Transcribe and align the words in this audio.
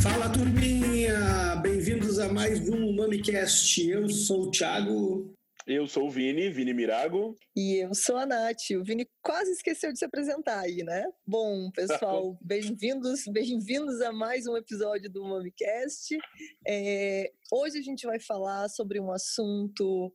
Fala 0.00 0.32
turminha, 0.32 1.56
bem-vindos 1.62 2.18
a 2.18 2.32
mais 2.32 2.66
um 2.70 2.94
MamiCast. 2.94 3.90
Eu 3.90 4.08
sou 4.08 4.44
o 4.44 4.50
Thiago. 4.50 5.34
Eu 5.66 5.86
sou 5.86 6.06
o 6.06 6.10
Vini, 6.10 6.48
Vini 6.48 6.72
Mirago. 6.72 7.36
E 7.54 7.84
eu 7.84 7.94
sou 7.94 8.16
a 8.16 8.24
Nath. 8.24 8.70
O 8.70 8.82
Vini 8.82 9.06
quase 9.20 9.52
esqueceu 9.52 9.92
de 9.92 9.98
se 9.98 10.04
apresentar 10.06 10.60
aí, 10.60 10.82
né? 10.82 11.04
Bom, 11.26 11.70
pessoal, 11.72 12.38
bem-vindos, 12.42 13.24
bem-vindos 13.28 14.00
a 14.00 14.12
mais 14.12 14.46
um 14.46 14.56
episódio 14.56 15.10
do 15.10 15.22
MamiCast. 15.22 16.16
É, 16.66 17.30
hoje 17.52 17.78
a 17.78 17.82
gente 17.82 18.06
vai 18.06 18.18
falar 18.18 18.68
sobre 18.70 18.98
um 18.98 19.12
assunto 19.12 20.10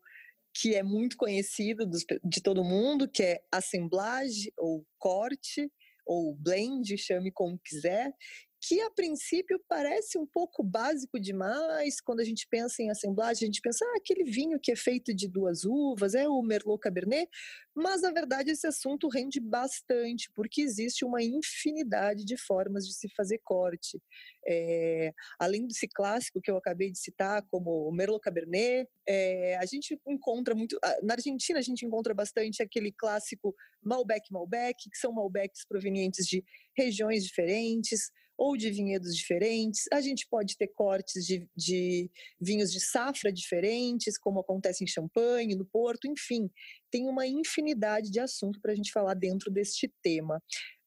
que 0.59 0.75
é 0.75 0.81
muito 0.81 1.17
conhecido 1.17 1.85
dos, 1.85 2.03
de 2.23 2.41
todo 2.41 2.63
mundo, 2.63 3.07
que 3.07 3.21
é 3.21 3.41
assemblagem 3.51 4.51
ou 4.57 4.85
corte 4.97 5.71
ou 6.05 6.35
blend, 6.35 6.97
chame 6.97 7.31
como 7.31 7.59
quiser, 7.63 8.11
que 8.59 8.81
a 8.81 8.89
princípio 8.89 9.61
parece 9.67 10.17
um 10.17 10.25
pouco 10.25 10.63
básico 10.63 11.19
demais. 11.19 12.01
Quando 12.01 12.21
a 12.21 12.23
gente 12.23 12.47
pensa 12.49 12.81
em 12.81 12.89
assemblagem, 12.89 13.45
a 13.45 13.47
gente 13.47 13.61
pensa, 13.61 13.85
ah, 13.85 13.97
aquele 13.97 14.23
vinho 14.23 14.59
que 14.59 14.71
é 14.71 14.75
feito 14.75 15.13
de 15.13 15.27
duas 15.27 15.63
uvas, 15.63 16.15
é 16.15 16.27
o 16.27 16.41
Merlot 16.41 16.79
Cabernet, 16.79 17.29
mas 17.75 18.01
na 18.01 18.11
verdade 18.11 18.51
esse 18.51 18.65
assunto 18.65 19.07
rende 19.07 19.39
bastante, 19.39 20.31
porque 20.33 20.61
existe 20.61 21.05
uma 21.05 21.21
infinidade 21.21 22.25
de 22.25 22.35
formas 22.35 22.87
de 22.87 22.93
se 22.93 23.07
fazer 23.09 23.39
corte. 23.43 24.01
É, 24.47 25.13
além 25.37 25.67
desse 25.67 25.87
clássico 25.87 26.41
que 26.41 26.49
eu 26.49 26.57
acabei 26.57 26.89
de 26.89 26.97
citar, 26.97 27.45
como 27.49 27.87
o 27.87 27.91
Merlot 27.91 28.21
Cabernet, 28.21 28.89
é, 29.07 29.57
a 29.57 29.65
gente 29.65 29.99
encontra 30.07 30.55
muito. 30.55 30.79
Na 31.03 31.13
Argentina, 31.13 31.59
a 31.59 31.61
gente 31.61 31.85
encontra 31.85 32.13
bastante 32.13 32.63
aquele 32.63 32.91
clássico 32.91 33.55
Malbec 33.83 34.31
Malbec, 34.31 34.89
que 34.89 34.97
são 34.97 35.11
Malbecs 35.11 35.65
provenientes 35.67 36.25
de 36.25 36.43
regiões 36.75 37.23
diferentes 37.23 38.11
ou 38.37 38.55
de 38.55 38.69
vinhedos 38.69 39.15
diferentes. 39.15 39.85
A 39.91 39.99
gente 39.99 40.27
pode 40.29 40.55
ter 40.55 40.67
cortes 40.67 41.25
de, 41.25 41.49
de 41.55 42.09
vinhos 42.39 42.71
de 42.71 42.79
safra 42.79 43.31
diferentes, 43.31 44.17
como 44.17 44.39
acontece 44.39 44.83
em 44.83 44.87
Champagne, 44.87 45.55
no 45.55 45.65
Porto, 45.65 46.07
enfim, 46.07 46.49
tem 46.91 47.07
uma 47.07 47.25
infinidade 47.25 48.11
de 48.11 48.19
assunto 48.19 48.61
para 48.61 48.71
a 48.71 48.75
gente 48.75 48.91
falar 48.91 49.15
dentro 49.15 49.51
deste 49.51 49.91
tema. 50.01 50.41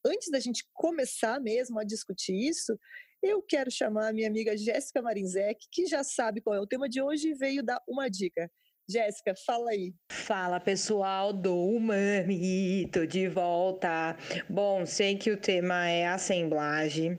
Antes 0.05 0.31
da 0.31 0.39
gente 0.39 0.65
começar 0.73 1.41
mesmo 1.41 1.79
a 1.79 1.85
discutir 1.85 2.35
isso, 2.35 2.79
eu 3.23 3.43
quero 3.43 3.71
chamar 3.71 4.09
a 4.09 4.13
minha 4.13 4.29
amiga 4.29 4.57
Jéssica 4.57 5.03
Marinzec, 5.03 5.67
que 5.71 5.87
já 5.87 6.03
sabe 6.03 6.41
qual 6.41 6.57
é 6.57 6.61
o 6.61 6.67
tema 6.67 6.89
de 6.89 7.03
hoje 7.03 7.29
e 7.29 7.35
veio 7.35 7.63
dar 7.63 7.83
uma 7.87 8.09
dica. 8.09 8.51
Jéssica, 8.89 9.35
fala 9.47 9.71
aí. 9.71 9.95
Fala 10.11 10.59
pessoal 10.59 11.33
do 11.33 11.55
Umami, 11.55 12.89
tô 12.91 13.07
de 13.07 13.29
volta. 13.29 14.17
Bom, 14.49 14.85
sei 14.85 15.17
que 15.17 15.31
o 15.31 15.37
tema 15.37 15.89
é 15.89 16.09
assemblagem. 16.09 17.17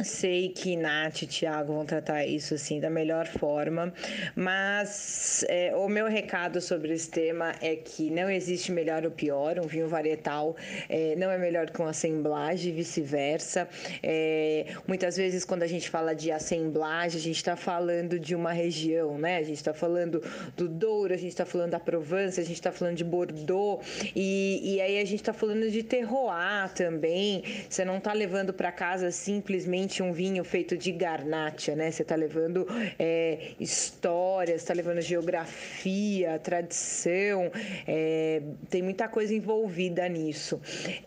Sei 0.00 0.48
que 0.50 0.76
Nath 0.76 1.22
e 1.22 1.26
Thiago 1.26 1.72
vão 1.72 1.84
tratar 1.84 2.24
isso 2.24 2.54
assim 2.54 2.78
da 2.78 2.88
melhor 2.88 3.26
forma, 3.26 3.92
mas 4.36 5.44
é, 5.48 5.74
o 5.74 5.88
meu 5.88 6.06
recado 6.06 6.60
sobre 6.60 6.92
esse 6.92 7.10
tema 7.10 7.52
é 7.60 7.74
que 7.74 8.08
não 8.08 8.30
existe 8.30 8.70
melhor 8.70 9.04
ou 9.04 9.10
pior. 9.10 9.58
Um 9.58 9.66
vinho 9.66 9.88
varietal 9.88 10.54
é, 10.88 11.16
não 11.16 11.32
é 11.32 11.36
melhor 11.36 11.68
que 11.70 11.80
uma 11.80 11.90
assemblagem, 11.90 12.72
vice-versa. 12.72 13.68
É, 14.00 14.66
muitas 14.86 15.16
vezes, 15.16 15.44
quando 15.44 15.64
a 15.64 15.66
gente 15.66 15.90
fala 15.90 16.14
de 16.14 16.30
assemblagem, 16.30 17.18
a 17.18 17.22
gente 17.22 17.36
está 17.36 17.56
falando 17.56 18.20
de 18.20 18.36
uma 18.36 18.52
região, 18.52 19.18
né? 19.18 19.38
A 19.38 19.42
gente 19.42 19.56
está 19.56 19.74
falando 19.74 20.22
do 20.56 20.68
Douro, 20.68 21.12
a 21.12 21.16
gente 21.16 21.30
está 21.30 21.44
falando 21.44 21.72
da 21.72 21.80
Provence, 21.80 22.40
a 22.40 22.44
gente 22.44 22.54
está 22.54 22.70
falando 22.70 22.94
de 22.94 23.04
Bordeaux, 23.04 23.84
e, 24.14 24.76
e 24.76 24.80
aí 24.80 25.00
a 25.00 25.04
gente 25.04 25.20
está 25.22 25.32
falando 25.32 25.68
de 25.68 25.82
terroir 25.82 26.70
também. 26.76 27.42
Você 27.68 27.84
não 27.84 27.98
está 27.98 28.12
levando 28.12 28.52
para 28.52 28.70
casa 28.70 29.10
simplesmente 29.10 29.87
somente 29.88 30.02
um 30.02 30.12
vinho 30.12 30.44
feito 30.44 30.76
de 30.76 30.92
garnacha, 30.92 31.74
né? 31.74 31.90
Você 31.90 32.02
está 32.02 32.14
levando 32.14 32.66
é, 32.98 33.52
história, 33.58 34.54
está 34.54 34.74
levando 34.74 35.00
geografia, 35.00 36.38
tradição, 36.38 37.50
é, 37.86 38.42
tem 38.68 38.82
muita 38.82 39.08
coisa 39.08 39.34
envolvida 39.34 40.06
nisso. 40.08 40.60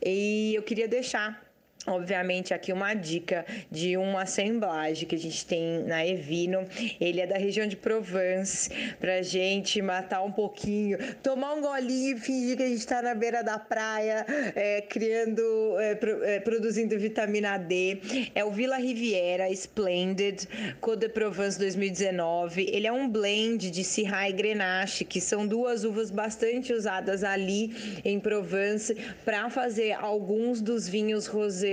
E 0.03 0.53
eu 0.55 0.63
queria 0.63 0.87
deixar 0.87 1.50
Obviamente, 1.87 2.53
aqui 2.53 2.71
uma 2.71 2.93
dica 2.93 3.43
de 3.71 3.97
uma 3.97 4.21
assemblagem 4.21 5.07
que 5.07 5.15
a 5.15 5.17
gente 5.17 5.43
tem 5.43 5.83
na 5.83 6.05
Evino. 6.05 6.67
Ele 6.99 7.19
é 7.19 7.25
da 7.25 7.37
região 7.37 7.65
de 7.65 7.75
Provence, 7.75 8.69
pra 8.99 9.23
gente 9.23 9.81
matar 9.81 10.21
um 10.21 10.31
pouquinho, 10.31 10.99
tomar 11.23 11.53
um 11.53 11.61
golinho 11.61 12.15
e 12.15 12.19
fingir 12.19 12.55
que 12.55 12.63
a 12.63 12.67
gente 12.67 12.85
tá 12.85 13.01
na 13.01 13.15
beira 13.15 13.43
da 13.43 13.57
praia, 13.57 14.23
é, 14.55 14.81
criando, 14.81 15.41
é, 15.79 15.95
pro, 15.95 16.23
é, 16.23 16.39
produzindo 16.39 16.97
vitamina 16.99 17.57
D. 17.57 17.99
É 18.35 18.45
o 18.45 18.51
Villa 18.51 18.77
Riviera 18.77 19.49
Splendid 19.49 20.47
Côte 20.79 20.99
de 20.99 21.09
Provence 21.09 21.57
2019. 21.57 22.69
Ele 22.71 22.85
é 22.85 22.91
um 22.91 23.09
blend 23.09 23.71
de 23.71 23.83
Syrah 23.83 24.29
e 24.29 24.33
Grenache, 24.33 25.03
que 25.03 25.19
são 25.19 25.47
duas 25.47 25.83
uvas 25.83 26.11
bastante 26.11 26.73
usadas 26.73 27.23
ali 27.23 28.01
em 28.05 28.19
Provence 28.19 28.95
para 29.25 29.49
fazer 29.49 29.93
alguns 29.93 30.61
dos 30.61 30.87
vinhos 30.87 31.25
rosé 31.25 31.70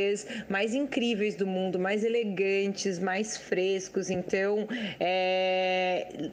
mais 0.48 0.75
incríveis 0.75 1.34
do 1.34 1.47
mundo, 1.47 1.78
mais 1.78 2.04
elegantes, 2.04 2.98
mais 2.98 3.36
frescos. 3.36 4.10
Então, 4.10 4.66
é, 4.98 6.31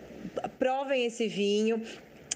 provem 0.57 1.05
esse 1.05 1.27
vinho. 1.27 1.81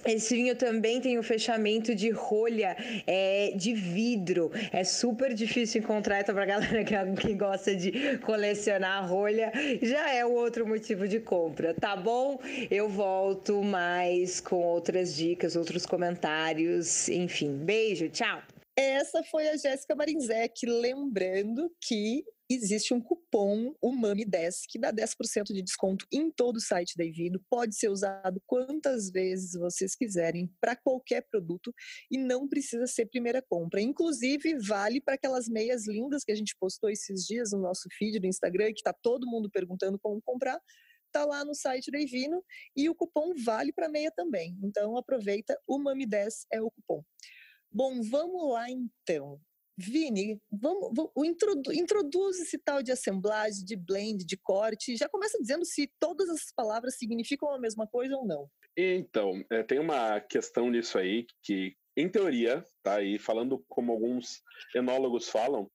Esse 0.05 0.33
vinho 0.33 0.55
também 0.55 1.01
tem 1.01 1.17
o 1.17 1.19
um 1.19 1.23
fechamento 1.23 1.93
de 1.93 2.09
rolha 2.09 2.75
é, 3.05 3.51
de 3.55 3.73
vidro. 3.73 4.49
É 4.71 4.83
super 4.83 5.33
difícil 5.33 5.81
encontrar, 5.81 6.21
então, 6.21 6.33
para 6.33 6.45
galera 6.45 6.83
que, 6.83 6.95
que 7.21 7.33
gosta 7.33 7.75
de 7.75 8.17
colecionar 8.19 9.07
rolha, 9.09 9.51
já 9.81 10.13
é 10.13 10.25
o 10.25 10.31
outro 10.31 10.65
motivo 10.65 11.07
de 11.07 11.19
compra, 11.19 11.73
tá 11.73 11.95
bom? 11.95 12.39
Eu 12.71 12.87
volto 12.87 13.61
mais 13.61 14.39
com 14.39 14.55
outras 14.55 15.15
dicas, 15.15 15.55
outros 15.55 15.85
comentários, 15.85 17.09
enfim. 17.09 17.57
Beijo, 17.57 18.07
tchau! 18.09 18.41
Essa 18.75 19.23
foi 19.23 19.49
a 19.49 19.57
Jéssica 19.57 19.95
Marinzec, 19.95 20.65
lembrando 20.65 21.69
que 21.81 22.23
existe 22.49 22.93
um 22.93 23.01
cupom, 23.01 23.75
o 23.79 23.91
MAMI10, 23.91 24.61
que 24.67 24.79
dá 24.79 24.91
10% 24.91 25.53
de 25.53 25.61
desconto 25.61 26.07
em 26.11 26.31
todo 26.31 26.55
o 26.55 26.61
site 26.61 26.97
da 26.97 27.05
Evino. 27.05 27.39
Pode 27.47 27.75
ser 27.75 27.89
usado 27.89 28.41
quantas 28.47 29.11
vezes 29.11 29.53
vocês 29.53 29.95
quiserem 29.95 30.51
para 30.59 30.75
qualquer 30.75 31.27
produto 31.29 31.73
e 32.09 32.17
não 32.17 32.47
precisa 32.47 32.87
ser 32.87 33.05
primeira 33.05 33.41
compra. 33.41 33.79
Inclusive, 33.79 34.57
vale 34.57 34.99
para 34.99 35.13
aquelas 35.13 35.47
meias 35.47 35.87
lindas 35.87 36.23
que 36.23 36.31
a 36.31 36.35
gente 36.35 36.55
postou 36.59 36.89
esses 36.89 37.25
dias 37.25 37.51
no 37.51 37.59
nosso 37.59 37.87
feed 37.97 38.19
do 38.19 38.25
Instagram, 38.25 38.73
que 38.73 38.79
está 38.79 38.93
todo 38.93 39.27
mundo 39.27 39.49
perguntando 39.51 39.99
como 39.99 40.19
comprar. 40.21 40.59
Tá 41.11 41.25
lá 41.25 41.45
no 41.45 41.53
site 41.53 41.91
da 41.91 41.99
Evino 41.99 42.43
e 42.75 42.89
o 42.89 42.95
cupom 42.95 43.33
vale 43.43 43.71
para 43.71 43.89
meia 43.89 44.11
também. 44.11 44.57
Então 44.63 44.97
aproveita, 44.97 45.59
o 45.67 45.79
MAMI10 45.79 46.45
é 46.51 46.61
o 46.61 46.71
cupom. 46.71 47.03
Bom, 47.71 48.01
vamos 48.01 48.51
lá 48.51 48.69
então. 48.69 49.39
Vini, 49.77 50.41
vamos, 50.51 50.91
introdu, 51.23 51.71
introduz 51.71 52.39
esse 52.39 52.57
tal 52.57 52.83
de 52.83 52.91
assemblagem, 52.91 53.63
de 53.63 53.77
blend, 53.77 54.25
de 54.25 54.35
corte. 54.35 54.97
Já 54.97 55.07
começa 55.07 55.39
dizendo 55.39 55.63
se 55.63 55.89
todas 55.99 56.27
essas 56.27 56.51
palavras 56.53 56.97
significam 56.97 57.49
a 57.53 57.59
mesma 57.59 57.87
coisa 57.87 58.17
ou 58.17 58.27
não. 58.27 58.49
Então, 58.75 59.41
é, 59.49 59.63
tem 59.63 59.79
uma 59.79 60.19
questão 60.19 60.69
nisso 60.69 60.97
aí 60.97 61.25
que, 61.41 61.75
em 61.95 62.09
teoria, 62.09 62.63
tá 62.83 62.97
aí 62.97 63.17
falando 63.17 63.63
como 63.69 63.93
alguns 63.93 64.41
enólogos 64.75 65.29
falam, 65.29 65.69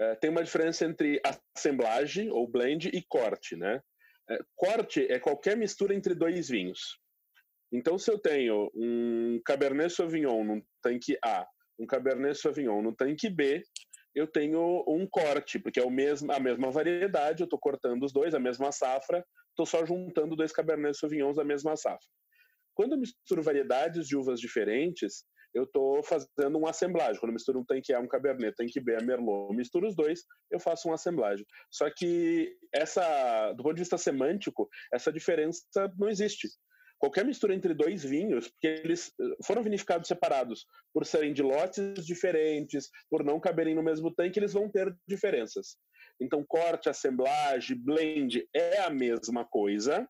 é, 0.00 0.14
tem 0.14 0.30
uma 0.30 0.44
diferença 0.44 0.86
entre 0.86 1.20
assemblagem 1.54 2.30
ou 2.30 2.48
blend 2.48 2.88
e 2.88 3.02
corte, 3.02 3.54
né? 3.54 3.82
É, 4.30 4.38
corte 4.56 5.06
é 5.10 5.18
qualquer 5.18 5.56
mistura 5.56 5.94
entre 5.94 6.14
dois 6.14 6.48
vinhos. 6.48 6.98
Então, 7.72 7.98
se 7.98 8.10
eu 8.10 8.18
tenho 8.18 8.70
um 8.74 9.40
Cabernet 9.44 9.92
Sauvignon 9.94 10.44
no 10.44 10.62
tanque 10.82 11.16
A, 11.24 11.46
um 11.78 11.86
Cabernet 11.86 12.38
Sauvignon 12.38 12.82
no 12.82 12.94
tanque 12.94 13.30
B, 13.30 13.62
eu 14.14 14.26
tenho 14.26 14.84
um 14.86 15.06
corte, 15.06 15.58
porque 15.58 15.80
é 15.80 15.84
o 15.84 15.90
mesmo, 15.90 16.30
a 16.32 16.38
mesma 16.38 16.70
variedade, 16.70 17.42
eu 17.42 17.46
estou 17.46 17.58
cortando 17.58 18.04
os 18.04 18.12
dois, 18.12 18.34
a 18.34 18.38
mesma 18.38 18.70
safra, 18.70 19.24
estou 19.48 19.64
só 19.64 19.86
juntando 19.86 20.36
dois 20.36 20.52
Cabernet 20.52 20.96
Sauvignons 20.98 21.36
da 21.36 21.44
mesma 21.44 21.76
safra. 21.76 22.06
Quando 22.74 22.92
eu 22.92 22.98
misturo 22.98 23.42
variedades 23.42 24.06
de 24.06 24.16
uvas 24.16 24.38
diferentes, 24.38 25.24
eu 25.54 25.64
estou 25.64 26.02
fazendo 26.02 26.58
uma 26.58 26.70
assemblagem. 26.70 27.20
Quando 27.20 27.30
eu 27.30 27.34
misturo 27.34 27.60
um 27.60 27.64
tanque 27.64 27.92
A, 27.92 28.00
um 28.00 28.08
Cabernet, 28.08 28.54
tanque 28.54 28.80
B, 28.80 28.94
a 28.96 29.04
Merlot, 29.04 29.54
misturo 29.54 29.86
os 29.86 29.94
dois, 29.94 30.20
eu 30.50 30.58
faço 30.58 30.88
uma 30.88 30.94
assemblagem. 30.94 31.44
Só 31.70 31.90
que 31.90 32.54
essa, 32.74 33.52
do 33.52 33.62
ponto 33.62 33.74
de 33.74 33.82
vista 33.82 33.98
semântico, 33.98 34.68
essa 34.92 35.12
diferença 35.12 35.62
não 35.98 36.08
existe 36.08 36.48
qualquer 37.02 37.24
mistura 37.24 37.52
entre 37.52 37.74
dois 37.74 38.04
vinhos, 38.04 38.46
porque 38.46 38.68
eles 38.68 39.12
eh, 39.20 39.36
foram 39.44 39.64
vinificados 39.64 40.06
separados 40.06 40.64
por 40.94 41.04
serem 41.04 41.32
de 41.32 41.42
lotes 41.42 42.06
diferentes, 42.06 42.88
por 43.10 43.24
não 43.24 43.40
caberem 43.40 43.74
no 43.74 43.82
mesmo 43.82 44.14
tanque, 44.14 44.38
eles 44.38 44.52
vão 44.52 44.70
ter 44.70 44.96
diferenças. 45.08 45.76
Então, 46.20 46.44
corte, 46.46 46.88
assemblagem, 46.88 47.76
blend 47.76 48.48
é 48.54 48.82
a 48.82 48.90
mesma 48.90 49.44
coisa. 49.44 50.06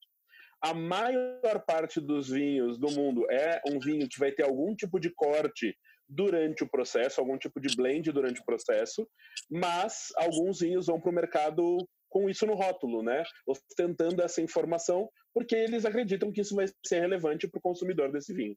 a 0.63 0.75
maior 0.75 1.65
parte 1.67 1.99
dos 1.99 2.29
vinhos 2.29 2.79
do 2.79 2.91
mundo 2.91 3.27
é 3.31 3.61
um 3.67 3.81
vinho 3.81 4.07
que 4.09 4.19
vai 4.19 4.31
ter 4.31 4.45
algum 4.45 4.77
tipo 4.77 5.01
de 5.01 5.11
corte 5.11 5.75
durante 6.07 6.63
o 6.63 6.69
processo, 6.69 7.21
algum 7.21 7.39
tipo 7.39 7.59
de 7.59 7.75
blend 7.75 8.13
durante 8.13 8.41
o 8.41 8.45
processo, 8.45 9.09
mas 9.51 10.09
alguns 10.17 10.61
vinhos 10.61 10.87
vão 10.87 11.01
para 11.01 11.11
o 11.11 11.15
mercado 11.15 11.89
com 12.13 12.29
isso 12.29 12.47
no 12.47 12.55
rótulo, 12.55 13.03
né? 13.03 13.25
Ostentando 13.47 14.21
essa 14.23 14.43
informação, 14.43 15.09
porque 15.33 15.57
eles 15.57 15.87
acreditam 15.87 16.31
que 16.31 16.43
isso 16.43 16.55
vai 16.55 16.67
ser 16.87 17.01
relevante 17.01 17.49
para 17.49 17.59
o 17.59 17.63
consumidor 17.63 18.13
desse 18.13 18.35
vinho. 18.35 18.55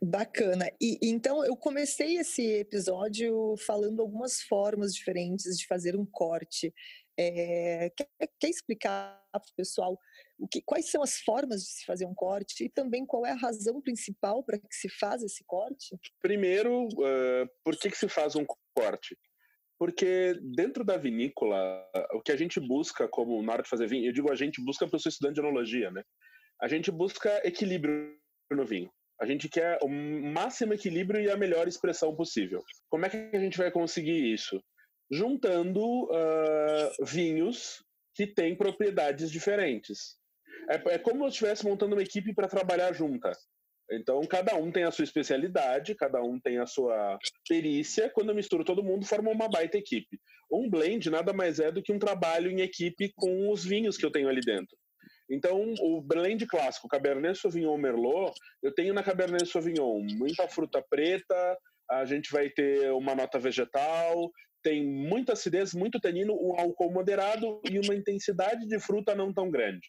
Bacana. 0.00 0.70
E 0.78 0.98
então 1.02 1.42
eu 1.42 1.56
comecei 1.56 2.18
esse 2.18 2.42
episódio 2.58 3.56
falando 3.66 4.02
algumas 4.02 4.42
formas 4.42 4.94
diferentes 4.94 5.56
de 5.56 5.66
fazer 5.66 5.96
um 5.96 6.04
corte. 6.04 6.72
É, 7.18 7.90
quer, 7.96 8.08
quer, 8.38 8.48
explicar 8.48 9.20
para 9.32 9.40
o 9.40 9.56
pessoal 9.56 9.98
o 10.38 10.46
que, 10.46 10.62
quais 10.62 10.88
são 10.88 11.02
as 11.02 11.18
formas 11.18 11.62
de 11.62 11.70
se 11.70 11.84
fazer 11.84 12.04
um 12.06 12.14
corte 12.14 12.64
e 12.64 12.68
também 12.68 13.04
qual 13.04 13.26
é 13.26 13.32
a 13.32 13.36
razão 13.36 13.80
principal 13.80 14.44
para 14.44 14.56
que 14.56 14.66
se 14.70 14.88
faz 14.88 15.24
esse 15.24 15.42
corte? 15.44 15.98
Primeiro, 16.20 16.84
uh, 16.84 17.48
por 17.64 17.76
que, 17.76 17.90
que 17.90 17.98
se 17.98 18.08
faz 18.08 18.36
um 18.36 18.46
corte? 18.72 19.18
Porque 19.78 20.34
dentro 20.42 20.84
da 20.84 20.96
vinícola, 20.96 21.86
o 22.12 22.20
que 22.20 22.32
a 22.32 22.36
gente 22.36 22.58
busca 22.58 23.06
como 23.08 23.40
na 23.42 23.52
hora 23.52 23.62
de 23.62 23.68
fazer 23.68 23.86
vinho, 23.86 24.06
eu 24.06 24.12
digo 24.12 24.30
a 24.30 24.36
gente 24.36 24.62
busca 24.62 24.84
porque 24.84 24.96
eu 24.96 25.00
sou 25.00 25.10
estudante 25.10 25.34
de 25.34 25.40
enologia, 25.40 25.90
né? 25.90 26.02
A 26.60 26.66
gente 26.66 26.90
busca 26.90 27.40
equilíbrio 27.46 28.16
no 28.50 28.64
vinho. 28.64 28.90
A 29.20 29.26
gente 29.26 29.48
quer 29.48 29.78
o 29.82 29.88
máximo 29.88 30.74
equilíbrio 30.74 31.20
e 31.20 31.30
a 31.30 31.36
melhor 31.36 31.66
expressão 31.66 32.14
possível. 32.14 32.62
Como 32.88 33.06
é 33.06 33.08
que 33.08 33.16
a 33.16 33.40
gente 33.40 33.58
vai 33.58 33.70
conseguir 33.70 34.32
isso? 34.32 34.60
Juntando 35.10 36.04
uh, 36.04 37.04
vinhos 37.04 37.82
que 38.14 38.26
têm 38.26 38.56
propriedades 38.56 39.30
diferentes. 39.30 40.16
É, 40.68 40.94
é 40.94 40.98
como 40.98 41.18
se 41.18 41.24
eu 41.24 41.28
estivesse 41.28 41.64
montando 41.64 41.94
uma 41.94 42.02
equipe 42.02 42.34
para 42.34 42.48
trabalhar 42.48 42.92
junta. 42.92 43.32
Então, 43.90 44.20
cada 44.22 44.54
um 44.54 44.70
tem 44.70 44.84
a 44.84 44.90
sua 44.90 45.04
especialidade, 45.04 45.94
cada 45.94 46.22
um 46.22 46.38
tem 46.38 46.58
a 46.58 46.66
sua 46.66 47.18
perícia. 47.48 48.10
Quando 48.10 48.28
eu 48.28 48.34
misturo 48.34 48.64
todo 48.64 48.84
mundo, 48.84 49.06
forma 49.06 49.30
uma 49.30 49.48
baita 49.48 49.78
equipe. 49.78 50.18
Um 50.50 50.68
blend 50.68 51.08
nada 51.10 51.32
mais 51.32 51.58
é 51.58 51.72
do 51.72 51.82
que 51.82 51.92
um 51.92 51.98
trabalho 51.98 52.50
em 52.50 52.60
equipe 52.60 53.12
com 53.16 53.50
os 53.50 53.64
vinhos 53.64 53.96
que 53.96 54.04
eu 54.04 54.10
tenho 54.10 54.28
ali 54.28 54.40
dentro. 54.40 54.76
Então, 55.30 55.74
o 55.80 56.00
blend 56.00 56.46
clássico, 56.46 56.88
Cabernet 56.88 57.38
Sauvignon 57.38 57.76
Merlot, 57.76 58.32
eu 58.62 58.74
tenho 58.74 58.94
na 58.94 59.02
Cabernet 59.02 59.46
Sauvignon 59.46 60.00
muita 60.16 60.48
fruta 60.48 60.82
preta, 60.88 61.58
a 61.90 62.04
gente 62.04 62.30
vai 62.30 62.48
ter 62.48 62.90
uma 62.92 63.14
nota 63.14 63.38
vegetal, 63.38 64.30
tem 64.62 64.86
muita 64.86 65.34
acidez, 65.34 65.74
muito 65.74 66.00
tanino, 66.00 66.34
um 66.34 66.58
álcool 66.58 66.90
moderado 66.90 67.60
e 67.70 67.78
uma 67.78 67.94
intensidade 67.94 68.66
de 68.66 68.78
fruta 68.80 69.14
não 69.14 69.32
tão 69.32 69.50
grande. 69.50 69.86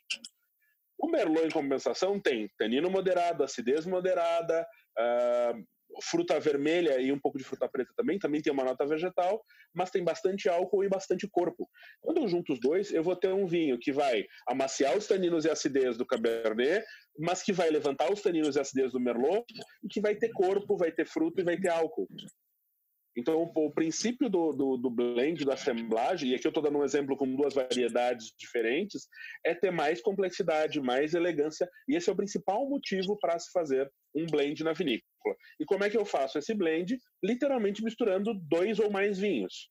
O 0.99 1.09
Merlot, 1.09 1.47
em 1.47 1.51
compensação, 1.51 2.19
tem 2.19 2.49
tanino 2.57 2.89
moderado, 2.89 3.43
acidez 3.43 3.85
moderada, 3.85 4.67
uh, 4.99 5.63
fruta 6.03 6.39
vermelha 6.39 6.99
e 6.99 7.11
um 7.11 7.19
pouco 7.19 7.37
de 7.37 7.43
fruta 7.43 7.67
preta 7.67 7.91
também, 7.95 8.19
também 8.19 8.41
tem 8.41 8.53
uma 8.53 8.63
nota 8.63 8.85
vegetal, 8.85 9.41
mas 9.73 9.89
tem 9.89 10.03
bastante 10.03 10.47
álcool 10.47 10.83
e 10.83 10.89
bastante 10.89 11.27
corpo. 11.29 11.67
Quando 12.01 12.21
eu 12.21 12.27
junto 12.27 12.53
os 12.53 12.59
dois, 12.59 12.91
eu 12.91 13.03
vou 13.03 13.15
ter 13.15 13.33
um 13.33 13.47
vinho 13.47 13.79
que 13.79 13.91
vai 13.91 14.25
amaciar 14.47 14.97
os 14.97 15.07
taninos 15.07 15.45
e 15.45 15.49
acidez 15.49 15.97
do 15.97 16.05
Cabernet, 16.05 16.85
mas 17.17 17.41
que 17.41 17.53
vai 17.53 17.69
levantar 17.69 18.11
os 18.11 18.21
taninos 18.21 18.55
e 18.55 18.59
acidez 18.59 18.91
do 18.91 18.99
Merlot, 18.99 19.45
e 19.83 19.87
que 19.87 20.01
vai 20.01 20.15
ter 20.15 20.29
corpo, 20.29 20.77
vai 20.77 20.91
ter 20.91 21.05
fruto 21.05 21.41
e 21.41 21.43
vai 21.43 21.57
ter 21.57 21.69
álcool. 21.69 22.07
Então, 23.17 23.51
o 23.55 23.71
princípio 23.71 24.29
do, 24.29 24.51
do, 24.51 24.77
do 24.77 24.89
blend, 24.89 25.43
da 25.43 25.53
assemblagem, 25.53 26.29
e 26.29 26.35
aqui 26.35 26.45
eu 26.45 26.49
estou 26.49 26.63
dando 26.63 26.77
um 26.77 26.83
exemplo 26.83 27.17
com 27.17 27.35
duas 27.35 27.53
variedades 27.53 28.33
diferentes, 28.37 29.07
é 29.45 29.53
ter 29.53 29.71
mais 29.71 30.01
complexidade, 30.01 30.79
mais 30.79 31.13
elegância, 31.13 31.67
e 31.87 31.95
esse 31.95 32.09
é 32.09 32.13
o 32.13 32.15
principal 32.15 32.69
motivo 32.69 33.17
para 33.19 33.37
se 33.39 33.51
fazer 33.51 33.91
um 34.15 34.25
blend 34.25 34.63
na 34.63 34.73
vinícola. 34.73 35.35
E 35.59 35.65
como 35.65 35.83
é 35.83 35.89
que 35.89 35.97
eu 35.97 36.05
faço 36.05 36.37
esse 36.37 36.53
blend? 36.53 36.97
Literalmente 37.23 37.83
misturando 37.83 38.33
dois 38.33 38.79
ou 38.79 38.89
mais 38.89 39.17
vinhos. 39.19 39.69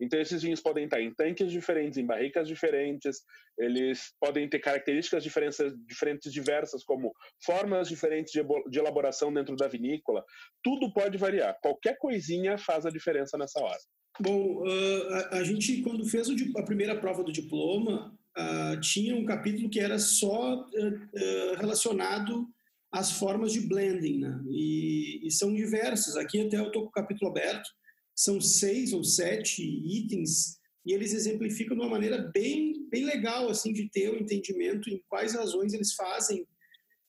Então, 0.00 0.20
esses 0.20 0.42
vinhos 0.42 0.60
podem 0.60 0.84
estar 0.84 1.00
em 1.00 1.14
tanques 1.14 1.50
diferentes, 1.50 1.98
em 1.98 2.06
barricas 2.06 2.46
diferentes, 2.46 3.22
eles 3.58 4.12
podem 4.20 4.48
ter 4.48 4.58
características 4.58 5.22
diferentes, 5.22 5.58
diferentes 5.86 6.32
diversas, 6.32 6.84
como 6.84 7.12
formas 7.44 7.88
diferentes 7.88 8.32
de, 8.32 8.42
de 8.70 8.78
elaboração 8.78 9.32
dentro 9.32 9.56
da 9.56 9.66
vinícola. 9.66 10.24
Tudo 10.62 10.92
pode 10.92 11.16
variar. 11.16 11.58
Qualquer 11.62 11.96
coisinha 11.98 12.58
faz 12.58 12.84
a 12.84 12.90
diferença 12.90 13.38
nessa 13.38 13.60
hora. 13.60 13.78
Bom, 14.20 14.62
uh, 14.62 15.08
a, 15.10 15.38
a, 15.38 15.44
gente, 15.44 15.82
quando 15.82 16.06
fez 16.06 16.28
o, 16.28 16.34
a 16.58 16.62
primeira 16.62 16.98
prova 16.98 17.22
do 17.22 17.32
diploma, 17.32 18.14
uh, 18.36 18.80
tinha 18.80 19.14
um 19.14 19.24
capítulo 19.24 19.68
que 19.68 19.80
era 19.80 19.98
só 19.98 20.60
uh, 20.62 21.56
relacionado 21.58 22.46
às 22.92 23.12
formas 23.12 23.52
de 23.52 23.60
blending, 23.60 24.20
né? 24.20 24.40
E, 24.50 25.26
e 25.26 25.30
são 25.30 25.54
diversas. 25.54 26.16
Aqui 26.16 26.46
até 26.46 26.58
eu 26.58 26.66
estou 26.66 26.82
com 26.82 26.88
o 26.88 26.92
capítulo 26.92 27.30
aberto 27.30 27.68
são 28.16 28.40
seis 28.40 28.92
ou 28.94 29.04
sete 29.04 29.62
itens 29.62 30.56
e 30.86 30.92
eles 30.92 31.12
exemplificam 31.12 31.76
de 31.76 31.82
uma 31.82 31.90
maneira 31.90 32.30
bem, 32.32 32.88
bem 32.88 33.04
legal 33.04 33.50
assim 33.50 33.72
de 33.72 33.90
ter 33.90 34.08
o 34.08 34.14
um 34.14 34.20
entendimento 34.20 34.88
em 34.88 35.02
quais 35.08 35.34
razões 35.34 35.74
eles 35.74 35.92
fazem 35.94 36.46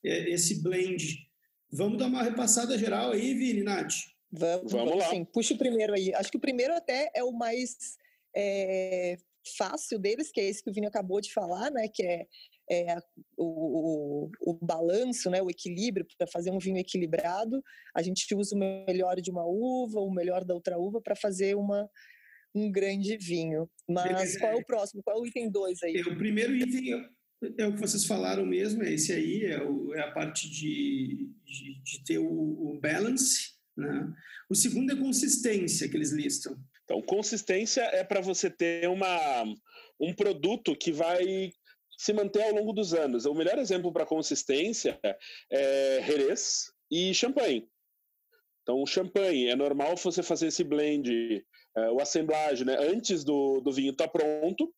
é, 0.04 0.30
esse 0.30 0.62
blend. 0.62 1.16
Vamos 1.70 1.98
dar 1.98 2.06
uma 2.06 2.22
repassada 2.22 2.76
geral 2.76 3.12
aí, 3.12 3.34
Vini, 3.34 3.62
Nath? 3.62 3.94
Vamos, 4.30 4.72
vamos 4.72 4.96
lá. 4.96 5.10
Sim. 5.10 5.24
Puxa 5.24 5.54
o 5.54 5.58
primeiro 5.58 5.94
aí. 5.94 6.12
Acho 6.14 6.30
que 6.30 6.36
o 6.36 6.40
primeiro 6.40 6.74
até 6.74 7.10
é 7.14 7.22
o 7.22 7.32
mais 7.32 7.76
é, 8.34 9.16
fácil 9.56 9.98
deles, 9.98 10.30
que 10.30 10.40
é 10.40 10.48
esse 10.48 10.62
que 10.62 10.70
o 10.70 10.72
Vini 10.72 10.86
acabou 10.86 11.20
de 11.20 11.32
falar, 11.32 11.70
né? 11.70 11.88
Que 11.88 12.02
é 12.02 12.26
é, 12.70 12.96
o, 13.36 14.26
o, 14.26 14.30
o, 14.40 14.54
balanço, 14.64 15.30
né, 15.30 15.42
o 15.42 15.50
equilíbrio, 15.50 16.06
para 16.16 16.26
fazer 16.26 16.50
um 16.50 16.58
vinho 16.58 16.78
equilibrado, 16.78 17.62
a 17.94 18.02
gente 18.02 18.34
usa 18.34 18.54
o 18.54 18.58
melhor 18.58 19.20
de 19.20 19.30
uma 19.30 19.44
uva, 19.46 20.00
o 20.00 20.12
melhor 20.12 20.44
da 20.44 20.54
outra 20.54 20.78
uva, 20.78 21.00
para 21.00 21.16
fazer 21.16 21.56
uma, 21.56 21.88
um 22.54 22.70
grande 22.70 23.16
vinho. 23.16 23.68
Mas 23.88 24.36
qual 24.38 24.52
é 24.52 24.56
o 24.56 24.64
próximo? 24.64 25.02
Qual 25.02 25.16
é 25.16 25.20
o 25.20 25.26
item 25.26 25.50
2 25.50 25.82
aí? 25.82 25.96
É, 25.96 26.02
o 26.02 26.16
primeiro 26.16 26.54
item 26.54 26.94
é, 26.94 27.62
é, 27.62 27.66
o 27.66 27.74
que 27.74 27.80
vocês 27.80 28.04
falaram 28.04 28.44
mesmo, 28.44 28.82
é 28.82 28.92
esse 28.92 29.12
aí, 29.12 29.44
é, 29.44 29.62
o, 29.62 29.94
é 29.94 30.00
a 30.00 30.10
parte 30.10 30.50
de, 30.50 31.30
de, 31.44 31.82
de 31.82 32.04
ter 32.04 32.18
o, 32.18 32.24
o 32.24 32.78
balance. 32.80 33.52
Né? 33.76 34.12
O 34.50 34.54
segundo 34.54 34.92
é 34.92 34.96
consistência, 34.96 35.88
que 35.88 35.96
eles 35.96 36.10
listam. 36.10 36.58
Então, 36.84 37.00
consistência 37.02 37.82
é 37.82 38.02
para 38.02 38.20
você 38.20 38.50
ter 38.50 38.88
uma, 38.88 39.44
um 40.00 40.14
produto 40.14 40.74
que 40.74 40.90
vai 40.90 41.52
se 41.98 42.12
manter 42.12 42.44
ao 42.44 42.54
longo 42.54 42.72
dos 42.72 42.94
anos. 42.94 43.26
O 43.26 43.34
melhor 43.34 43.58
exemplo 43.58 43.92
para 43.92 44.06
consistência 44.06 44.98
é 45.50 46.00
Jerez 46.06 46.72
e 46.88 47.12
champanhe. 47.12 47.68
Então, 48.62 48.80
o 48.80 48.86
champanhe, 48.86 49.48
é 49.48 49.56
normal 49.56 49.96
você 49.96 50.22
fazer 50.22 50.46
esse 50.48 50.62
blend, 50.62 51.44
é, 51.76 51.90
o 51.90 52.00
assemblagem, 52.00 52.66
né, 52.66 52.76
antes 52.78 53.24
do, 53.24 53.60
do 53.60 53.72
vinho 53.72 53.92
estar 53.92 54.06
tá 54.06 54.10
pronto, 54.10 54.72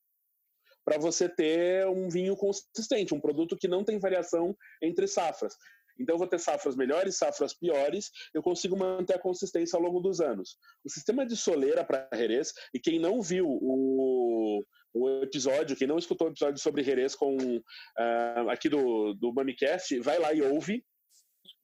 para 0.85 0.97
você 0.97 1.29
ter 1.29 1.87
um 1.89 2.09
vinho 2.09 2.35
consistente, 2.37 3.13
um 3.13 3.21
produto 3.21 3.57
que 3.57 3.69
não 3.69 3.85
tem 3.85 3.99
variação 3.99 4.57
entre 4.81 5.07
safras. 5.07 5.55
Então, 5.99 6.15
eu 6.15 6.19
vou 6.19 6.29
ter 6.29 6.39
safras 6.39 6.75
melhores, 6.75 7.19
safras 7.19 7.53
piores, 7.53 8.11
eu 8.33 8.43
consigo 8.43 8.79
manter 8.79 9.17
a 9.17 9.21
consistência 9.21 9.77
ao 9.77 9.83
longo 9.83 10.01
dos 10.01 10.21
anos. 10.21 10.57
O 10.83 10.89
sistema 10.89 11.27
de 11.27 11.37
soleira 11.37 11.85
para 11.85 12.09
Jerez, 12.15 12.55
e 12.73 12.81
quem 12.81 12.99
não 12.99 13.21
viu 13.21 13.47
o, 13.47 14.65
o 14.93 15.23
episódio, 15.23 15.77
quem 15.77 15.87
não 15.87 15.99
escutou 15.99 16.29
o 16.29 16.31
episódio 16.31 16.61
sobre 16.61 16.83
Jerez 16.83 17.15
com 17.15 17.37
uh, 17.37 18.51
aqui 18.51 18.69
do, 18.69 19.15
do 19.15 19.33
Mamicast, 19.33 19.99
vai 20.01 20.19
lá 20.19 20.33
e 20.33 20.43
ouve, 20.43 20.85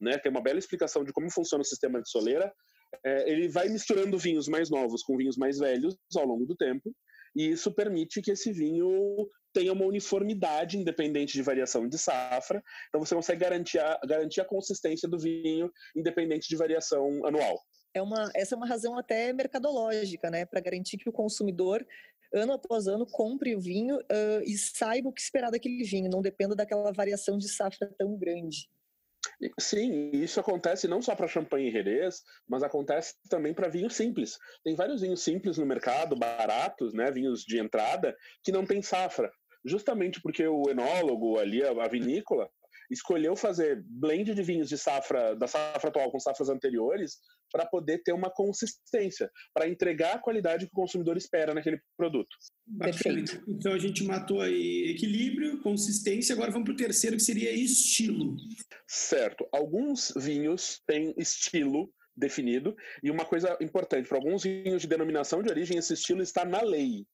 né? 0.00 0.18
Tem 0.18 0.30
uma 0.30 0.42
bela 0.42 0.58
explicação 0.58 1.04
de 1.04 1.12
como 1.12 1.30
funciona 1.30 1.62
o 1.62 1.66
sistema 1.66 2.00
de 2.00 2.08
soleira. 2.08 2.52
É, 3.04 3.30
ele 3.30 3.48
vai 3.48 3.68
misturando 3.68 4.18
vinhos 4.18 4.48
mais 4.48 4.70
novos 4.70 5.02
com 5.02 5.16
vinhos 5.16 5.36
mais 5.36 5.58
velhos 5.58 5.96
ao 6.16 6.24
longo 6.24 6.46
do 6.46 6.56
tempo, 6.56 6.94
e 7.34 7.50
isso 7.50 7.72
permite 7.72 8.22
que 8.22 8.30
esse 8.30 8.52
vinho 8.52 9.28
tenha 9.52 9.72
uma 9.72 9.84
uniformidade 9.84 10.78
independente 10.78 11.32
de 11.32 11.42
variação 11.42 11.88
de 11.88 11.98
safra. 11.98 12.62
Então 12.88 13.04
você 13.04 13.14
consegue 13.14 13.40
garantir 13.40 13.78
a, 13.78 13.98
garantir 14.06 14.40
a 14.40 14.44
consistência 14.44 15.08
do 15.08 15.18
vinho 15.18 15.70
independente 15.94 16.48
de 16.48 16.56
variação 16.56 17.26
anual. 17.26 17.58
É 17.96 18.02
uma, 18.02 18.30
essa 18.34 18.54
é 18.54 18.56
uma 18.56 18.66
razão 18.66 18.98
até 18.98 19.32
mercadológica, 19.32 20.30
né, 20.30 20.44
para 20.44 20.60
garantir 20.60 20.98
que 20.98 21.08
o 21.08 21.12
consumidor 21.12 21.86
ano 22.34 22.52
após 22.52 22.86
ano, 22.86 23.06
compre 23.06 23.54
o 23.54 23.60
vinho 23.60 23.96
uh, 23.96 24.42
e 24.44 24.58
saiba 24.58 25.08
o 25.08 25.12
que 25.12 25.20
esperar 25.20 25.50
daquele 25.50 25.82
vinho, 25.82 26.10
não 26.10 26.20
dependa 26.20 26.54
daquela 26.54 26.92
variação 26.92 27.38
de 27.38 27.48
safra 27.48 27.90
tão 27.96 28.14
grande. 28.16 28.68
Sim, 29.58 30.10
isso 30.12 30.38
acontece 30.38 30.86
não 30.86 31.00
só 31.00 31.14
para 31.14 31.26
champanhe 31.26 31.70
Jerez, 31.70 32.22
mas 32.46 32.62
acontece 32.62 33.14
também 33.30 33.54
para 33.54 33.68
vinho 33.68 33.88
simples. 33.88 34.38
Tem 34.62 34.74
vários 34.74 35.00
vinhos 35.00 35.22
simples 35.22 35.56
no 35.56 35.64
mercado, 35.64 36.16
baratos, 36.16 36.92
né, 36.92 37.10
vinhos 37.10 37.44
de 37.44 37.58
entrada, 37.58 38.14
que 38.42 38.52
não 38.52 38.66
tem 38.66 38.82
safra. 38.82 39.30
Justamente 39.64 40.20
porque 40.20 40.46
o 40.46 40.68
enólogo 40.68 41.38
ali, 41.38 41.62
a 41.62 41.88
vinícola, 41.88 42.48
escolheu 42.90 43.36
fazer 43.36 43.82
blend 43.86 44.34
de 44.34 44.42
vinhos 44.42 44.68
de 44.68 44.78
safra 44.78 45.34
da 45.36 45.46
safra 45.46 45.88
atual 45.88 46.10
com 46.10 46.20
safras 46.20 46.48
anteriores 46.48 47.18
para 47.50 47.66
poder 47.66 48.02
ter 48.02 48.12
uma 48.12 48.30
consistência, 48.30 49.30
para 49.54 49.68
entregar 49.68 50.16
a 50.16 50.18
qualidade 50.18 50.66
que 50.66 50.72
o 50.72 50.76
consumidor 50.76 51.16
espera 51.16 51.54
naquele 51.54 51.80
produto. 51.96 52.36
Perfeito. 52.78 53.42
Então 53.48 53.72
a 53.72 53.78
gente 53.78 54.04
matou 54.04 54.40
aí 54.40 54.90
equilíbrio, 54.90 55.60
consistência, 55.62 56.34
agora 56.34 56.50
vamos 56.50 56.66
para 56.66 56.74
o 56.74 56.76
terceiro 56.76 57.16
que 57.16 57.22
seria 57.22 57.52
estilo. 57.52 58.36
Certo. 58.86 59.48
Alguns 59.52 60.12
vinhos 60.16 60.82
têm 60.86 61.14
estilo 61.16 61.92
definido 62.16 62.74
e 63.02 63.10
uma 63.10 63.24
coisa 63.24 63.56
importante, 63.60 64.08
para 64.08 64.18
alguns 64.18 64.42
vinhos 64.42 64.82
de 64.82 64.88
denominação 64.88 65.42
de 65.42 65.50
origem, 65.50 65.76
esse 65.76 65.92
estilo 65.92 66.22
está 66.22 66.44
na 66.44 66.62
lei. 66.62 67.06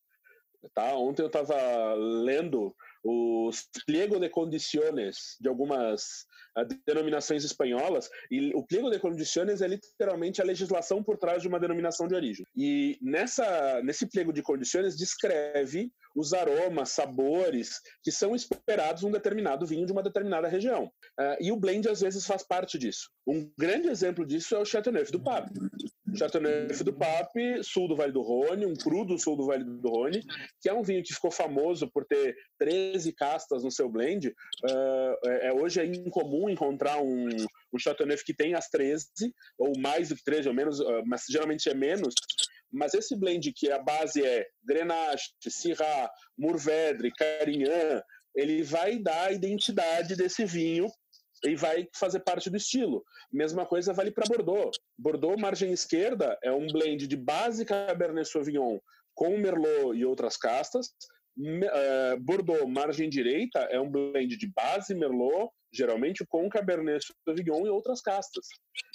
Tá? 0.75 0.95
Ontem 0.95 1.23
eu 1.23 1.26
estava 1.26 1.95
lendo 1.95 2.75
os 3.04 3.68
pliego 3.87 4.18
de 4.18 4.28
condiciones 4.28 5.37
de 5.40 5.49
algumas 5.49 6.26
uh, 6.56 6.66
denominações 6.87 7.44
espanholas, 7.44 8.09
e 8.30 8.54
o 8.54 8.62
pliego 8.64 8.90
de 8.90 8.99
condiciones 8.99 9.61
é 9.61 9.68
literalmente 9.68 10.40
a 10.40 10.44
legislação 10.44 11.02
por 11.02 11.18
trás 11.18 11.42
de 11.42 11.49
uma 11.49 11.61
denominação 11.61 12.06
de 12.06 12.14
origem. 12.14 12.47
E 12.56 12.99
nessa, 13.02 13.82
nesse 13.82 14.06
pliego 14.06 14.32
de 14.32 14.42
condiciones 14.42 14.97
descreve 14.97 15.90
os 16.14 16.32
aromas, 16.32 16.90
sabores 16.90 17.80
que 18.02 18.12
são 18.12 18.35
esperados 18.35 19.02
num 19.02 19.11
determinado 19.11 19.66
vinho 19.66 19.87
de 19.87 19.92
uma 19.92 20.02
determinada 20.02 20.49
região. 20.49 20.85
Uh, 21.18 21.37
e 21.40 21.50
o 21.50 21.56
blend 21.56 21.88
às 21.88 22.00
vezes 22.00 22.26
faz 22.26 22.42
parte 22.42 22.78
disso. 22.78 23.11
Um 23.26 23.50
grande 23.59 23.88
exemplo 23.88 24.26
disso 24.26 24.54
é 24.54 24.59
o 24.59 24.64
Chateauneuf 24.64 25.11
do 25.11 25.23
Pape. 25.23 25.50
Chateauneuf 26.16 26.83
do 26.85 26.92
Pape, 26.92 27.62
sul 27.62 27.88
do 27.88 27.97
Vale 27.97 28.12
do 28.12 28.23
Rhône, 28.23 28.66
um 28.66 28.75
cru 28.75 29.04
do 29.04 29.19
sul 29.19 29.37
do 29.37 29.47
Vale 29.47 29.64
do 29.64 29.88
Rhône, 29.88 30.23
que 30.61 30.69
é 30.69 30.75
um 30.75 30.83
vinho 30.83 31.02
que 31.02 31.14
ficou 31.14 31.31
famoso 31.31 31.90
por 31.90 32.04
ter 32.04 32.37
13 32.59 33.12
castas 33.12 33.64
no 33.64 33.71
seu 33.71 33.88
blend. 33.88 34.28
Uh, 34.28 35.28
é, 35.28 35.52
hoje 35.52 35.81
é 35.81 35.85
incomum 35.85 36.49
encontrar 36.49 37.00
um, 37.02 37.28
um 37.73 37.78
Chateauneuf 37.78 38.25
que 38.25 38.35
tem 38.35 38.54
as 38.54 38.69
13, 38.69 39.07
ou 39.59 39.73
mais 39.78 40.09
do 40.09 40.16
que 40.16 40.25
13, 40.25 40.49
ou 40.49 40.54
menos, 40.54 40.81
uh, 40.81 41.02
mas 41.07 41.25
geralmente 41.28 41.69
é 41.69 41.75
menos. 41.75 42.14
Mas 42.71 42.95
esse 42.95 43.14
blend 43.14 43.52
que 43.52 43.71
a 43.71 43.78
base 43.78 44.25
é 44.25 44.47
Grenache, 44.64 45.31
Syrah, 45.47 46.11
Mourvèdre, 46.38 47.12
Carignan, 47.12 48.02
ele 48.35 48.62
vai 48.62 48.99
dar 48.99 49.26
a 49.26 49.33
identidade 49.33 50.16
desse 50.16 50.45
vinho 50.45 50.90
e 51.45 51.57
vai 51.57 51.89
fazer 51.95 52.21
parte 52.21 52.49
do 52.49 52.57
estilo. 52.57 53.05
Mesma 53.33 53.67
coisa 53.67 53.93
vale 53.93 54.11
para 54.11 54.27
Bordeaux. 54.27 54.79
Bordeaux, 54.99 55.41
margem 55.41 55.73
esquerda, 55.73 56.39
é 56.43 56.53
um 56.53 56.67
blend 56.67 57.07
de 57.07 57.17
base 57.17 57.65
Cabernet 57.65 58.29
Sauvignon 58.29 58.79
com 59.15 59.37
Merlot 59.37 59.97
e 59.97 60.05
outras 60.05 60.37
castas. 60.37 60.89
Uh, 61.39 62.21
Bordeaux, 62.21 62.69
margem 62.69 63.09
direita, 63.09 63.59
é 63.71 63.81
um 63.81 63.91
blend 63.91 64.37
de 64.37 64.53
base 64.55 64.95
Merlot, 64.95 65.51
geralmente 65.73 66.25
com 66.27 66.49
Cabernet 66.49 67.05
Sauvignon 67.25 67.67
e 67.67 67.71
outras 67.71 68.01
castas. 68.01 68.47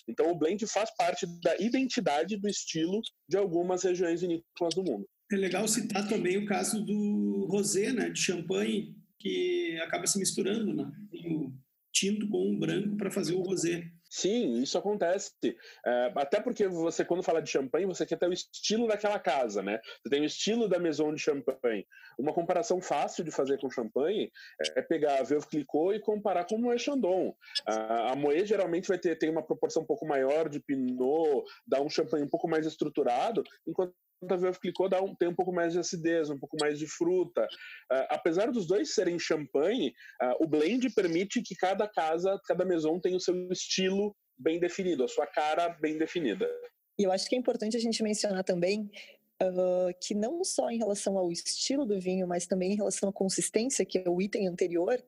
Então, 0.08 0.32
o 0.32 0.36
blend 0.36 0.66
faz 0.68 0.96
parte 0.96 1.26
da 1.42 1.56
identidade 1.58 2.38
do 2.38 2.48
estilo 2.48 3.02
de 3.28 3.38
algumas 3.38 3.84
regiões 3.84 4.22
vinícolas 4.22 4.74
do 4.74 4.84
mundo. 4.84 5.08
É 5.32 5.36
legal 5.36 5.68
citar 5.68 6.08
também 6.08 6.38
o 6.38 6.46
caso 6.46 6.84
do 6.86 7.48
rosé, 7.50 7.92
né, 7.92 8.10
de 8.10 8.22
champanhe, 8.22 8.96
que 9.20 9.78
acaba 9.82 10.08
se 10.08 10.18
misturando, 10.18 10.74
né? 10.74 10.90
O 11.12 11.52
tinto 11.98 12.30
com 12.30 12.52
o 12.52 12.60
branco 12.60 12.96
para 12.96 13.10
fazer 13.10 13.34
o 13.34 13.42
rosé. 13.42 13.84
Sim, 14.10 14.62
isso 14.62 14.78
acontece. 14.78 15.32
É, 15.86 16.14
até 16.16 16.40
porque 16.40 16.68
você, 16.68 17.04
quando 17.04 17.24
fala 17.24 17.42
de 17.42 17.50
champanhe, 17.50 17.86
você 17.86 18.06
quer 18.06 18.18
ter 18.18 18.30
o 18.30 18.34
estilo 18.34 18.88
daquela 18.88 19.20
casa, 19.20 19.62
né? 19.62 19.80
Você 20.02 20.10
tem 20.10 20.22
o 20.22 20.26
estilo 20.26 20.70
da 20.70 20.80
maison 20.80 21.14
de 21.14 21.20
champanhe. 21.20 21.86
Uma 22.18 22.34
comparação 22.34 22.80
fácil 22.80 23.24
de 23.24 23.32
fazer 23.32 23.60
com 23.60 23.70
champanhe 23.70 24.32
é 24.76 24.82
pegar 24.82 25.20
a 25.20 25.24
Veuve 25.24 25.48
Clicquot 25.48 25.94
e 25.94 26.00
comparar 26.00 26.46
com 26.46 26.56
o 26.56 26.60
Moët 26.60 26.80
Chandon. 26.80 27.36
A, 27.68 28.14
a 28.14 28.16
Moët 28.16 28.46
geralmente 28.46 28.88
vai 28.88 28.98
ter 28.98 29.18
tem 29.18 29.30
uma 29.30 29.46
proporção 29.46 29.84
um 29.84 29.86
pouco 29.86 30.08
maior 30.08 30.48
de 30.48 30.60
pinot, 30.60 31.44
dá 31.68 31.82
um 31.82 31.90
champanhe 31.90 32.24
um 32.24 32.30
pouco 32.30 32.48
mais 32.48 32.66
estruturado, 32.66 33.44
enquanto 33.68 33.94
a 34.30 34.36
Veuve 34.36 34.60
dá 34.90 35.02
um, 35.02 35.16
tem 35.16 35.28
um 35.28 35.36
pouco 35.36 35.54
mais 35.54 35.74
de 35.74 35.80
acidez, 35.80 36.30
um 36.30 36.40
pouco 36.40 36.58
mais 36.60 36.80
de 36.80 36.88
fruta. 36.88 37.44
Uh, 37.44 38.06
apesar 38.10 38.52
dos 38.52 38.68
dois 38.68 38.94
serem 38.94 39.20
champanhe, 39.20 39.94
uh, 40.22 40.44
o 40.44 40.48
blend 40.48 40.90
permite 40.94 41.42
que 41.42 41.56
cada 41.56 41.88
casa, 41.88 42.40
cada 42.46 42.66
maison 42.66 43.00
tenha 43.00 43.18
o 43.18 43.22
seu 43.22 43.36
estilo 43.52 44.16
bem 44.38 44.60
definido, 44.60 45.04
a 45.04 45.08
sua 45.08 45.28
cara 45.28 45.70
bem 45.82 45.98
definida. 45.98 46.50
E 47.00 47.04
eu 47.04 47.12
acho 47.12 47.30
que 47.30 47.36
é 47.36 47.38
importante 47.38 47.78
a 47.78 47.80
gente 47.80 48.02
mencionar 48.02 48.44
também 48.44 48.90
uh, 49.42 49.94
que 50.02 50.16
não 50.16 50.44
só 50.44 50.70
em 50.70 50.78
relação 50.78 51.18
ao 51.18 51.32
estilo 51.32 51.86
do 51.86 52.00
vinho, 52.00 52.28
mas 52.28 52.48
também 52.48 52.74
em 52.74 52.76
relação 52.76 53.10
à 53.10 53.14
consistência, 53.14 53.86
que 53.86 54.00
é 54.00 54.10
o 54.10 54.22
item 54.22 54.48
anterior, 54.48 55.02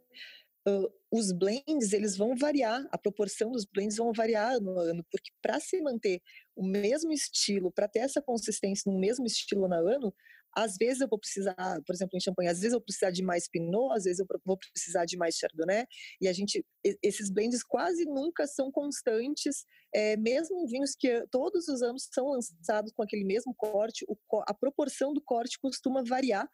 uh, 0.67 0.91
os 1.11 1.31
blends 1.31 1.93
eles 1.93 2.15
vão 2.15 2.35
variar, 2.35 2.87
a 2.91 2.97
proporção 2.97 3.51
dos 3.51 3.65
blends 3.65 3.97
vão 3.97 4.13
variar 4.13 4.59
no 4.59 4.77
ano, 4.79 5.03
porque 5.11 5.31
para 5.41 5.59
se 5.59 5.81
manter 5.81 6.21
o 6.55 6.65
mesmo 6.65 7.11
estilo, 7.11 7.71
para 7.71 7.87
ter 7.87 7.99
essa 7.99 8.21
consistência 8.21 8.91
no 8.91 8.99
mesmo 8.99 9.25
estilo 9.25 9.67
no 9.67 9.75
ano, 9.75 10.13
às 10.55 10.75
vezes 10.77 11.01
eu 11.01 11.07
vou 11.07 11.19
precisar, 11.19 11.55
por 11.85 11.93
exemplo, 11.93 12.17
em 12.17 12.19
champanhe, 12.19 12.49
às 12.49 12.59
vezes 12.59 12.73
eu 12.73 12.79
vou 12.79 12.85
precisar 12.85 13.11
de 13.11 13.23
mais 13.23 13.47
pinot, 13.47 13.95
às 13.95 14.03
vezes 14.03 14.19
eu 14.19 14.25
vou 14.45 14.57
precisar 14.57 15.05
de 15.05 15.17
mais 15.17 15.35
chardonnay, 15.35 15.85
e 16.19 16.27
a 16.27 16.33
gente, 16.33 16.65
esses 17.03 17.29
blends 17.29 17.63
quase 17.63 18.05
nunca 18.05 18.47
são 18.47 18.71
constantes, 18.71 19.65
é, 19.93 20.17
mesmo 20.17 20.59
em 20.59 20.65
vinhos 20.65 20.95
que 20.97 21.25
todos 21.31 21.67
os 21.67 21.81
anos 21.81 22.07
são 22.11 22.29
lançados 22.29 22.91
com 22.93 23.03
aquele 23.03 23.23
mesmo 23.23 23.53
corte, 23.55 24.05
o, 24.07 24.17
a 24.47 24.53
proporção 24.53 25.13
do 25.13 25.21
corte 25.21 25.59
costuma 25.59 26.03
variar, 26.03 26.49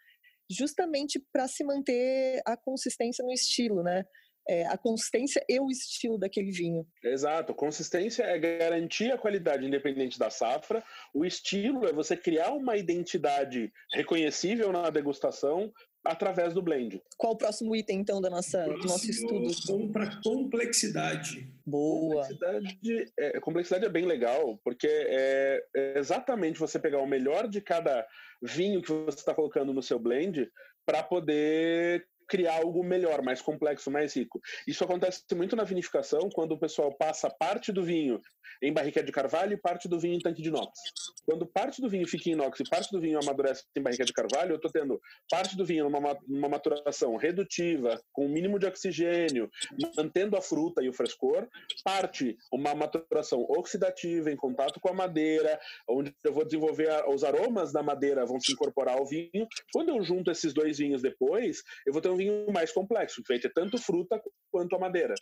justamente 0.49 1.23
para 1.31 1.47
se 1.47 1.63
manter 1.63 2.41
a 2.45 2.55
consistência 2.57 3.23
no 3.23 3.31
estilo, 3.31 3.83
né? 3.83 4.03
É, 4.47 4.63
a 4.67 4.77
consistência 4.77 5.43
e 5.49 5.59
o 5.59 5.71
estilo 5.71 6.19
daquele 6.19 6.51
vinho. 6.51 6.85
Exato. 7.03 7.51
Consistência 7.53 8.21
é 8.23 8.37
garantir 8.37 9.11
a 9.11 9.17
qualidade 9.17 9.65
independente 9.65 10.19
da 10.19 10.29
safra. 10.29 10.83
O 11.15 11.25
estilo 11.25 11.87
é 11.87 11.91
você 11.91 12.15
criar 12.15 12.51
uma 12.51 12.77
identidade 12.77 13.73
reconhecível 13.91 14.71
na 14.71 14.91
degustação 14.91 15.73
através 16.05 16.53
do 16.53 16.61
blend. 16.61 17.01
Qual 17.17 17.33
o 17.33 17.37
próximo 17.37 17.75
item, 17.75 17.99
então, 17.99 18.21
da 18.21 18.29
nossa, 18.29 18.63
próximo, 18.63 18.81
do 18.81 18.87
nosso 18.87 19.09
estudo? 19.09 19.51
Vamos 19.67 19.91
para 19.91 20.21
complexidade. 20.21 21.51
Boa. 21.65 22.27
Complexidade 22.27 23.13
é, 23.17 23.39
complexidade 23.39 23.85
é 23.85 23.89
bem 23.89 24.05
legal, 24.05 24.59
porque 24.63 24.87
é, 24.87 25.63
é 25.75 25.99
exatamente 25.99 26.59
você 26.59 26.79
pegar 26.79 26.99
o 26.99 27.07
melhor 27.07 27.47
de 27.47 27.59
cada 27.59 28.05
vinho 28.41 28.81
que 28.81 28.91
você 28.91 29.17
está 29.17 29.33
colocando 29.33 29.73
no 29.73 29.81
seu 29.81 29.97
blend 29.97 30.49
para 30.85 31.01
poder 31.01 32.07
criar 32.27 32.57
algo 32.57 32.83
melhor, 32.83 33.21
mais 33.21 33.41
complexo, 33.41 33.91
mais 33.91 34.15
rico. 34.15 34.39
Isso 34.67 34.83
acontece 34.83 35.23
muito 35.35 35.55
na 35.55 35.63
vinificação, 35.63 36.29
quando 36.33 36.53
o 36.53 36.59
pessoal 36.59 36.93
passa 36.95 37.29
parte 37.29 37.71
do 37.71 37.83
vinho 37.83 38.19
em 38.61 38.73
barrica 38.73 39.03
de 39.03 39.11
carvalho 39.11 39.53
e 39.53 39.57
parte 39.57 39.87
do 39.87 39.99
vinho 39.99 40.15
em 40.15 40.19
tanque 40.19 40.41
de 40.41 40.49
inox. 40.49 40.79
Quando 41.25 41.45
parte 41.45 41.81
do 41.81 41.89
vinho 41.89 42.07
fica 42.07 42.29
em 42.29 42.33
inox 42.33 42.59
e 42.59 42.63
parte 42.69 42.91
do 42.91 43.01
vinho 43.01 43.19
amadurece 43.21 43.63
em 43.75 43.81
barrica 43.81 44.05
de 44.05 44.13
carvalho, 44.13 44.51
eu 44.51 44.55
estou 44.55 44.71
tendo 44.71 44.99
parte 45.29 45.57
do 45.57 45.65
vinho 45.65 45.89
numa, 45.89 46.17
numa 46.27 46.49
maturação 46.49 47.15
redutiva, 47.15 47.99
com 48.13 48.25
o 48.25 48.29
mínimo 48.29 48.59
de 48.59 48.65
oxigênio, 48.65 49.49
mantendo 49.97 50.37
a 50.37 50.41
fruta 50.41 50.83
e 50.83 50.89
o 50.89 50.93
frescor, 50.93 51.47
parte 51.83 52.37
uma 52.51 52.73
maturação 52.75 53.45
oxidativa 53.49 54.31
em 54.31 54.35
contato 54.35 54.79
com 54.79 54.89
a 54.89 54.93
madeira, 54.93 55.59
onde 55.89 56.13
eu 56.23 56.33
vou 56.33 56.45
desenvolver 56.45 56.89
os 57.07 57.23
aromas 57.23 57.71
da 57.71 57.83
madeira 57.83 58.25
vão 58.25 58.39
se 58.39 58.53
incorporar 58.53 58.97
ao 58.97 59.05
vinho. 59.05 59.47
Quando 59.73 59.89
eu 59.89 60.01
junto 60.03 60.31
esses 60.31 60.53
dois 60.53 60.77
vinhos 60.77 61.01
depois, 61.01 61.61
eu 61.85 61.93
vou 61.93 62.01
ter 62.01 62.09
um 62.09 62.14
vinho 62.15 62.45
mais 62.51 62.71
complexo, 62.71 63.21
que 63.23 63.33
vai 63.33 63.39
ter 63.39 63.51
tanto 63.53 63.77
fruta 63.77 64.21
quanto 64.51 64.75
a 64.75 64.79
madeira. 64.79 65.13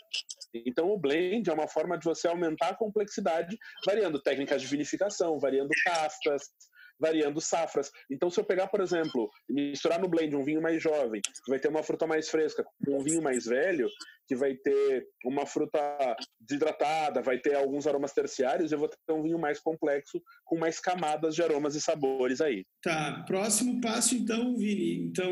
Então 0.65 0.91
o 0.91 0.97
blend 0.97 1.49
é 1.49 1.53
uma 1.53 1.67
forma 1.67 1.97
de 1.97 2.05
você 2.05 2.27
aumentar 2.27 2.69
a 2.69 2.75
complexidade, 2.75 3.57
variando 3.85 4.21
técnicas 4.21 4.61
de 4.61 4.67
vinificação, 4.67 5.39
variando 5.39 5.69
castas, 5.83 6.43
variando 6.99 7.41
safras. 7.41 7.91
Então, 8.09 8.29
se 8.29 8.39
eu 8.39 8.45
pegar, 8.45 8.67
por 8.67 8.81
exemplo, 8.81 9.29
misturar 9.49 9.99
no 9.99 10.07
blend 10.07 10.35
um 10.35 10.43
vinho 10.43 10.61
mais 10.61 10.81
jovem, 10.81 11.21
que 11.21 11.51
vai 11.51 11.59
ter 11.59 11.67
uma 11.67 11.83
fruta 11.83 12.07
mais 12.07 12.29
fresca, 12.29 12.63
com 12.85 12.97
um 12.97 13.03
vinho 13.03 13.21
mais 13.21 13.45
velho, 13.45 13.87
que 14.27 14.35
vai 14.35 14.55
ter 14.55 15.05
uma 15.25 15.45
fruta 15.45 15.79
desidratada, 16.39 17.21
vai 17.21 17.39
ter 17.39 17.55
alguns 17.55 17.85
aromas 17.87 18.13
terciários, 18.13 18.71
eu 18.71 18.79
vou 18.79 18.87
ter 18.87 19.13
um 19.13 19.21
vinho 19.21 19.37
mais 19.37 19.59
complexo, 19.59 20.21
com 20.45 20.57
mais 20.57 20.79
camadas 20.79 21.35
de 21.35 21.43
aromas 21.43 21.75
e 21.75 21.81
sabores 21.81 22.39
aí. 22.39 22.65
Tá, 22.81 23.23
próximo 23.27 23.81
passo 23.81 24.15
então, 24.15 24.55
Vini. 24.55 25.07
Então, 25.07 25.29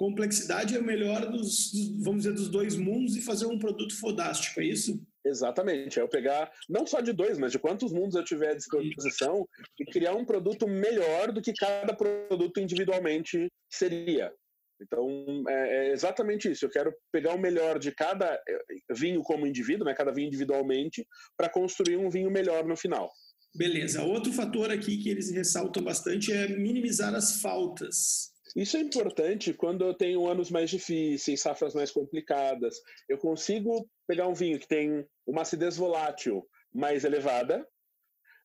complexidade 0.00 0.74
é 0.74 0.78
o 0.78 0.82
melhor 0.82 1.30
dos, 1.30 1.72
vamos 2.02 2.22
dizer, 2.22 2.32
dos 2.32 2.48
dois 2.48 2.74
mundos 2.74 3.14
e 3.16 3.20
fazer 3.20 3.44
um 3.44 3.58
produto 3.58 3.94
fodástico, 4.00 4.58
é 4.58 4.64
isso? 4.64 4.98
Exatamente, 5.22 5.98
é 5.98 6.02
eu 6.02 6.08
pegar 6.08 6.50
não 6.70 6.86
só 6.86 7.02
de 7.02 7.12
dois, 7.12 7.36
mas 7.36 7.52
de 7.52 7.58
quantos 7.58 7.92
mundos 7.92 8.14
eu 8.14 8.24
tiver 8.24 8.52
à 8.52 8.54
disposição 8.54 9.46
e 9.78 9.84
criar 9.84 10.14
um 10.14 10.24
produto 10.24 10.66
melhor 10.66 11.30
do 11.30 11.42
que 11.42 11.52
cada 11.52 11.94
produto 11.94 12.58
individualmente 12.58 13.46
seria. 13.70 14.32
Então, 14.80 15.06
é, 15.46 15.88
é 15.88 15.92
exatamente 15.92 16.50
isso. 16.50 16.64
Eu 16.64 16.70
quero 16.70 16.94
pegar 17.12 17.34
o 17.34 17.38
melhor 17.38 17.78
de 17.78 17.92
cada 17.92 18.32
eh, 18.48 18.94
vinho 18.94 19.20
como 19.20 19.46
indivíduo, 19.46 19.84
né, 19.84 19.92
cada 19.92 20.10
vinho 20.10 20.28
individualmente, 20.28 21.06
para 21.36 21.50
construir 21.50 21.98
um 21.98 22.08
vinho 22.08 22.30
melhor 22.30 22.64
no 22.64 22.74
final. 22.74 23.12
Beleza. 23.54 24.02
Outro 24.02 24.32
fator 24.32 24.70
aqui 24.70 24.96
que 24.96 25.10
eles 25.10 25.30
ressaltam 25.30 25.82
bastante 25.82 26.32
é 26.32 26.48
minimizar 26.48 27.14
as 27.14 27.42
faltas. 27.42 28.29
Isso 28.56 28.76
é 28.76 28.80
importante 28.80 29.54
quando 29.54 29.84
eu 29.84 29.94
tenho 29.94 30.28
anos 30.28 30.50
mais 30.50 30.70
difíceis, 30.70 31.40
safras 31.40 31.74
mais 31.74 31.90
complicadas. 31.90 32.76
Eu 33.08 33.18
consigo 33.18 33.88
pegar 34.06 34.26
um 34.26 34.34
vinho 34.34 34.58
que 34.58 34.68
tem 34.68 35.06
uma 35.26 35.42
acidez 35.42 35.76
volátil 35.76 36.44
mais 36.72 37.04
elevada 37.04 37.66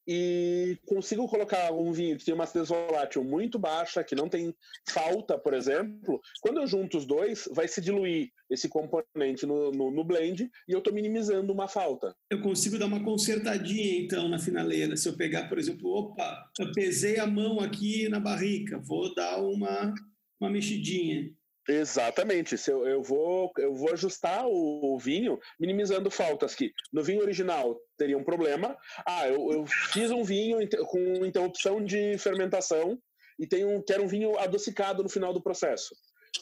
e 0.08 0.78
consigo 0.86 1.28
colocar 1.28 1.72
um 1.72 1.92
vinho 1.92 2.18
que 2.18 2.26
tem 2.26 2.34
uma 2.34 2.44
acidez 2.44 2.70
volátil 2.70 3.24
muito 3.24 3.58
baixa, 3.58 4.04
que 4.04 4.16
não 4.16 4.30
tem 4.30 4.54
falta, 4.88 5.38
por 5.38 5.54
exemplo, 5.54 6.22
quando 6.42 6.62
eu 6.62 6.68
junto 6.68 6.98
os 6.98 7.06
dois, 7.06 7.50
vai 7.52 7.68
se 7.68 7.82
diluir 7.82 8.32
esse 8.50 8.70
componente 8.70 9.46
no, 9.46 9.72
no, 9.72 9.90
no 9.90 10.04
blend 10.04 10.50
e 10.68 10.72
eu 10.72 10.78
estou 10.78 10.94
minimizando 10.94 11.52
uma 11.52 11.68
falta. 11.68 12.16
Eu 12.30 12.42
consigo 12.42 12.78
dar 12.78 12.86
uma 12.86 13.04
consertadinha, 13.04 14.00
então, 14.00 14.30
na 14.30 14.38
finaleira. 14.38 14.96
Se 14.96 15.10
eu 15.10 15.18
pegar, 15.18 15.50
por 15.50 15.58
exemplo, 15.58 15.90
opa, 15.90 16.50
eu 16.60 16.72
pesei 16.72 17.20
a 17.20 17.26
mão 17.26 17.60
aqui 17.60 18.08
na 18.08 18.20
barrica, 18.20 18.78
vou 18.78 19.14
dar 19.16 19.42
uma, 19.42 19.94
uma 20.40 20.50
mexidinha. 20.50 21.32
Exatamente. 21.68 22.58
Se 22.58 22.72
eu, 22.72 22.88
eu, 22.88 23.02
vou, 23.02 23.52
eu 23.58 23.74
vou 23.74 23.92
ajustar 23.92 24.46
o, 24.46 24.94
o, 24.94 25.00
vinho, 25.00 25.40
minimizando 25.60 26.12
faltas 26.12 26.54
que 26.54 26.72
no 26.94 27.04
vinho 27.04 27.22
original 27.22 27.80
teria 27.98 28.18
um 28.18 28.24
problema. 28.24 28.78
Ah, 29.06 29.28
eu, 29.28 29.52
eu 29.52 29.66
fiz 29.66 30.12
um 30.12 30.24
vinho 30.24 30.58
com 30.88 31.26
interrupção 31.26 31.84
de 31.84 32.18
fermentação 32.18 33.00
e 33.40 33.66
um, 33.66 33.82
quero 33.82 34.04
um 34.04 34.08
vinho 34.08 34.38
adocicado 34.38 35.04
no 35.04 35.10
final 35.10 35.34
do 35.34 35.42
processo. 35.42 35.96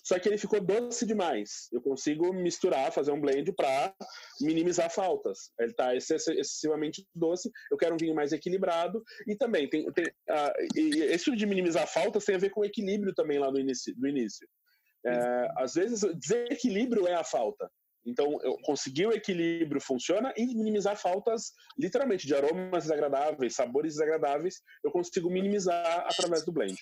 Só 0.03 0.17
que 0.17 0.27
ele 0.27 0.37
ficou 0.37 0.59
doce 0.59 1.05
demais. 1.05 1.69
Eu 1.71 1.81
consigo 1.81 2.33
misturar, 2.33 2.91
fazer 2.91 3.11
um 3.11 3.21
blend 3.21 3.51
para 3.53 3.93
minimizar 4.41 4.89
faltas. 4.89 5.51
Ele 5.59 5.71
está 5.71 5.95
excessivamente 5.95 7.07
doce. 7.13 7.51
Eu 7.71 7.77
quero 7.77 7.93
um 7.93 7.97
vinho 7.97 8.15
mais 8.15 8.31
equilibrado. 8.31 9.03
E 9.27 9.35
também 9.35 9.69
tem, 9.69 9.89
tem 9.91 10.05
uh, 10.05 10.77
e 10.77 11.03
esse 11.03 11.33
de 11.35 11.45
minimizar 11.45 11.87
faltas 11.87 12.25
tem 12.25 12.35
a 12.35 12.39
ver 12.39 12.49
com 12.49 12.61
o 12.61 12.65
equilíbrio 12.65 13.13
também 13.13 13.39
lá 13.39 13.51
no 13.51 13.59
início. 13.59 13.93
Do 13.95 14.07
início. 14.07 14.47
É, 15.05 15.47
às 15.57 15.73
vezes, 15.73 16.01
desequilíbrio 16.15 17.07
é 17.07 17.13
a 17.13 17.23
falta. 17.23 17.69
Então, 18.05 18.37
eu 18.43 18.57
conseguir 18.63 19.07
o 19.07 19.13
equilíbrio 19.13 19.79
funciona 19.79 20.33
e 20.35 20.45
minimizar 20.45 20.97
faltas, 20.97 21.53
literalmente, 21.77 22.27
de 22.27 22.35
aromas 22.35 22.83
desagradáveis, 22.83 23.55
sabores 23.55 23.93
desagradáveis, 23.93 24.61
eu 24.83 24.91
consigo 24.91 25.29
minimizar 25.29 26.05
através 26.05 26.43
do 26.43 26.51
blend. 26.51 26.75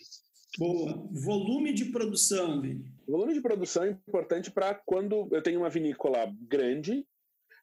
Boa. 0.58 1.08
Volume 1.12 1.74
de 1.74 1.86
produção, 1.86 2.60
Vini. 2.60 2.84
Volume 3.08 3.34
de 3.34 3.42
produção 3.42 3.84
é 3.84 3.90
importante 3.90 4.52
para 4.52 4.76
quando 4.86 5.30
eu 5.32 5.42
tenho 5.42 5.60
uma 5.60 5.70
vinícola 5.70 6.34
grande 6.42 7.06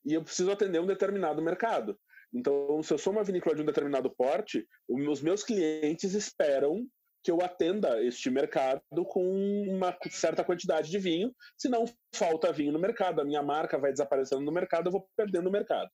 e 0.07 0.15
eu 0.15 0.23
preciso 0.23 0.51
atender 0.51 0.81
um 0.81 0.87
determinado 0.87 1.43
mercado. 1.43 1.99
Então, 2.33 2.83
se 2.83 2.93
eu 2.93 2.99
sou 2.99 3.13
uma 3.13 3.25
vinícola 3.25 3.55
de 3.55 3.63
um 3.63 3.67
determinado 3.67 4.11
porte, 4.11 4.67
os 4.89 5.21
meus 5.21 5.43
clientes 5.43 6.15
esperam 6.15 6.87
que 7.23 7.31
eu 7.31 7.41
atenda 7.43 8.03
este 8.03 8.31
mercado 8.31 8.83
com 9.07 9.25
uma 9.69 9.97
certa 10.11 10.45
quantidade 10.45 10.91
de 10.91 10.99
vinho, 10.99 11.35
senão 11.57 11.85
falta 12.15 12.53
vinho 12.53 12.73
no 12.73 12.79
mercado, 12.79 13.21
a 13.21 13.25
minha 13.25 13.43
marca 13.43 13.79
vai 13.79 13.91
desaparecendo 13.91 14.43
no 14.43 14.53
mercado, 14.53 14.89
eu 14.89 14.93
vou 14.93 15.09
perdendo 15.17 15.49
o 15.49 15.53
mercado. 15.53 15.91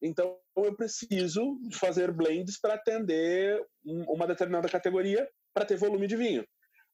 Então 0.00 0.38
eu 0.56 0.74
preciso 0.76 1.58
fazer 1.72 2.12
blends 2.12 2.60
para 2.60 2.74
atender 2.74 3.60
uma 3.84 4.26
determinada 4.26 4.68
categoria 4.68 5.28
para 5.52 5.64
ter 5.64 5.76
volume 5.76 6.06
de 6.06 6.16
vinho. 6.16 6.46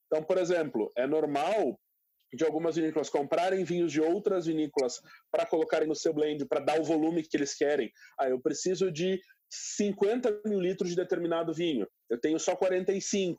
Então, 0.07 0.23
por 0.23 0.39
exemplo, 0.39 0.93
é 0.97 1.07
normal 1.07 1.79
de 2.33 2.45
algumas 2.45 2.77
vinícolas 2.77 3.09
comprarem 3.09 3.65
vinhos 3.65 3.93
de 3.93 4.01
outras 4.01 4.47
vinícolas 4.47 5.01
para 5.31 5.47
colocarem 5.47 5.87
no 5.87 5.95
seu 5.95 6.13
blend, 6.13 6.45
para 6.47 6.61
dar 6.61 6.81
o 6.81 6.85
volume 6.85 7.23
que 7.23 7.37
eles 7.37 7.55
querem. 7.55 7.93
Ah, 8.19 8.29
eu 8.29 8.41
preciso 8.41 8.91
de 8.91 9.21
50 9.51 10.43
mil 10.47 10.61
litros 10.61 10.91
de 10.91 10.97
determinado 10.97 11.53
vinho. 11.55 11.87
Eu 12.11 12.21
tenho 12.21 12.39
só 12.39 12.55
45. 12.55 13.37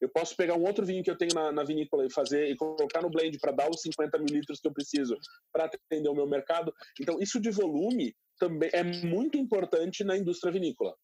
Eu 0.00 0.08
posso 0.08 0.36
pegar 0.36 0.54
um 0.54 0.64
outro 0.64 0.84
vinho 0.84 1.02
que 1.02 1.10
eu 1.10 1.16
tenho 1.16 1.34
na, 1.34 1.52
na 1.52 1.64
vinícola 1.64 2.06
e 2.06 2.12
fazer 2.12 2.48
e 2.48 2.56
colocar 2.56 3.02
no 3.02 3.10
blend 3.10 3.38
para 3.38 3.52
dar 3.52 3.68
os 3.68 3.80
50 3.82 4.18
mil 4.18 4.28
litros 4.28 4.60
que 4.60 4.68
eu 4.68 4.72
preciso 4.72 5.16
para 5.52 5.64
atender 5.64 6.08
o 6.08 6.14
meu 6.14 6.26
mercado. 6.26 6.72
Então, 7.00 7.18
isso 7.20 7.40
de 7.40 7.50
volume 7.50 8.14
também 8.38 8.70
é 8.72 8.82
muito 8.82 9.38
importante 9.38 10.04
na 10.04 10.16
indústria 10.16 10.52
vinícola 10.52 10.94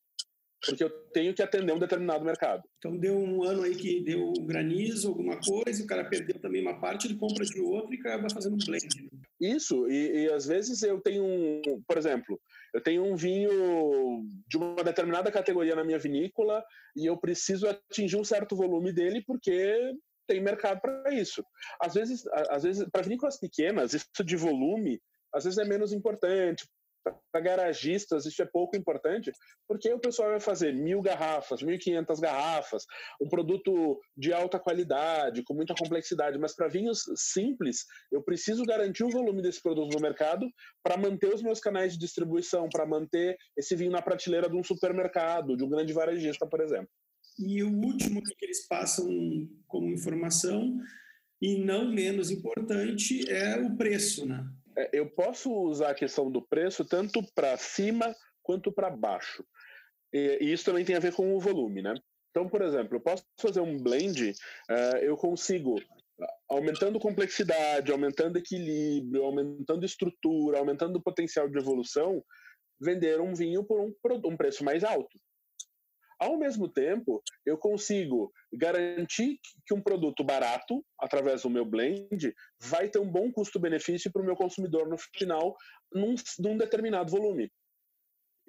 porque 0.66 0.84
eu 0.84 0.90
tenho 1.12 1.34
que 1.34 1.42
atender 1.42 1.72
um 1.72 1.78
determinado 1.78 2.24
mercado. 2.24 2.62
Então 2.78 2.96
deu 2.96 3.16
um 3.16 3.42
ano 3.42 3.62
aí 3.62 3.74
que 3.74 4.00
deu 4.04 4.32
granizo, 4.42 5.08
alguma 5.08 5.38
coisa, 5.40 5.82
o 5.82 5.86
cara 5.86 6.04
perdeu 6.04 6.38
também 6.38 6.60
uma 6.60 6.78
parte, 6.78 7.06
ele 7.06 7.16
compra 7.16 7.44
de 7.44 7.60
outro 7.60 7.94
e 7.94 7.98
acaba 7.98 8.28
fazendo 8.30 8.54
um 8.54 8.66
blend. 8.66 8.86
Né? 9.02 9.08
Isso, 9.40 9.88
e, 9.88 10.24
e, 10.24 10.32
às 10.32 10.46
vezes 10.46 10.82
eu 10.82 11.00
tenho 11.00 11.24
um, 11.24 11.82
por 11.86 11.96
exemplo, 11.96 12.38
eu 12.72 12.80
tenho 12.80 13.04
um 13.04 13.16
vinho 13.16 14.24
de 14.46 14.56
uma 14.56 14.82
determinada 14.82 15.30
categoria 15.30 15.74
na 15.74 15.84
minha 15.84 15.98
vinícola 15.98 16.64
e 16.96 17.06
eu 17.06 17.16
preciso 17.16 17.68
atingir 17.68 18.16
um 18.16 18.24
certo 18.24 18.56
volume 18.56 18.92
dele 18.92 19.22
porque 19.26 19.92
tem 20.26 20.40
mercado 20.40 20.80
para 20.80 21.12
isso. 21.12 21.44
Às 21.82 21.94
vezes, 21.94 22.22
às 22.50 22.62
vezes 22.62 22.88
para 22.90 23.02
vinícolas 23.02 23.38
pequenas, 23.38 23.94
isso 23.94 24.24
de 24.24 24.36
volume 24.36 25.00
às 25.32 25.44
vezes 25.44 25.58
é 25.58 25.64
menos 25.64 25.92
importante, 25.92 26.66
para 27.02 27.40
garagistas 27.40 28.26
isso 28.26 28.42
é 28.42 28.46
pouco 28.46 28.76
importante, 28.76 29.32
porque 29.66 29.92
o 29.92 29.98
pessoal 29.98 30.30
vai 30.30 30.40
fazer 30.40 30.72
mil 30.74 31.00
garrafas, 31.00 31.62
mil 31.62 31.74
e 31.74 31.78
quinhentas 31.78 32.20
garrafas, 32.20 32.84
um 33.20 33.28
produto 33.28 34.00
de 34.16 34.32
alta 34.32 34.58
qualidade, 34.58 35.42
com 35.42 35.54
muita 35.54 35.74
complexidade, 35.74 36.38
mas 36.38 36.54
para 36.54 36.68
vinhos 36.68 37.04
simples, 37.16 37.84
eu 38.12 38.22
preciso 38.22 38.64
garantir 38.64 39.04
o 39.04 39.10
volume 39.10 39.42
desse 39.42 39.62
produto 39.62 39.94
no 39.94 40.00
mercado 40.00 40.46
para 40.82 40.96
manter 40.96 41.32
os 41.32 41.42
meus 41.42 41.60
canais 41.60 41.92
de 41.92 41.98
distribuição, 41.98 42.68
para 42.68 42.86
manter 42.86 43.36
esse 43.56 43.74
vinho 43.74 43.90
na 43.90 44.02
prateleira 44.02 44.48
de 44.48 44.56
um 44.56 44.64
supermercado, 44.64 45.56
de 45.56 45.64
um 45.64 45.68
grande 45.68 45.92
varejista, 45.92 46.46
por 46.46 46.60
exemplo. 46.60 46.88
E 47.38 47.62
o 47.62 47.72
último 47.72 48.22
que 48.22 48.44
eles 48.44 48.66
passam 48.66 49.08
como 49.66 49.90
informação, 49.90 50.76
e 51.40 51.58
não 51.58 51.90
menos 51.90 52.30
importante, 52.30 53.26
é 53.30 53.58
o 53.58 53.76
preço, 53.76 54.26
né? 54.26 54.44
É, 54.80 54.88
eu 54.92 55.06
posso 55.10 55.52
usar 55.52 55.90
a 55.90 55.94
questão 55.94 56.30
do 56.30 56.40
preço 56.40 56.84
tanto 56.84 57.22
para 57.34 57.56
cima 57.58 58.14
quanto 58.42 58.72
para 58.72 58.88
baixo. 58.88 59.44
E, 60.12 60.38
e, 60.40 60.52
isso 60.52 60.64
também 60.64 60.84
tem 60.84 60.96
a 60.96 61.00
ver 61.00 61.12
com 61.12 61.34
o 61.34 61.40
volume, 61.40 61.82
né? 61.82 61.94
Então, 62.30 62.48
por 62.48 62.62
exemplo, 62.62 62.96
eu 62.96 63.00
posso 63.00 63.24
fazer 63.40 63.60
um 63.60 63.76
blend, 63.82 64.30
uh, 64.70 64.96
eu 65.00 65.16
consigo, 65.16 65.80
aumentando 66.48 66.98
complexidade, 66.98 67.90
aumentando 67.90 68.38
equilíbrio, 68.38 69.24
aumentando 69.24 69.84
estrutura, 69.84 70.58
aumentando 70.58 70.96
o 70.96 71.02
potencial 71.02 71.48
de 71.48 71.58
evolução, 71.58 72.24
vender 72.80 73.20
um 73.20 73.34
vinho 73.34 73.64
por 73.64 73.80
um, 73.80 73.92
um 74.24 74.36
preço 74.36 74.64
mais 74.64 74.84
alto. 74.84 75.18
Ao 76.20 76.36
mesmo 76.36 76.68
tempo, 76.68 77.22
eu 77.46 77.56
consigo 77.56 78.30
garantir 78.52 79.40
que 79.66 79.72
um 79.72 79.80
produto 79.80 80.22
barato, 80.22 80.84
através 80.98 81.42
do 81.42 81.48
meu 81.50 81.64
blend, 81.64 82.34
vai 82.60 82.90
ter 82.90 82.98
um 82.98 83.10
bom 83.10 83.32
custo-benefício 83.32 84.12
para 84.12 84.20
o 84.20 84.24
meu 84.24 84.36
consumidor 84.36 84.86
no 84.86 84.98
final, 84.98 85.56
num, 85.90 86.14
num 86.38 86.58
determinado 86.58 87.10
volume. 87.10 87.50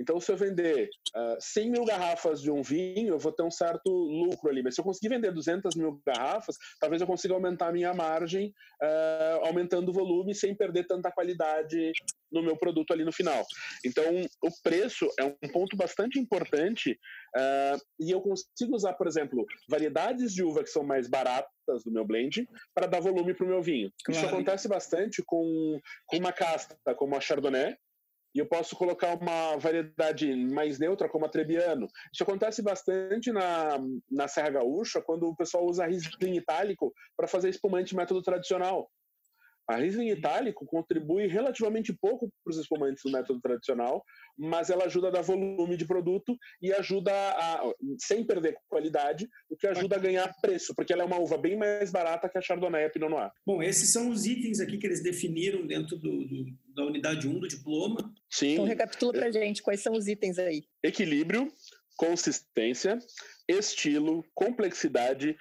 Então, 0.02 0.20
se 0.20 0.32
eu 0.32 0.36
vender 0.36 0.90
uh, 1.16 1.36
ah, 1.36 1.38
100 1.40 1.72
mil 1.72 1.86
garrafas 1.86 2.42
de 2.42 2.50
um 2.50 2.64
vinho, 2.64 3.14
eu 3.14 3.20
vou 3.20 3.32
ter 3.32 3.44
um 3.44 3.52
certo 3.52 3.90
lucro 3.90 4.50
ali. 4.50 4.64
Mas 4.64 4.76
se 4.76 4.82
eu 4.82 4.86
conseguir 4.86 5.10
vender 5.10 5.32
200 5.32 5.76
mil 5.76 6.02
garrafas, 6.06 6.58
talvez 6.80 7.02
eu 7.02 7.08
consiga 7.08 7.36
aumentar 7.36 7.68
a 7.68 7.72
minha 7.72 7.94
margem, 7.94 8.54
uh, 8.82 9.46
aumentando 9.46 9.90
o 9.90 9.94
volume, 9.94 10.34
sem 10.34 10.56
perder 10.56 10.88
tanta 10.88 11.12
qualidade 11.12 11.92
no 12.32 12.42
meu 12.42 12.58
produto 12.58 12.94
ali 12.94 13.04
no 13.04 13.12
final. 13.12 13.46
Então, 13.86 14.04
o 14.44 14.50
preço 14.64 15.08
é 15.20 15.26
um 15.26 15.52
ponto 15.52 15.76
bastante 15.76 16.18
importante 16.18 16.98
uh, 17.38 17.82
e 18.00 18.10
eu 18.12 18.22
consigo 18.22 18.76
usar, 18.76 18.94
por 18.94 19.08
exemplo, 19.08 19.46
variedades 19.70 20.34
de 20.34 20.44
uva 20.44 20.64
que 20.64 20.70
são 20.70 20.84
mais 20.84 21.08
baratas 21.08 21.84
do 21.86 21.92
meu 21.92 22.06
blend 22.06 22.48
para 22.74 22.88
dar 22.88 23.02
volume 23.02 23.34
para 23.34 23.46
o 23.46 23.50
meu 23.50 23.62
vinho. 23.62 23.92
Claro. 24.04 24.18
Isso 24.20 24.34
acontece 24.34 24.68
bastante 24.68 25.22
com, 25.26 25.80
com 26.08 26.18
uma 26.18 26.32
casta 26.32 26.78
como 26.96 27.16
a 27.16 27.22
Chardonnay, 27.22 27.76
e 28.34 28.40
eu 28.40 28.46
posso 28.46 28.76
colocar 28.76 29.18
uma 29.18 29.58
variedade 29.58 30.34
mais 30.36 30.80
neutra, 30.80 31.10
como 31.10 31.26
a 31.26 31.30
Trebbiano. 31.30 31.88
Isso 32.14 32.24
acontece 32.24 32.62
bastante 32.62 33.32
na, 33.32 33.78
na 34.10 34.28
Serra 34.28 34.52
Gaúcha, 34.52 35.02
quando 35.02 35.28
o 35.28 35.36
pessoal 35.36 35.66
usa 35.66 35.86
Riesling 35.86 36.38
itálico 36.38 36.94
para 37.18 37.28
fazer 37.28 37.50
espumante 37.50 37.96
método 37.96 38.22
tradicional. 38.22 38.90
A 39.68 39.78
Riesling 39.78 40.10
itálico 40.10 40.66
contribui 40.66 41.28
relativamente 41.28 41.94
pouco 41.94 42.32
para 42.44 42.52
os 42.52 42.58
espumantes 42.58 43.04
do 43.04 43.12
método 43.12 43.40
tradicional, 43.40 44.04
mas 44.38 44.70
ela 44.70 44.86
ajuda 44.86 45.08
a 45.08 45.12
dar 45.12 45.22
volume 45.22 45.78
de 45.78 45.86
produto 45.86 46.38
e 46.62 46.74
ajuda 46.74 47.12
a, 47.14 47.74
sem 48.00 48.26
perder 48.26 48.58
qualidade, 48.68 49.30
o 49.50 49.56
que 49.56 49.68
ajuda 49.68 49.96
a 49.96 50.00
ganhar 50.00 50.34
preço, 50.42 50.74
porque 50.76 50.92
ela 50.92 51.04
é 51.04 51.06
uma 51.06 51.20
uva 51.20 51.38
bem 51.38 51.56
mais 51.56 51.92
barata 51.92 52.28
que 52.28 52.38
a 52.38 52.42
Chardonnay 52.42 52.84
e 52.84 52.86
a 52.86 52.90
Pinot 52.90 53.10
Noir. 53.10 53.32
Bom, 53.46 53.62
esses 53.62 53.92
são 53.92 54.10
os 54.10 54.26
itens 54.26 54.60
aqui 54.60 54.78
que 54.78 54.88
eles 54.88 55.02
definiram 55.02 55.66
dentro 55.66 55.98
do, 55.98 56.26
do, 56.26 56.46
da 56.76 56.86
unidade 56.86 57.28
1 57.28 57.40
do 57.40 57.48
diploma. 57.48 58.14
Sim. 58.30 58.54
Então 58.54 58.66
recapitula 58.66 59.14
para 59.14 59.32
gente 59.32 59.62
quais 59.62 59.82
são 59.82 59.94
os 59.94 60.08
itens 60.08 60.38
aí. 60.38 60.64
Equilíbrio, 60.84 61.52
consistência, 61.98 62.98
estilo, 63.48 64.26
complexidade, 64.34 65.38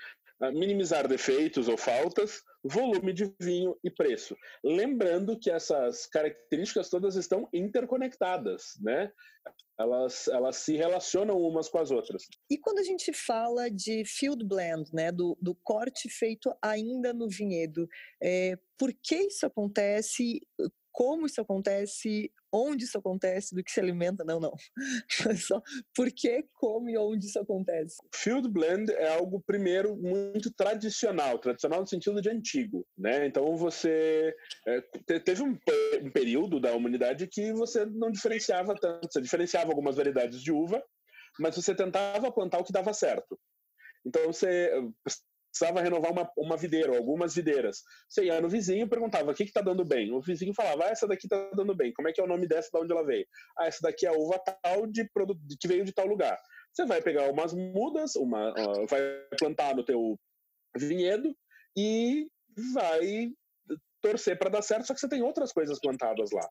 minimizar 0.53 1.07
defeitos 1.09 1.69
ou 1.69 1.77
faltas, 1.77 2.43
volume 2.65 3.13
de 3.13 3.33
vinho 3.41 3.77
e 3.83 3.91
preço. 3.91 4.37
Lembrando 4.63 5.39
que 5.39 5.51
essas 5.51 6.07
características 6.07 6.89
todas 6.89 7.17
estão 7.17 7.49
interconectadas, 7.53 8.75
né? 8.81 9.11
Elas, 9.79 10.29
elas 10.29 10.57
se 10.57 10.77
relacionam 10.77 11.39
umas 11.39 11.69
com 11.71 11.79
as 11.79 11.91
outras. 11.91 12.25
E 12.51 12.59
quando 12.59 12.81
a 12.81 12.83
gente 12.83 13.15
fala 13.15 13.71
de 13.71 14.05
field 14.05 14.45
blend, 14.45 14.91
né, 14.93 15.11
do, 15.11 15.39
do 15.41 15.55
corte 15.55 16.07
feito 16.11 16.55
ainda 16.61 17.15
no 17.15 17.27
vinhedo, 17.27 17.89
é, 18.23 18.59
por 18.79 18.93
que 18.93 19.17
isso 19.17 19.47
acontece? 19.47 20.43
Como 20.93 21.27
isso 21.27 21.41
acontece? 21.41 22.33
onde 22.53 22.85
isso 22.85 22.99
acontece, 22.99 23.55
do 23.55 23.63
que 23.63 23.71
se 23.71 23.81
alimenta, 23.81 24.25
não, 24.25 24.41
não. 24.41 24.55
Só 25.47 25.63
por 25.95 26.11
que, 26.11 26.45
como 26.55 26.91
e 26.91 26.99
onde 26.99 27.27
isso 27.27 27.39
acontece. 27.39 27.97
Field 28.15 28.49
blend 28.49 28.91
é 28.93 29.15
algo, 29.15 29.41
primeiro, 29.41 29.97
muito 29.97 30.53
tradicional, 30.53 31.39
tradicional 31.39 31.81
no 31.81 31.87
sentido 31.87 32.21
de 32.21 32.29
antigo, 32.29 32.87
né? 32.99 33.27
Então 33.27 33.57
você 33.57 34.35
é, 34.67 34.81
teve 35.21 35.43
um, 35.43 35.57
um 36.03 36.11
período 36.11 36.61
da 36.61 36.75
humanidade 36.75 37.27
que 37.27 37.53
você 37.53 37.85
não 37.87 38.11
diferenciava 38.11 38.75
tanto, 38.75 39.09
você 39.11 39.21
diferenciava 39.21 39.71
algumas 39.71 39.97
variedades 39.97 40.43
de 40.43 40.53
uva, 40.53 40.83
mas 41.39 41.55
você 41.55 41.75
tentava 41.75 42.33
plantar 42.33 42.59
o 42.59 42.65
que 42.65 42.73
dava 42.73 42.93
certo. 42.93 43.39
Então 44.05 44.27
você 44.27 44.73
precisava 45.51 45.83
renovar 45.83 46.13
uma, 46.13 46.31
uma 46.37 46.57
videira, 46.57 46.93
ou 46.93 46.99
algumas 46.99 47.35
videiras. 47.35 47.83
Você 48.09 48.25
ia 48.25 48.41
no 48.41 48.49
vizinho 48.49 48.87
e 48.87 48.89
perguntava, 48.89 49.31
o 49.31 49.35
que 49.35 49.43
está 49.43 49.61
dando 49.61 49.85
bem? 49.85 50.13
O 50.13 50.21
vizinho 50.21 50.55
falava, 50.55 50.85
ah, 50.85 50.91
essa 50.91 51.07
daqui 51.07 51.27
está 51.27 51.51
dando 51.55 51.75
bem. 51.75 51.93
Como 51.93 52.09
é 52.09 52.13
que 52.13 52.21
é 52.21 52.25
o 52.25 52.29
nome 52.29 52.47
dessa, 52.47 52.71
de 52.73 52.79
onde 52.79 52.93
ela 52.93 53.05
veio? 53.05 53.27
Ah, 53.59 53.67
essa 53.67 53.81
daqui 53.83 54.07
é 54.07 54.11
a 54.11 54.13
uva 54.13 54.39
tal 54.63 54.87
de 54.87 55.09
produto 55.13 55.41
que 55.61 55.69
veio 55.69 55.85
de 55.85 55.93
tal 55.93 56.07
lugar. 56.07 56.39
Você 56.73 56.87
vai 56.87 57.03
pegar 57.03 57.29
umas 57.31 57.53
mudas, 57.53 58.15
uma, 58.15 58.51
uh, 58.51 58.87
vai 58.87 59.01
plantar 59.39 59.75
no 59.75 59.85
teu 59.85 60.19
vinhedo 60.77 61.35
e 61.77 62.29
vai 62.73 63.33
torcer 64.01 64.39
para 64.39 64.51
dar 64.51 64.63
certo, 64.63 64.87
só 64.87 64.95
que 64.95 65.01
você 65.01 65.09
tem 65.09 65.23
outras 65.23 65.53
coisas 65.53 65.79
plantadas 65.81 66.31
lá. 66.33 66.49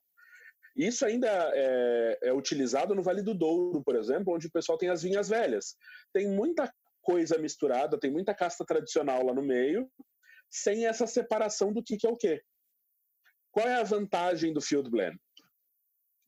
Isso 0.76 1.04
ainda 1.04 1.28
é, 1.28 2.18
é, 2.24 2.32
utilizado 2.32 2.94
no 2.94 3.02
Vale 3.02 3.22
do 3.22 3.34
Douro, 3.34 3.82
por 3.82 3.96
exemplo, 3.96 4.34
onde 4.34 4.46
o 4.46 4.50
pessoal 4.52 4.78
tem 4.78 4.88
as 4.88 5.02
vinhas 5.02 5.28
velhas. 5.28 5.74
Tem 6.12 6.28
muita 6.28 6.72
coisa 7.02 7.38
misturada, 7.38 7.98
tem 7.98 8.10
muita 8.10 8.34
casta 8.34 8.64
tradicional 8.64 9.24
lá 9.24 9.34
no 9.34 9.42
meio, 9.42 9.90
sem 10.50 10.86
essa 10.86 11.06
separação 11.06 11.72
do 11.72 11.82
que, 11.82 11.96
que 11.96 12.06
é 12.06 12.10
o 12.10 12.16
que. 12.16 12.42
Qual 13.52 13.66
é 13.66 13.74
a 13.74 13.84
vantagem 13.84 14.52
do 14.52 14.60
Field 14.60 14.90
Blend? 14.90 15.18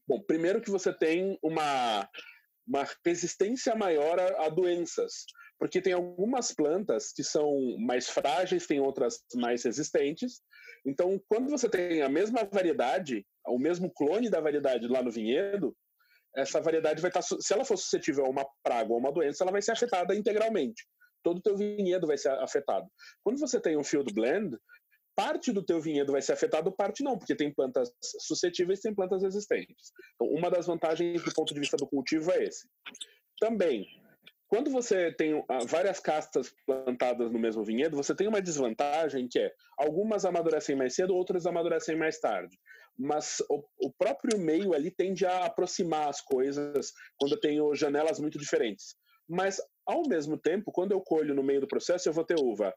Bom, 0.07 0.21
primeiro 0.23 0.61
que 0.61 0.71
você 0.71 0.93
tem 0.93 1.39
uma, 1.43 2.09
uma 2.67 2.87
resistência 3.05 3.75
maior 3.75 4.19
a, 4.19 4.47
a 4.47 4.49
doenças, 4.49 5.25
porque 5.59 5.81
tem 5.81 5.93
algumas 5.93 6.53
plantas 6.53 7.13
que 7.13 7.23
são 7.23 7.77
mais 7.79 8.09
frágeis, 8.09 8.67
tem 8.67 8.81
outras 8.81 9.21
mais 9.35 9.65
resistentes. 9.65 10.43
Então, 10.85 11.23
quando 11.29 11.49
você 11.49 11.69
tem 11.69 12.03
a 12.03 12.09
mesma 12.09 12.45
variedade, 12.45 13.25
o 13.47 13.59
mesmo 13.59 13.93
clone 13.93 14.29
da 14.29 14.41
variedade 14.41 14.89
lá 14.89 15.03
no 15.03 15.11
vinhedo, 15.11 15.77
essa 16.37 16.61
variedade 16.61 17.01
vai 17.01 17.11
estar, 17.11 17.23
se 17.23 17.53
ela 17.53 17.65
for 17.65 17.77
suscetível 17.77 18.27
a 18.27 18.29
uma 18.29 18.47
praga 18.63 18.93
ou 18.93 18.99
uma 18.99 19.13
doença, 19.13 19.45
ela 19.45 19.53
vai 19.53 19.63
ser 19.63 19.73
afetada 19.73 20.15
integralmente. 20.15 20.87
Todo 21.23 21.39
o 21.39 21.43
teu 21.43 21.57
vinhedo 21.57 22.07
vai 22.07 22.19
ser 22.19 22.31
afetado. 22.31 22.87
Quando 23.23 23.39
você 23.39 23.61
tem 23.61 23.77
um 23.77 23.85
field 23.85 24.13
blend, 24.13 24.57
parte 25.15 25.53
do 25.53 25.63
teu 25.63 25.81
vinhedo 25.81 26.13
vai 26.13 26.23
ser 26.23 26.33
afetado, 26.33 26.73
parte 26.73 27.05
não, 27.05 27.19
porque 27.19 27.37
tem 27.37 27.53
plantas 27.53 27.93
suscetíveis 28.21 28.79
e 28.79 28.83
tem 28.83 28.95
plantas 28.95 29.23
resistentes. 29.23 29.93
Então, 30.15 30.29
uma 30.29 30.51
das 30.51 30.67
vantagens 30.67 31.23
do 31.23 31.33
ponto 31.35 31.55
de 31.55 31.61
vista 31.61 31.77
do 31.77 31.87
cultivo 31.87 32.31
é 32.33 32.45
esse. 32.45 32.67
Também, 33.39 33.87
quando 34.49 34.71
você 34.71 35.13
tem 35.13 35.45
ah, 35.49 35.65
várias 35.67 36.01
castas 36.01 36.55
plantadas 36.67 37.31
no 37.31 37.39
mesmo 37.39 37.65
vinhedo, 37.65 37.97
você 37.97 38.15
tem 38.15 38.27
uma 38.27 38.43
desvantagem 38.43 39.29
que 39.29 39.39
é 39.39 39.53
algumas 39.79 40.25
amadurecem 40.25 40.77
mais 40.77 40.95
cedo, 40.95 41.15
outras 41.15 41.47
amadurecem 41.47 41.97
mais 41.97 42.19
tarde 42.19 42.59
mas 42.99 43.43
o, 43.49 43.63
o, 43.79 43.93
próprio 43.93 44.39
meio 44.39 44.75
ali 44.75 44.91
tende 44.91 45.25
a 45.25 45.47
aproximar 45.47 46.09
as 46.09 46.21
coisas 46.21 46.93
quando 47.17 47.33
eu 47.33 47.41
tenho 47.41 47.75
janelas 47.75 48.21
muito 48.21 48.39
diferentes. 48.39 48.95
Mas, 49.29 49.61
ao 49.87 50.03
mesmo 50.09 50.37
tempo, 50.37 50.71
quando 50.73 50.93
eu 50.93 51.01
colho 51.01 51.35
no 51.35 51.43
meio 51.43 51.61
do 51.61 51.69
processo, 51.69 52.09
eu 52.09 52.13
vou 52.13 52.25
ter 52.25 52.37
uva 52.39 52.73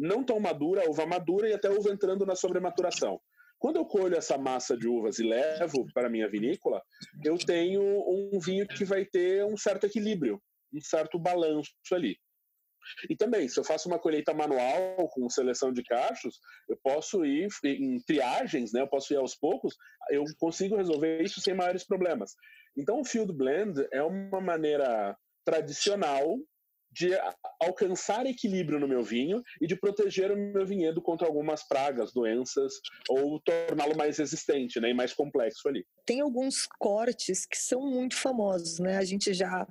não 0.00 0.24
tão 0.24 0.40
madura, 0.40 0.88
uva 0.88 1.04
madura 1.04 1.48
e 1.48 1.52
até 1.52 1.68
uva 1.68 1.90
entrando 1.90 2.24
na 2.24 2.34
sobrematuração. 2.34 3.20
Quando 3.58 3.76
eu 3.76 3.84
colho 3.84 4.16
essa 4.16 4.38
massa 4.38 4.74
de 4.74 4.88
uvas 4.88 5.18
e 5.18 5.22
levo 5.22 5.86
para 5.92 6.08
minha 6.08 6.28
vinícola, 6.30 6.80
eu 7.22 7.36
tenho 7.36 7.82
um 7.82 8.40
vinho 8.40 8.66
que 8.66 8.86
vai 8.86 9.04
ter 9.04 9.44
um 9.44 9.58
certo 9.58 9.84
equilíbrio, 9.84 10.40
um 10.72 10.80
certo 10.80 11.18
balanço 11.18 11.70
ali. 11.92 12.16
E 13.08 13.16
também, 13.16 13.48
se 13.48 13.58
eu 13.58 13.64
faço 13.64 13.88
uma 13.88 13.98
colheita 13.98 14.34
manual 14.34 15.08
com 15.08 15.28
seleção 15.28 15.72
de 15.72 15.82
cachos, 15.82 16.38
eu 16.68 16.76
posso 16.82 17.24
ir 17.24 17.48
em 17.64 18.00
triagens, 18.00 18.72
né? 18.72 18.80
Eu 18.80 18.88
posso 18.88 19.12
ir 19.12 19.16
aos 19.16 19.34
poucos, 19.34 19.76
eu 20.10 20.24
consigo 20.38 20.76
resolver 20.76 21.22
isso 21.22 21.40
sem 21.40 21.54
maiores 21.54 21.84
problemas. 21.84 22.34
Então, 22.76 23.00
o 23.00 23.04
field 23.04 23.32
blend 23.32 23.86
é 23.92 24.02
uma 24.02 24.40
maneira 24.40 25.16
tradicional 25.44 26.38
de 26.92 27.10
alcançar 27.60 28.26
equilíbrio 28.26 28.80
no 28.80 28.88
meu 28.88 29.02
vinho 29.02 29.42
e 29.60 29.66
de 29.66 29.76
proteger 29.76 30.30
o 30.30 30.36
meu 30.36 30.66
vinhedo 30.66 31.00
contra 31.00 31.26
algumas 31.26 31.66
pragas, 31.66 32.12
doenças 32.12 32.74
ou 33.08 33.40
torná-lo 33.40 33.96
mais 33.96 34.18
resistente, 34.18 34.80
né, 34.80 34.90
e 34.90 34.94
mais 34.94 35.12
complexo 35.12 35.68
ali. 35.68 35.86
Tem 36.04 36.20
alguns 36.20 36.66
cortes 36.78 37.46
que 37.46 37.56
são 37.56 37.82
muito 37.82 38.16
famosos, 38.16 38.78
né? 38.78 38.96
A 38.96 39.04
gente 39.04 39.32
já 39.32 39.66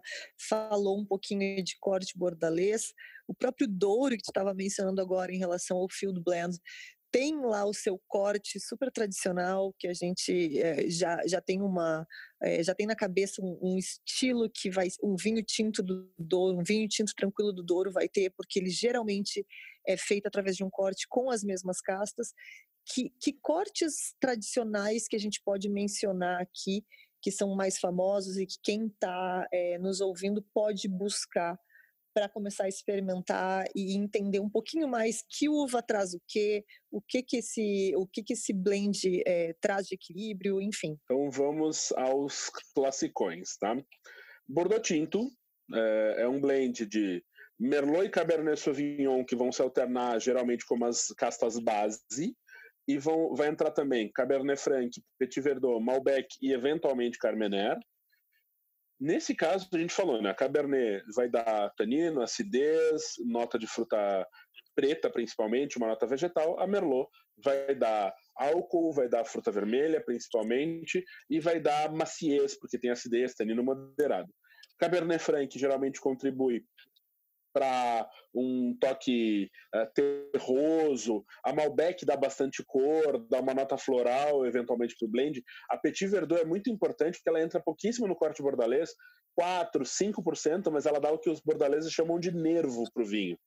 falou 0.47 0.99
um 0.99 1.05
pouquinho 1.05 1.63
de 1.63 1.77
corte 1.79 2.17
bordalês, 2.17 2.93
o 3.27 3.33
próprio 3.33 3.67
Douro 3.67 4.15
que 4.15 4.23
estava 4.23 4.53
mencionando 4.53 5.01
agora 5.01 5.31
em 5.31 5.37
relação 5.37 5.77
ao 5.77 5.87
field 5.89 6.21
blend 6.23 6.57
tem 7.11 7.39
lá 7.41 7.65
o 7.65 7.73
seu 7.73 7.99
corte 8.07 8.59
super 8.59 8.91
tradicional 8.91 9.73
que 9.77 9.87
a 9.87 9.93
gente 9.93 10.59
é, 10.59 10.89
já, 10.89 11.19
já 11.25 11.41
tem 11.41 11.61
uma 11.61 12.05
é, 12.41 12.63
já 12.63 12.73
tem 12.73 12.85
na 12.85 12.95
cabeça 12.95 13.41
um, 13.41 13.57
um, 13.61 13.77
estilo 13.77 14.49
que 14.49 14.69
vai 14.69 14.87
um 15.03 15.15
vinho 15.15 15.43
tinto 15.43 15.81
do 15.81 16.11
Douro 16.17 16.59
um 16.59 16.63
vinho 16.63 16.87
tinto 16.87 17.13
tranquilo 17.15 17.51
do 17.51 17.63
Douro 17.63 17.91
vai 17.91 18.07
ter 18.07 18.29
porque 18.31 18.59
ele 18.59 18.69
geralmente 18.69 19.45
é 19.87 19.97
feito 19.97 20.27
através 20.27 20.55
de 20.55 20.63
um 20.63 20.69
corte 20.69 21.07
com 21.07 21.29
as 21.29 21.43
mesmas 21.43 21.81
castas 21.81 22.33
que, 22.85 23.11
que 23.19 23.33
cortes 23.33 24.15
tradicionais 24.19 25.07
que 25.07 25.15
a 25.15 25.19
gente 25.19 25.41
pode 25.43 25.69
mencionar 25.69 26.41
aqui 26.41 26.83
que 27.21 27.31
são 27.31 27.55
mais 27.55 27.77
famosos 27.77 28.37
e 28.37 28.45
que 28.45 28.55
quem 28.63 28.87
está 28.87 29.47
é, 29.51 29.77
nos 29.77 29.99
ouvindo 29.99 30.41
pode 30.53 30.87
buscar 30.87 31.59
para 32.19 32.27
começar 32.27 32.65
a 32.65 32.67
experimentar 32.67 33.65
e 33.73 33.95
entender 33.95 34.41
um 34.41 34.49
pouquinho 34.49 34.89
mais 34.89 35.23
que 35.29 35.47
uva 35.47 35.81
traz 35.81 36.13
o 36.13 36.21
quê, 36.27 36.65
o 36.91 37.01
que 37.01 37.23
que 37.23 37.37
esse, 37.37 37.93
o 37.95 38.05
que 38.05 38.21
que 38.21 38.33
esse 38.33 38.51
blend 38.51 39.23
é, 39.25 39.55
traz 39.61 39.87
de 39.87 39.95
equilíbrio, 39.95 40.61
enfim. 40.61 40.97
Então 41.05 41.31
vamos 41.31 41.93
aos 41.93 42.51
classicões, 42.75 43.55
tá? 43.57 43.73
Bordeaux 44.45 44.85
Tinto 44.85 45.29
é, 45.73 46.23
é 46.23 46.27
um 46.27 46.41
blend 46.41 46.85
de 46.87 47.23
Merlot 47.57 48.07
e 48.07 48.09
Cabernet 48.09 48.59
Sauvignon 48.59 49.23
que 49.23 49.35
vão 49.35 49.49
se 49.49 49.61
alternar 49.61 50.19
geralmente 50.19 50.65
como 50.65 50.83
as 50.83 51.07
castas 51.17 51.57
base 51.57 52.35
e 52.85 52.97
vão, 52.97 53.33
vai 53.33 53.47
entrar 53.47 53.71
também 53.71 54.11
Cabernet 54.11 54.59
Franc, 54.59 54.89
Petit 55.17 55.39
Verdot, 55.39 55.81
Malbec 55.81 56.27
e 56.41 56.51
eventualmente 56.51 57.17
Carmener. 57.17 57.77
Nesse 58.99 59.33
caso, 59.33 59.67
a 59.73 59.77
gente 59.77 59.93
falou, 59.93 60.21
né? 60.21 60.29
A 60.29 60.33
Cabernet 60.33 61.05
vai 61.15 61.29
dar 61.29 61.69
tanino, 61.77 62.21
acidez, 62.21 63.13
nota 63.25 63.57
de 63.57 63.65
fruta 63.65 64.27
preta, 64.75 65.09
principalmente, 65.09 65.77
uma 65.77 65.87
nota 65.87 66.05
vegetal. 66.05 66.59
A 66.59 66.67
Merlot 66.67 67.09
vai 67.43 67.73
dar 67.75 68.13
álcool, 68.35 68.93
vai 68.93 69.07
dar 69.07 69.23
fruta 69.25 69.51
vermelha, 69.51 70.03
principalmente, 70.03 71.03
e 71.29 71.39
vai 71.39 71.59
dar 71.59 71.91
maciez, 71.91 72.59
porque 72.59 72.77
tem 72.77 72.89
acidez, 72.89 73.33
tanino 73.33 73.63
moderado. 73.63 74.29
Cabernet 74.77 75.21
Franc 75.21 75.57
geralmente 75.57 75.99
contribui 75.99 76.65
para 77.53 78.09
um 78.33 78.75
toque 78.79 79.49
uh, 79.75 80.31
terroso. 80.31 81.25
A 81.43 81.53
Malbec 81.53 82.05
dá 82.05 82.15
bastante 82.15 82.63
cor, 82.65 83.25
dá 83.29 83.39
uma 83.39 83.53
nota 83.53 83.77
floral, 83.77 84.45
eventualmente, 84.45 84.95
para 84.97 85.07
o 85.07 85.11
blend. 85.11 85.43
A 85.69 85.77
Petit 85.77 86.07
Verdot 86.07 86.41
é 86.41 86.45
muito 86.45 86.69
importante 86.69 87.17
porque 87.17 87.29
ela 87.29 87.41
entra 87.41 87.61
pouquíssimo 87.61 88.07
no 88.07 88.15
corte 88.15 88.41
bordalês, 88.41 88.91
4, 89.35 89.83
5%, 89.83 90.71
mas 90.71 90.85
ela 90.85 90.99
dá 90.99 91.11
o 91.11 91.19
que 91.19 91.29
os 91.29 91.39
bordaleses 91.39 91.93
chamam 91.93 92.19
de 92.19 92.31
nervo 92.31 92.83
para 92.93 93.03
o 93.03 93.05
vinho. 93.05 93.37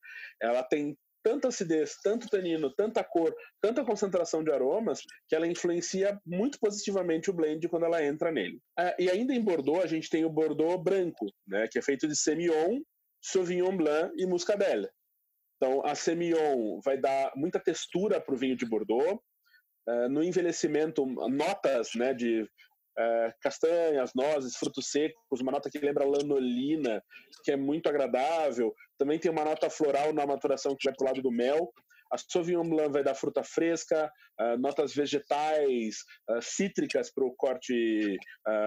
Ela 0.41 0.63
tem 0.63 0.97
tanta 1.23 1.49
acidez, 1.49 1.97
tanto 2.03 2.29
tanino, 2.29 2.75
tanta 2.75 3.03
cor, 3.05 3.33
tanta 3.61 3.85
concentração 3.85 4.43
de 4.43 4.51
aromas, 4.51 5.01
que 5.29 5.37
ela 5.37 5.47
influencia 5.47 6.19
muito 6.27 6.59
positivamente 6.59 7.31
o 7.31 7.33
blend 7.33 7.69
quando 7.69 7.85
ela 7.85 8.05
entra 8.05 8.33
nele. 8.33 8.57
Uh, 8.79 8.95
e 8.99 9.11
ainda 9.11 9.33
em 9.33 9.41
Bordeaux, 9.41 9.85
a 9.85 9.87
gente 9.87 10.11
tem 10.11 10.25
o 10.25 10.31
Bordeaux 10.31 10.83
branco, 10.83 11.27
né, 11.47 11.69
que 11.71 11.79
é 11.79 11.83
feito 11.83 12.09
de 12.09 12.17
Semillon 12.17 12.81
Sauvignon 13.23 13.77
Blanc 13.77 14.13
e 14.19 14.27
Muscadelle. 14.27 14.89
Então, 15.63 15.81
a 15.87 15.95
Semillon 15.95 16.81
vai 16.85 16.99
dar 16.99 17.31
muita 17.37 17.61
textura 17.61 18.21
para 18.21 18.35
o 18.35 18.37
vinho 18.37 18.57
de 18.57 18.67
Bordeaux. 18.67 19.23
Uh, 19.89 20.09
no 20.09 20.23
envelhecimento, 20.23 21.07
notas 21.07 21.91
né, 21.95 22.13
de 22.13 22.43
uh, 22.43 23.33
castanhas, 23.41 24.11
nozes, 24.13 24.57
frutos 24.57 24.91
secos, 24.91 25.41
uma 25.41 25.53
nota 25.53 25.71
que 25.71 25.79
lembra 25.79 26.05
lanolina, 26.05 27.01
que 27.45 27.53
é 27.53 27.57
muito 27.57 27.89
agradável. 27.89 28.75
Também 28.99 29.21
tem 29.21 29.31
uma 29.31 29.45
nota 29.45 29.71
floral 29.71 30.13
na 30.13 30.27
maturação 30.27 30.75
que 30.77 30.89
vai 30.89 30.95
para 30.97 31.05
o 31.05 31.07
lado 31.07 31.23
do 31.23 31.31
mel. 31.31 31.73
A 32.13 32.19
Sauvignon 32.19 32.69
Blanc 32.69 32.93
vai 32.93 33.05
dar 33.05 33.15
fruta 33.15 33.45
fresca, 33.45 34.11
uh, 34.41 34.59
notas 34.59 34.93
vegetais, 34.93 35.99
cítricas 36.41 37.13
para 37.15 37.25
o 37.25 37.35
corte 37.37 38.17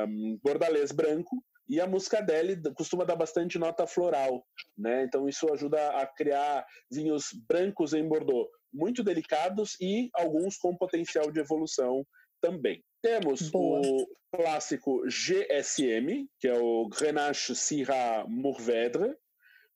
um, 0.07 0.39
bordalês 0.41 0.93
branco. 0.93 1.43
E 1.67 1.81
a 1.81 1.87
muscadelli 1.87 2.61
costuma 2.73 3.03
dar 3.03 3.15
bastante 3.15 3.57
nota 3.57 3.87
floral, 3.87 4.45
né? 4.77 5.03
Então 5.03 5.27
isso 5.27 5.51
ajuda 5.51 5.89
a 5.97 6.05
criar 6.05 6.65
vinhos 6.91 7.29
brancos 7.47 7.93
em 7.93 8.07
Bordeaux, 8.07 8.49
muito 8.71 9.03
delicados 9.03 9.75
e 9.81 10.09
alguns 10.13 10.57
com 10.57 10.77
potencial 10.77 11.31
de 11.31 11.39
evolução 11.39 12.05
também. 12.41 12.83
Temos 13.01 13.49
Boa. 13.49 13.81
o 13.81 14.07
clássico 14.35 15.03
GSM, 15.07 16.27
que 16.39 16.47
é 16.47 16.57
o 16.57 16.87
Grenache 16.89 17.55
Syrah 17.55 18.25
Mourvèdre. 18.27 19.15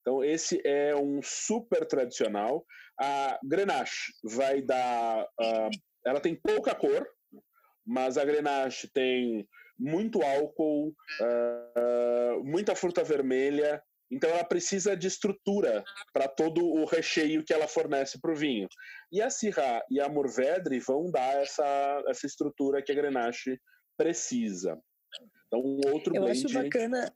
Então 0.01 0.23
esse 0.23 0.61
é 0.65 0.95
um 0.95 1.21
super 1.23 1.85
tradicional. 1.85 2.65
A 2.99 3.39
Grenache 3.43 4.13
vai 4.23 4.61
dar, 4.61 5.23
uh, 5.23 5.69
ela 6.05 6.19
tem 6.19 6.35
pouca 6.35 6.75
cor, 6.75 7.07
mas 7.85 8.17
a 8.17 8.25
Grenache 8.25 8.89
tem 8.93 9.47
muito 9.79 10.21
álcool, 10.21 10.89
uh, 10.89 12.43
muita 12.43 12.75
fruta 12.75 13.03
vermelha, 13.03 13.81
então 14.11 14.29
ela 14.29 14.43
precisa 14.43 14.97
de 14.97 15.07
estrutura 15.07 15.83
para 16.11 16.27
todo 16.27 16.65
o 16.65 16.85
recheio 16.85 17.43
que 17.43 17.53
ela 17.53 17.67
fornece 17.67 18.19
para 18.19 18.31
o 18.31 18.35
vinho. 18.35 18.67
E 19.11 19.21
a 19.21 19.29
Syrah 19.29 19.83
e 19.89 19.99
a 19.99 20.09
Mourvèdre 20.09 20.79
vão 20.79 21.11
dar 21.11 21.41
essa, 21.41 22.03
essa 22.07 22.25
estrutura 22.25 22.81
que 22.81 22.91
a 22.91 22.95
Grenache 22.95 23.59
precisa. 23.95 24.77
Então, 25.47 25.59
um 25.59 25.79
outro 25.93 26.15
Eu 26.15 26.23
blend... 26.23 26.45
acho 26.45 26.53
bacana, 26.53 27.13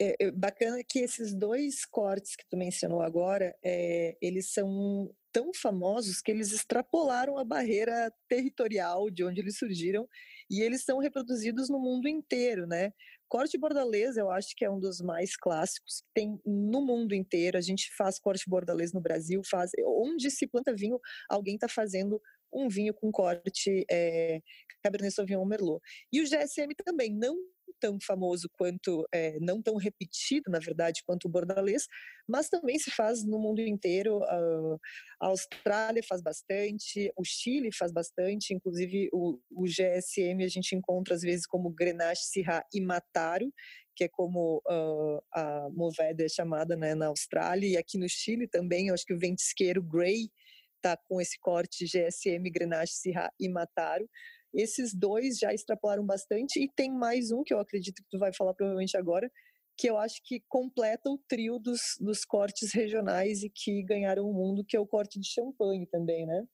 é, 0.00 0.14
é, 0.18 0.30
bacana 0.30 0.78
que 0.86 1.00
esses 1.00 1.34
dois 1.34 1.84
cortes 1.84 2.34
que 2.34 2.48
tu 2.48 2.56
mencionou 2.56 3.02
agora, 3.02 3.54
é, 3.62 4.16
eles 4.22 4.52
são 4.52 5.14
tão 5.32 5.52
famosos 5.54 6.20
que 6.20 6.30
eles 6.30 6.52
extrapolaram 6.52 7.38
a 7.38 7.44
barreira 7.44 8.12
territorial 8.28 9.10
de 9.10 9.22
onde 9.22 9.40
eles 9.40 9.58
surgiram 9.58 10.08
e 10.50 10.60
eles 10.62 10.82
são 10.82 10.98
reproduzidos 10.98 11.68
no 11.70 11.78
mundo 11.78 12.08
inteiro, 12.08 12.66
né? 12.66 12.92
Corte 13.28 13.56
bordalês, 13.56 14.16
eu 14.16 14.28
acho 14.28 14.56
que 14.56 14.64
é 14.64 14.70
um 14.70 14.80
dos 14.80 15.00
mais 15.00 15.36
clássicos 15.36 16.00
que 16.00 16.08
tem 16.12 16.40
no 16.44 16.84
mundo 16.84 17.14
inteiro. 17.14 17.56
A 17.56 17.60
gente 17.60 17.88
faz 17.96 18.18
corte 18.18 18.48
bordalês 18.48 18.92
no 18.92 19.00
Brasil, 19.00 19.40
faz 19.48 19.70
onde 19.86 20.28
se 20.30 20.48
planta 20.48 20.74
vinho, 20.74 20.98
alguém 21.28 21.54
está 21.54 21.68
fazendo 21.68 22.20
um 22.52 22.68
vinho 22.68 22.92
com 22.92 23.12
corte 23.12 23.86
é, 23.88 24.40
Cabernet 24.82 25.14
Sauvignon 25.14 25.44
Merlot. 25.44 25.80
E 26.12 26.20
o 26.20 26.24
GSM 26.24 26.74
também, 26.84 27.14
não 27.14 27.36
tão 27.78 27.98
famoso 28.00 28.48
quanto, 28.52 29.06
é, 29.12 29.38
não 29.40 29.62
tão 29.62 29.76
repetido, 29.76 30.50
na 30.50 30.58
verdade, 30.58 31.02
quanto 31.04 31.26
o 31.26 31.28
bordalês, 31.28 31.86
mas 32.28 32.48
também 32.48 32.78
se 32.78 32.90
faz 32.90 33.24
no 33.24 33.38
mundo 33.38 33.60
inteiro. 33.60 34.22
a 34.24 35.26
Austrália 35.26 36.02
faz 36.02 36.22
bastante, 36.22 37.12
o 37.16 37.24
Chile 37.24 37.70
faz 37.72 37.92
bastante, 37.92 38.54
inclusive 38.54 39.08
o, 39.12 39.38
o 39.50 39.64
GSM 39.64 40.44
a 40.44 40.48
gente 40.48 40.74
encontra 40.74 41.14
às 41.14 41.22
vezes 41.22 41.46
como 41.46 41.70
Grenache, 41.70 42.24
Syrah 42.24 42.64
e 42.72 42.80
Mataro, 42.80 43.52
que 43.94 44.04
é 44.04 44.08
como 44.08 44.62
uh, 44.66 45.22
a 45.32 45.68
Moveda 45.70 46.24
é 46.24 46.28
chamada 46.28 46.76
né, 46.76 46.94
na 46.94 47.08
Austrália, 47.08 47.68
e 47.68 47.76
aqui 47.76 47.98
no 47.98 48.08
Chile 48.08 48.48
também, 48.48 48.88
eu 48.88 48.94
acho 48.94 49.04
que 49.04 49.12
o 49.12 49.18
ventisqueiro 49.18 49.82
Grey 49.82 50.30
está 50.76 50.96
com 50.96 51.20
esse 51.20 51.38
corte 51.38 51.84
GSM, 51.84 52.50
Grenache, 52.50 52.94
Syrah 52.94 53.30
e 53.38 53.48
Mataro. 53.48 54.08
Esses 54.52 54.94
dois 54.94 55.38
já 55.38 55.52
extrapolaram 55.52 56.04
bastante 56.04 56.62
e 56.62 56.68
tem 56.68 56.90
mais 56.92 57.30
um 57.30 57.42
que 57.42 57.54
eu 57.54 57.60
acredito 57.60 58.02
que 58.02 58.10
tu 58.10 58.18
vai 58.18 58.32
falar 58.32 58.54
provavelmente 58.54 58.96
agora, 58.96 59.30
que 59.76 59.88
eu 59.88 59.96
acho 59.96 60.20
que 60.24 60.42
completa 60.48 61.08
o 61.08 61.18
trio 61.28 61.58
dos, 61.58 61.80
dos 62.00 62.24
cortes 62.24 62.74
regionais 62.74 63.42
e 63.42 63.50
que 63.50 63.82
ganharam 63.82 64.28
o 64.28 64.34
mundo, 64.34 64.64
que 64.66 64.76
é 64.76 64.80
o 64.80 64.86
corte 64.86 65.18
de 65.18 65.28
champanhe 65.28 65.86
também, 65.86 66.26
né? 66.26 66.44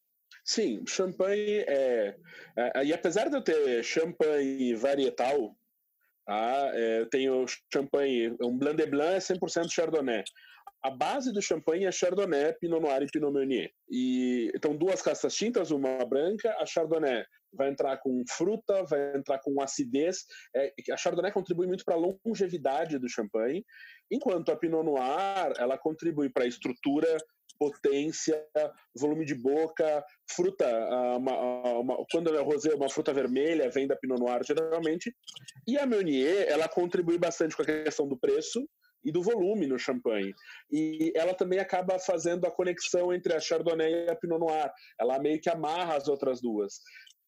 Sim, 0.45 0.85
champanhe 0.87 1.65
é, 1.67 2.17
é, 2.57 2.85
e 2.85 2.93
apesar 2.93 3.29
de 3.29 3.37
eu 3.37 3.43
ter 3.43 3.83
champanhe 3.83 4.75
varietal, 4.75 5.57
tá, 6.25 6.71
é, 6.73 7.01
eu 7.01 7.09
tenho 7.09 7.45
champanhe, 7.73 8.31
um 8.41 8.57
Blanc 8.57 8.77
de 8.77 8.87
Blanc 8.87 9.15
é 9.15 9.19
100% 9.19 9.71
Chardonnay. 9.71 10.23
A 10.85 10.91
base 10.91 11.33
do 11.33 11.43
champanhe 11.43 11.87
é 11.87 11.91
Chardonnay, 11.91 12.53
Pinot 12.61 12.81
Noir 12.81 13.03
e 13.03 13.11
Pinot 13.11 13.33
Meunier. 13.33 13.73
E 13.91 14.53
então 14.55 14.77
duas 14.77 15.03
castas 15.03 15.35
tintas, 15.35 15.73
uma 15.73 16.05
branca, 16.05 16.55
a 16.61 16.67
Chardonnay 16.67 17.25
vai 17.57 17.71
entrar 17.71 17.97
com 17.99 18.23
fruta, 18.29 18.85
vai 18.85 19.17
entrar 19.17 19.39
com 19.39 19.61
acidez. 19.61 20.25
É, 20.55 20.73
a 20.93 20.97
Chardonnay 20.97 21.33
contribui 21.33 21.67
muito 21.67 21.85
para 21.85 21.95
a 21.95 22.19
longevidade 22.25 22.99
do 22.99 23.09
champanhe, 23.09 23.65
enquanto 24.11 24.51
a 24.51 24.57
Pinot 24.57 24.85
Noir 24.85 25.53
ela 25.59 25.79
contribui 25.79 26.31
para 26.31 26.45
a 26.45 26.49
estrutura, 26.49 27.17
potência, 27.59 28.45
volume 28.95 29.25
de 29.25 29.35
boca, 29.35 30.05
fruta. 30.31 30.67
Uma, 31.17 31.79
uma, 31.79 32.07
quando 32.11 32.35
é 32.35 32.41
rosé, 32.43 32.75
uma 32.75 32.89
fruta 32.89 33.13
vermelha 33.13 33.71
vem 33.71 33.87
da 33.87 33.97
Pinot 33.97 34.21
Noir 34.21 34.43
geralmente. 34.45 35.15
E 35.67 35.79
a 35.79 35.87
Meunier 35.87 36.47
ela 36.49 36.69
contribui 36.69 37.19
bastante 37.19 37.57
com 37.57 37.63
a 37.63 37.67
questão 37.67 38.09
do 38.09 38.19
preço 38.19 38.67
e 39.05 39.13
do 39.13 39.23
volume 39.23 39.67
no 39.67 39.79
champanhe. 39.79 40.35
E 40.71 41.13
ela 41.15 41.33
também 41.33 41.61
acaba 41.61 41.99
fazendo 41.99 42.45
a 42.45 42.51
conexão 42.51 43.13
entre 43.13 43.33
a 43.35 43.41
Chardonnay 43.41 44.07
e 44.07 44.11
a 44.11 44.17
Pinot 44.17 44.41
Noir. 44.41 44.71
Ela 45.01 45.19
meio 45.21 45.41
que 45.41 45.49
amarra 45.49 45.97
as 45.97 46.09
outras 46.09 46.41
duas. 46.41 46.81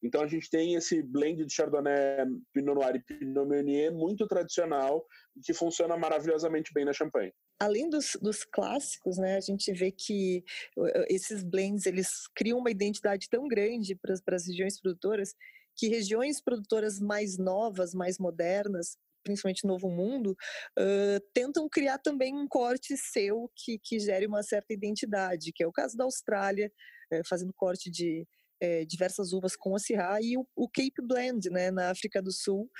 Então 0.02 0.22
a 0.22 0.26
gente 0.26 0.48
tem 0.48 0.74
esse 0.74 1.02
blend 1.02 1.44
de 1.44 1.52
Chardonnay, 1.52 2.24
Pinot 2.52 2.74
Noir 2.74 2.96
e 2.96 3.00
Pinot 3.00 3.48
Meunier 3.48 3.92
muito 3.92 4.26
tradicional 4.26 5.04
que 5.44 5.52
funciona 5.52 5.96
maravilhosamente 5.96 6.72
bem 6.72 6.84
na 6.84 6.92
champanhe. 6.92 7.32
Além 7.60 7.90
dos, 7.90 8.16
dos 8.22 8.44
clássicos, 8.44 9.18
né, 9.18 9.36
a 9.36 9.40
gente 9.40 9.72
vê 9.72 9.90
que 9.90 10.44
esses 11.08 11.42
blends 11.42 11.86
eles 11.86 12.28
criam 12.36 12.58
uma 12.58 12.70
identidade 12.70 13.28
tão 13.28 13.48
grande 13.48 13.96
para 13.96 14.36
as 14.36 14.46
regiões 14.46 14.80
produtoras 14.80 15.34
que 15.78 15.88
regiões 15.88 16.40
produtoras 16.40 16.98
mais 16.98 17.38
novas, 17.38 17.94
mais 17.94 18.18
modernas, 18.18 18.98
principalmente 19.22 19.66
Novo 19.66 19.88
Mundo, 19.88 20.36
uh, 20.78 21.20
tentam 21.32 21.68
criar 21.68 21.98
também 21.98 22.34
um 22.34 22.48
corte 22.48 22.96
seu 22.96 23.50
que, 23.54 23.78
que 23.78 24.00
gere 24.00 24.26
uma 24.26 24.42
certa 24.42 24.72
identidade, 24.72 25.52
que 25.52 25.62
é 25.62 25.66
o 25.66 25.72
caso 25.72 25.96
da 25.96 26.04
Austrália, 26.04 26.72
uh, 27.12 27.22
fazendo 27.28 27.52
corte 27.54 27.90
de 27.90 28.26
é, 28.60 28.84
diversas 28.84 29.32
uvas 29.32 29.56
com 29.56 29.74
a 29.74 29.78
Syrah 29.78 30.20
e 30.20 30.36
o, 30.36 30.46
o, 30.56 30.68
Cape 30.68 31.02
Blend, 31.02 31.50
né, 31.50 31.70
na 31.70 31.90
África 31.90 32.22
do 32.22 32.32
Sul, 32.32 32.70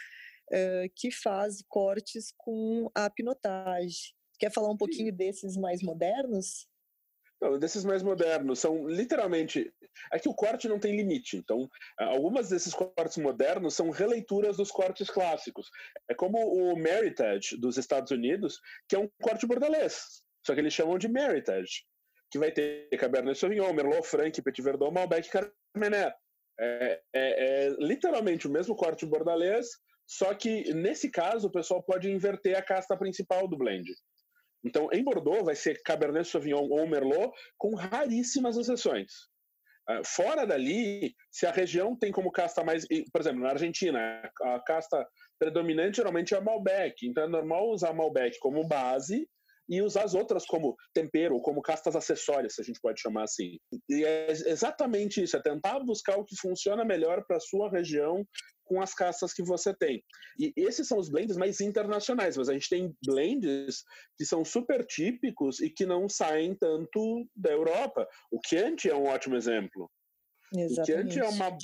é, 0.51 0.89
que 0.95 1.11
faz 1.11 1.63
cortes 1.69 2.33
com 2.37 2.91
a 2.95 3.09
pinotage. 3.11 4.15
Quer 4.39 4.53
falar 4.53 4.71
um 4.71 4.77
pouquinho 4.77 5.13
desses 5.13 5.57
mais 5.57 5.83
modernos? 5.83 6.67
Não, 7.41 7.59
desses 7.59 7.85
mais 7.85 8.03
modernos 8.03 8.59
são 8.59 8.89
literalmente. 8.89 9.73
É 10.13 10.19
que 10.19 10.29
o 10.29 10.35
corte 10.35 10.69
não 10.69 10.79
tem 10.79 10.97
limite. 10.97 11.37
Então, 11.37 11.69
algumas 11.99 12.49
desses 12.49 12.75
cortes 12.75 13.17
modernos 13.17 13.75
são 13.75 13.91
releituras 13.91 14.57
dos 14.57 14.71
cortes 14.71 15.09
clássicos. 15.09 15.69
É 16.09 16.15
como 16.15 16.39
o 16.39 16.77
Meritage 16.77 17.57
dos 17.57 17.77
Estados 17.77 18.11
Unidos, 18.11 18.61
que 18.89 18.97
é 18.97 18.99
um 18.99 19.09
corte 19.21 19.47
bordalês. 19.47 20.23
Só 20.45 20.55
que 20.55 20.61
eles 20.61 20.73
chamam 20.73 20.99
de 20.99 21.09
Meritage 21.09 21.85
que 22.31 22.39
vai 22.39 22.53
ter 22.53 22.89
Cabernet 22.99 23.39
Sauvignon, 23.39 23.73
Merlot, 23.73 24.07
Franc, 24.07 24.43
Petit 24.43 24.63
Verdot, 24.63 24.93
Malbec, 24.93 25.29
Carmener. 25.79 26.13
É, 26.61 27.01
é, 27.15 27.67
é, 27.67 27.69
literalmente 27.79 28.49
o 28.49 28.51
mesmo 28.51 28.75
corte 28.75 29.07
bordalês, 29.07 29.69
só 30.05 30.35
que 30.35 30.75
nesse 30.75 31.09
caso 31.09 31.47
o 31.47 31.53
pessoal 31.53 31.81
pode 31.83 32.11
inverter 32.11 32.59
a 32.59 32.63
casta 32.63 32.97
principal 32.97 33.47
do 33.47 33.57
blend. 33.57 33.85
Então, 34.65 34.89
em 34.93 35.05
Bordeaux 35.05 35.45
vai 35.45 35.55
ser 35.55 35.81
Cabernet 35.85 36.27
Sauvignon 36.27 36.69
ou 36.69 36.89
Merlot, 36.89 37.33
com 37.57 37.77
raríssimas 37.77 38.57
exceções. 38.57 39.13
Uh, 39.89 40.05
fora 40.05 40.45
dali, 40.45 41.15
se 41.31 41.47
a 41.47 41.53
região 41.53 41.97
tem 41.97 42.11
como 42.11 42.33
casta 42.33 42.65
mais. 42.65 42.85
Por 43.13 43.21
exemplo, 43.21 43.41
na 43.41 43.51
Argentina, 43.51 44.31
a 44.43 44.61
casta 44.61 45.07
predominante 45.39 45.99
geralmente 45.99 46.35
é 46.35 46.39
a 46.39 46.41
Malbec. 46.41 47.07
Então 47.07 47.23
é 47.23 47.29
normal 47.29 47.71
usar 47.71 47.95
Malbec 47.95 48.37
como 48.41 48.67
base 48.67 49.29
e 49.69 49.83
usar 49.83 50.05
as 50.05 50.15
outras 50.15 50.47
como 50.47 50.75
tempero, 50.95 51.35
ou 51.35 51.43
como 51.43 51.63
castas 51.63 51.95
acessórias, 51.95 52.55
se 52.55 52.61
a 52.61 52.65
gente 52.65 52.81
pode 52.81 53.01
chamar 53.01 53.25
assim. 53.25 53.59
E 53.89 54.05
é 54.05 54.31
exatamente 54.31 55.23
isso, 55.23 55.37
é 55.37 55.43
tentar 55.43 55.81
buscar 55.81 56.17
o 56.17 56.25
que 56.25 56.37
funciona 56.41 56.85
melhor 56.85 57.25
para 57.27 57.37
a 57.37 57.41
sua 57.41 57.71
região 57.71 58.25
com 58.65 58.81
as 58.81 58.95
castas 58.95 59.33
que 59.33 59.43
você 59.43 59.75
tem. 59.75 60.03
E 60.39 60.53
esses 60.57 60.87
são 60.87 60.99
os 60.99 61.09
blends 61.09 61.37
mais 61.37 61.61
internacionais, 61.61 62.37
mas 62.37 62.49
a 62.49 62.53
gente 62.53 62.69
tem 62.69 62.95
blends 63.05 63.83
que 64.17 64.25
são 64.25 64.45
super 64.45 64.85
típicos 64.85 65.61
e 65.61 65.71
que 65.71 65.87
não 65.87 66.09
saem 66.09 66.55
tanto 66.55 67.27
da 67.35 67.51
Europa. 67.51 68.07
O 68.31 68.39
Chianti 68.47 68.89
é 68.91 68.95
um 68.95 69.07
ótimo 69.07 69.37
exemplo. 69.37 69.91
Exatamente. 70.55 70.81
O 70.81 70.85
Chianti 70.85 71.21
é 71.21 71.29
uma 71.29 71.57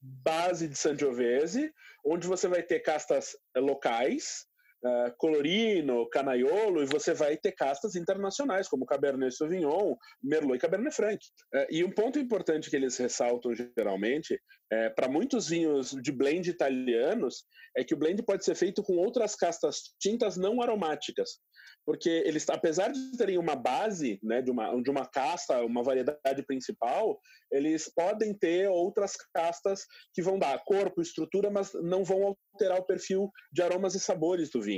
base 0.00 0.68
de 0.68 0.76
Sangiovese, 0.76 1.72
onde 2.04 2.26
você 2.26 2.46
vai 2.46 2.62
ter 2.62 2.80
castas 2.80 3.36
locais, 3.56 4.46
uh, 4.84 5.12
Colorino, 5.18 6.08
Canaiolo, 6.10 6.82
e 6.82 6.86
você 6.86 7.14
vai 7.14 7.36
ter 7.36 7.52
castas 7.52 7.94
internacionais, 7.96 8.68
como 8.68 8.86
Cabernet 8.86 9.34
Sauvignon, 9.34 9.94
Merlot 10.22 10.56
e 10.56 10.60
Cabernet 10.60 10.94
Franc. 10.94 11.18
Uh, 11.54 11.66
e 11.70 11.84
um 11.84 11.90
ponto 11.90 12.18
importante 12.18 12.70
que 12.70 12.76
eles 12.76 12.96
ressaltam 12.96 13.52
geralmente, 13.54 14.40
é, 14.72 14.88
para 14.88 15.08
muitos 15.08 15.48
vinhos 15.48 15.90
de 15.90 16.12
blend 16.12 16.48
italianos, 16.48 17.44
é 17.76 17.82
que 17.82 17.94
o 17.94 17.96
blend 17.96 18.22
pode 18.22 18.44
ser 18.44 18.54
feito 18.54 18.82
com 18.82 18.96
outras 18.96 19.34
castas 19.34 19.94
tintas 20.00 20.36
não 20.36 20.62
aromáticas 20.62 21.40
porque 21.84 22.08
eles, 22.24 22.48
apesar 22.48 22.92
de 22.92 23.16
terem 23.16 23.38
uma 23.38 23.56
base, 23.56 24.18
né, 24.22 24.42
de 24.42 24.50
uma, 24.50 24.80
de 24.80 24.90
uma 24.90 25.06
casta, 25.06 25.64
uma 25.64 25.82
variedade 25.82 26.42
principal, 26.46 27.18
eles 27.50 27.90
podem 27.94 28.32
ter 28.32 28.68
outras 28.68 29.16
castas 29.34 29.84
que 30.14 30.22
vão 30.22 30.38
dar 30.38 30.62
corpo, 30.64 31.00
estrutura, 31.00 31.50
mas 31.50 31.72
não 31.82 32.04
vão 32.04 32.36
alterar 32.52 32.78
o 32.78 32.86
perfil 32.86 33.30
de 33.52 33.62
aromas 33.62 33.94
e 33.94 34.00
sabores 34.00 34.50
do 34.50 34.62
vinho. 34.62 34.69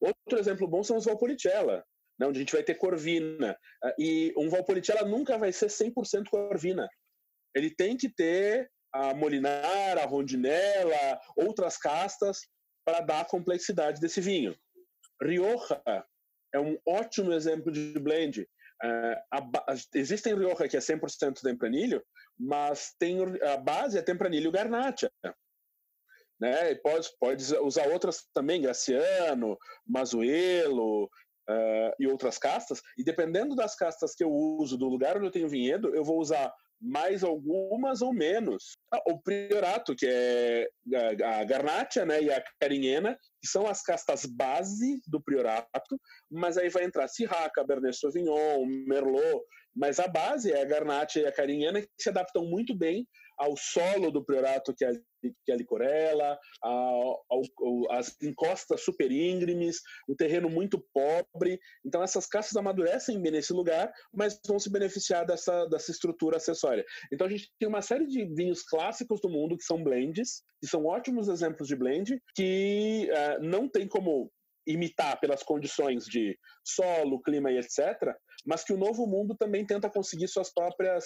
Outro 0.00 0.38
exemplo 0.38 0.68
bom 0.68 0.82
são 0.82 0.96
os 0.96 1.04
Valpolicella, 1.04 1.84
né, 2.18 2.26
onde 2.26 2.38
a 2.38 2.40
gente 2.40 2.52
vai 2.52 2.62
ter 2.62 2.74
corvina. 2.74 3.56
Ah, 3.82 3.94
e 3.98 4.32
um 4.36 4.48
Valpolicella 4.48 5.08
nunca 5.08 5.38
vai 5.38 5.52
ser 5.52 5.66
100% 5.66 6.28
corvina. 6.30 6.88
Ele 7.54 7.70
tem 7.70 7.96
que 7.96 8.08
ter 8.08 8.70
a 8.92 9.14
Molinar, 9.14 9.98
a 9.98 10.04
Rondinella, 10.04 11.20
outras 11.36 11.76
castas 11.76 12.40
para 12.84 13.00
dar 13.00 13.20
a 13.20 13.24
complexidade 13.24 14.00
desse 14.00 14.20
vinho. 14.20 14.56
Rioja 15.22 15.82
é 16.54 16.60
um 16.60 16.78
ótimo 16.86 17.32
exemplo 17.32 17.72
de 17.72 17.98
blend. 17.98 18.42
Uh, 18.84 19.16
a, 19.32 19.38
a, 19.72 19.74
existem 19.94 20.34
Rioja 20.34 20.68
que 20.68 20.76
é 20.76 20.80
100% 20.80 21.40
tempranilho, 21.42 22.02
mas 22.38 22.94
tem 22.98 23.18
a 23.42 23.56
base 23.56 23.98
é 23.98 24.02
tempranilho 24.02 24.52
garnacha. 24.52 25.10
Né? 26.40 26.72
E 26.72 26.76
pode, 26.76 27.08
pode 27.18 27.56
usar 27.58 27.88
outras 27.88 28.24
também, 28.34 28.60
Graciano, 28.60 29.56
Mazuelo 29.86 31.04
uh, 31.04 31.92
e 31.98 32.06
outras 32.06 32.38
castas. 32.38 32.80
E 32.98 33.04
dependendo 33.04 33.54
das 33.54 33.74
castas 33.74 34.14
que 34.14 34.24
eu 34.24 34.30
uso, 34.30 34.76
do 34.76 34.88
lugar 34.88 35.16
onde 35.16 35.26
eu 35.26 35.32
tenho 35.32 35.48
vinhedo, 35.48 35.94
eu 35.94 36.04
vou 36.04 36.18
usar 36.18 36.52
mais 36.80 37.24
algumas 37.24 38.02
ou 38.02 38.12
menos. 38.12 38.76
Ah, 38.92 39.00
o 39.08 39.20
priorato, 39.20 39.94
que 39.94 40.06
é 40.06 40.68
a 41.24 41.44
garnacha 41.44 42.04
né, 42.04 42.22
e 42.22 42.30
a 42.30 42.42
carinhena, 42.60 43.18
que 43.40 43.48
são 43.48 43.66
as 43.66 43.82
castas 43.82 44.26
base 44.26 45.00
do 45.06 45.22
priorato, 45.22 45.98
mas 46.30 46.58
aí 46.58 46.68
vai 46.68 46.84
entrar 46.84 47.08
Syrah, 47.08 47.50
Cabernet 47.50 47.96
Sauvignon, 47.96 48.66
Merlot, 48.86 49.42
mas 49.74 49.98
a 49.98 50.08
base 50.08 50.52
é 50.52 50.62
a 50.62 50.66
garnacha 50.66 51.20
e 51.20 51.26
a 51.26 51.32
carinhena, 51.32 51.80
que 51.80 51.88
se 51.98 52.08
adaptam 52.08 52.44
muito 52.44 52.74
bem 52.74 53.06
ao 53.38 53.56
solo 53.56 54.10
do 54.10 54.24
priorato, 54.24 54.74
que 54.74 54.84
é, 54.84 54.92
que 55.44 55.52
é 55.52 55.54
a 55.54 56.38
ao, 56.62 57.24
as 57.90 58.16
encostas 58.22 58.82
super 58.82 59.10
íngremes, 59.10 59.80
o 60.08 60.14
terreno 60.14 60.48
muito 60.48 60.84
pobre. 60.92 61.58
Então, 61.84 62.02
essas 62.02 62.26
castas 62.26 62.56
amadurecem 62.56 63.20
bem 63.20 63.32
nesse 63.32 63.52
lugar, 63.52 63.92
mas 64.12 64.38
vão 64.46 64.58
se 64.58 64.70
beneficiar 64.70 65.26
dessa, 65.26 65.66
dessa 65.66 65.90
estrutura 65.90 66.36
acessória. 66.36 66.84
Então, 67.12 67.26
a 67.26 67.30
gente 67.30 67.50
tem 67.58 67.68
uma 67.68 67.82
série 67.82 68.06
de 68.06 68.24
vinhos 68.34 68.62
clássicos 68.62 69.20
do 69.20 69.28
mundo 69.28 69.56
que 69.56 69.64
são 69.64 69.82
blends, 69.82 70.42
que 70.60 70.66
são 70.66 70.86
ótimos 70.86 71.28
exemplos 71.28 71.68
de 71.68 71.76
blend, 71.76 72.20
que 72.34 73.08
uh, 73.10 73.42
não 73.42 73.68
tem 73.68 73.86
como 73.86 74.30
imitar 74.66 75.18
pelas 75.20 75.42
condições 75.42 76.04
de 76.04 76.36
solo, 76.64 77.22
clima 77.22 77.52
e 77.52 77.58
etc., 77.58 78.14
mas 78.44 78.64
que 78.64 78.72
o 78.72 78.76
novo 78.76 79.06
mundo 79.06 79.36
também 79.36 79.64
tenta 79.64 79.90
conseguir 79.90 80.28
suas 80.28 80.52
próprias 80.52 81.04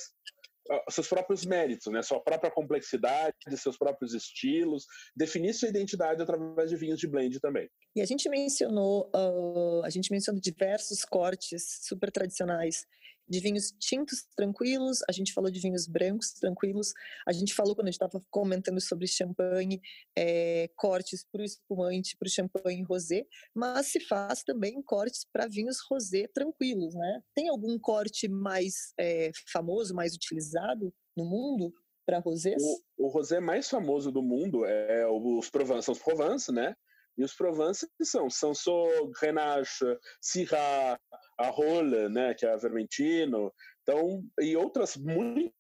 seus 0.89 1.09
próprios 1.09 1.45
méritos, 1.45 1.93
né? 1.93 2.03
sua 2.03 2.23
própria 2.23 2.51
complexidade, 2.51 3.37
seus 3.57 3.77
próprios 3.77 4.15
estilos, 4.15 4.85
definir 5.17 5.53
sua 5.55 5.69
identidade 5.69 6.23
através 6.23 6.71
de 6.71 6.77
vinhos 6.77 6.99
de 6.99 7.09
blend 7.09 7.41
também. 7.41 7.69
E 7.95 8.01
a 8.01 8.07
gente 8.07 8.29
mencionou, 8.29 9.11
uh, 9.15 9.85
a 9.85 9.91
gente 9.91 10.11
mencionou 10.11 10.41
diversos 10.41 11.05
cortes 11.05 11.81
super 11.83 12.11
tradicionais 12.11 12.87
de 13.31 13.38
vinhos 13.38 13.73
tintos 13.79 14.27
tranquilos, 14.37 14.99
a 15.09 15.12
gente 15.12 15.33
falou 15.33 15.51
de 15.51 15.61
vinhos 15.61 15.87
brancos 15.87 16.33
tranquilos, 16.33 16.93
a 17.27 17.33
gente 17.33 17.55
falou 17.55 17.77
quando 17.77 17.87
a 17.87 17.90
gente 17.90 18.03
estava 18.03 18.21
comentando 18.29 18.81
sobre 18.81 19.07
champanhe, 19.07 19.81
é, 20.19 20.69
cortes 20.77 21.25
para 21.31 21.40
o 21.40 21.45
espumante, 21.45 22.16
para 22.16 22.27
o 22.27 22.31
champanhe 22.31 22.83
rosé, 22.83 23.25
mas 23.55 23.87
se 23.87 24.01
faz 24.01 24.43
também 24.43 24.83
cortes 24.83 25.25
para 25.33 25.47
vinhos 25.47 25.79
rosé 25.88 26.27
tranquilos, 26.35 26.95
né? 26.95 27.23
Tem 27.35 27.49
algum 27.49 27.79
corte 27.79 28.29
mais 28.29 28.93
é, 28.99 29.31
famoso, 29.53 29.95
mais 29.95 30.14
utilizado 30.14 30.93
no 31.16 31.25
mundo 31.25 31.73
para 32.05 32.19
rosés? 32.19 32.61
O, 32.99 33.07
o 33.07 33.09
rosé 33.09 33.38
mais 33.38 33.69
famoso 33.69 34.11
do 34.11 34.23
mundo 34.23 34.64
é 34.64 35.07
os 35.07 35.49
Provence, 35.49 35.85
são 35.85 35.93
os 35.93 36.03
Provence, 36.03 36.51
né? 36.51 36.75
E 37.21 37.25
os 37.25 37.35
Provence 37.35 37.87
são 38.03 38.31
Sanso, 38.31 39.13
Grenache, 39.21 39.85
Syrah, 40.23 40.99
Arrola, 41.39 42.09
né, 42.09 42.33
que 42.33 42.47
é 42.47 42.51
a 42.51 42.57
Vermentino. 42.57 43.53
Então, 43.83 44.25
e 44.41 44.57
outras 44.57 44.97
muitas 44.97 45.53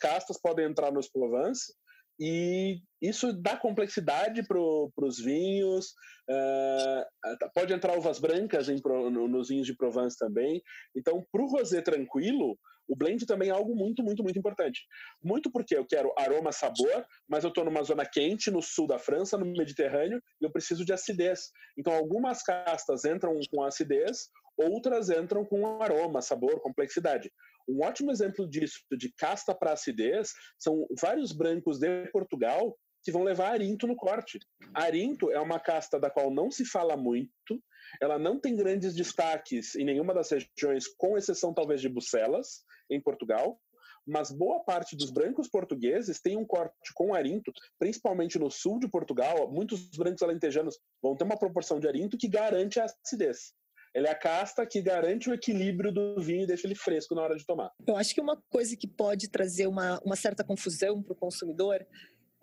castas 0.00 0.40
podem 0.40 0.66
entrar 0.66 0.92
nos 0.92 1.10
Provence. 1.10 1.74
E 2.20 2.80
isso 3.02 3.32
dá 3.32 3.56
complexidade 3.56 4.46
para 4.46 4.60
os 4.60 5.18
vinhos. 5.18 5.86
Uh, 6.30 7.50
pode 7.52 7.72
entrar 7.72 7.98
uvas 7.98 8.20
brancas 8.20 8.68
em, 8.68 8.80
no, 8.80 9.26
nos 9.26 9.48
vinhos 9.48 9.66
de 9.66 9.74
Provence 9.74 10.16
também. 10.16 10.62
Então, 10.94 11.26
para 11.32 11.42
o 11.42 11.48
rosé 11.48 11.82
tranquilo, 11.82 12.56
o 12.90 12.96
blend 12.96 13.24
também 13.24 13.50
é 13.50 13.52
algo 13.52 13.76
muito, 13.76 14.02
muito, 14.02 14.20
muito 14.20 14.36
importante. 14.36 14.84
Muito 15.22 15.48
porque 15.48 15.76
eu 15.76 15.86
quero 15.86 16.12
aroma, 16.18 16.50
sabor, 16.50 17.06
mas 17.28 17.44
eu 17.44 17.48
estou 17.48 17.64
numa 17.64 17.84
zona 17.84 18.04
quente, 18.04 18.50
no 18.50 18.60
sul 18.60 18.88
da 18.88 18.98
França, 18.98 19.38
no 19.38 19.46
Mediterrâneo, 19.46 20.20
e 20.40 20.44
eu 20.44 20.50
preciso 20.50 20.84
de 20.84 20.92
acidez. 20.92 21.52
Então, 21.78 21.92
algumas 21.92 22.42
castas 22.42 23.04
entram 23.04 23.38
com 23.48 23.62
acidez, 23.62 24.28
outras 24.56 25.08
entram 25.08 25.44
com 25.44 25.80
aroma, 25.80 26.20
sabor, 26.20 26.60
complexidade. 26.60 27.32
Um 27.68 27.84
ótimo 27.84 28.10
exemplo 28.10 28.48
disso, 28.50 28.80
de 28.98 29.12
casta 29.16 29.54
para 29.54 29.72
acidez, 29.72 30.32
são 30.58 30.84
vários 31.00 31.30
brancos 31.30 31.78
de 31.78 32.06
Portugal 32.10 32.76
que 33.02 33.12
vão 33.12 33.22
levar 33.22 33.52
arinto 33.52 33.86
no 33.86 33.96
corte. 33.96 34.38
Arinto 34.74 35.30
é 35.30 35.40
uma 35.40 35.58
casta 35.58 35.98
da 35.98 36.10
qual 36.10 36.30
não 36.30 36.50
se 36.50 36.64
fala 36.64 36.96
muito, 36.96 37.62
ela 38.00 38.18
não 38.18 38.38
tem 38.38 38.54
grandes 38.54 38.94
destaques 38.94 39.74
em 39.74 39.84
nenhuma 39.84 40.14
das 40.14 40.30
regiões, 40.30 40.86
com 40.86 41.16
exceção 41.16 41.52
talvez 41.52 41.80
de 41.80 41.88
Bucelas, 41.88 42.64
em 42.90 43.00
Portugal, 43.00 43.58
mas 44.06 44.30
boa 44.30 44.62
parte 44.64 44.96
dos 44.96 45.10
brancos 45.10 45.48
portugueses 45.48 46.20
tem 46.20 46.36
um 46.36 46.44
corte 46.44 46.92
com 46.94 47.14
arinto, 47.14 47.52
principalmente 47.78 48.38
no 48.38 48.50
sul 48.50 48.78
de 48.78 48.88
Portugal. 48.88 49.50
Muitos 49.52 49.90
brancos 49.90 50.22
alentejanos 50.22 50.78
vão 51.02 51.16
ter 51.16 51.24
uma 51.24 51.38
proporção 51.38 51.78
de 51.78 51.86
arinto 51.86 52.18
que 52.18 52.28
garante 52.28 52.80
a 52.80 52.86
acidez. 52.86 53.52
Ele 53.94 54.06
é 54.06 54.10
a 54.10 54.14
casta 54.14 54.64
que 54.64 54.80
garante 54.80 55.28
o 55.28 55.34
equilíbrio 55.34 55.92
do 55.92 56.20
vinho 56.20 56.44
e 56.44 56.46
deixa 56.46 56.66
ele 56.66 56.76
fresco 56.76 57.14
na 57.14 57.22
hora 57.22 57.36
de 57.36 57.44
tomar. 57.44 57.72
Eu 57.86 57.96
acho 57.96 58.14
que 58.14 58.20
uma 58.20 58.40
coisa 58.48 58.76
que 58.76 58.86
pode 58.86 59.28
trazer 59.28 59.66
uma, 59.66 60.00
uma 60.04 60.14
certa 60.14 60.44
confusão 60.44 61.02
para 61.02 61.12
o 61.12 61.16
consumidor 61.16 61.84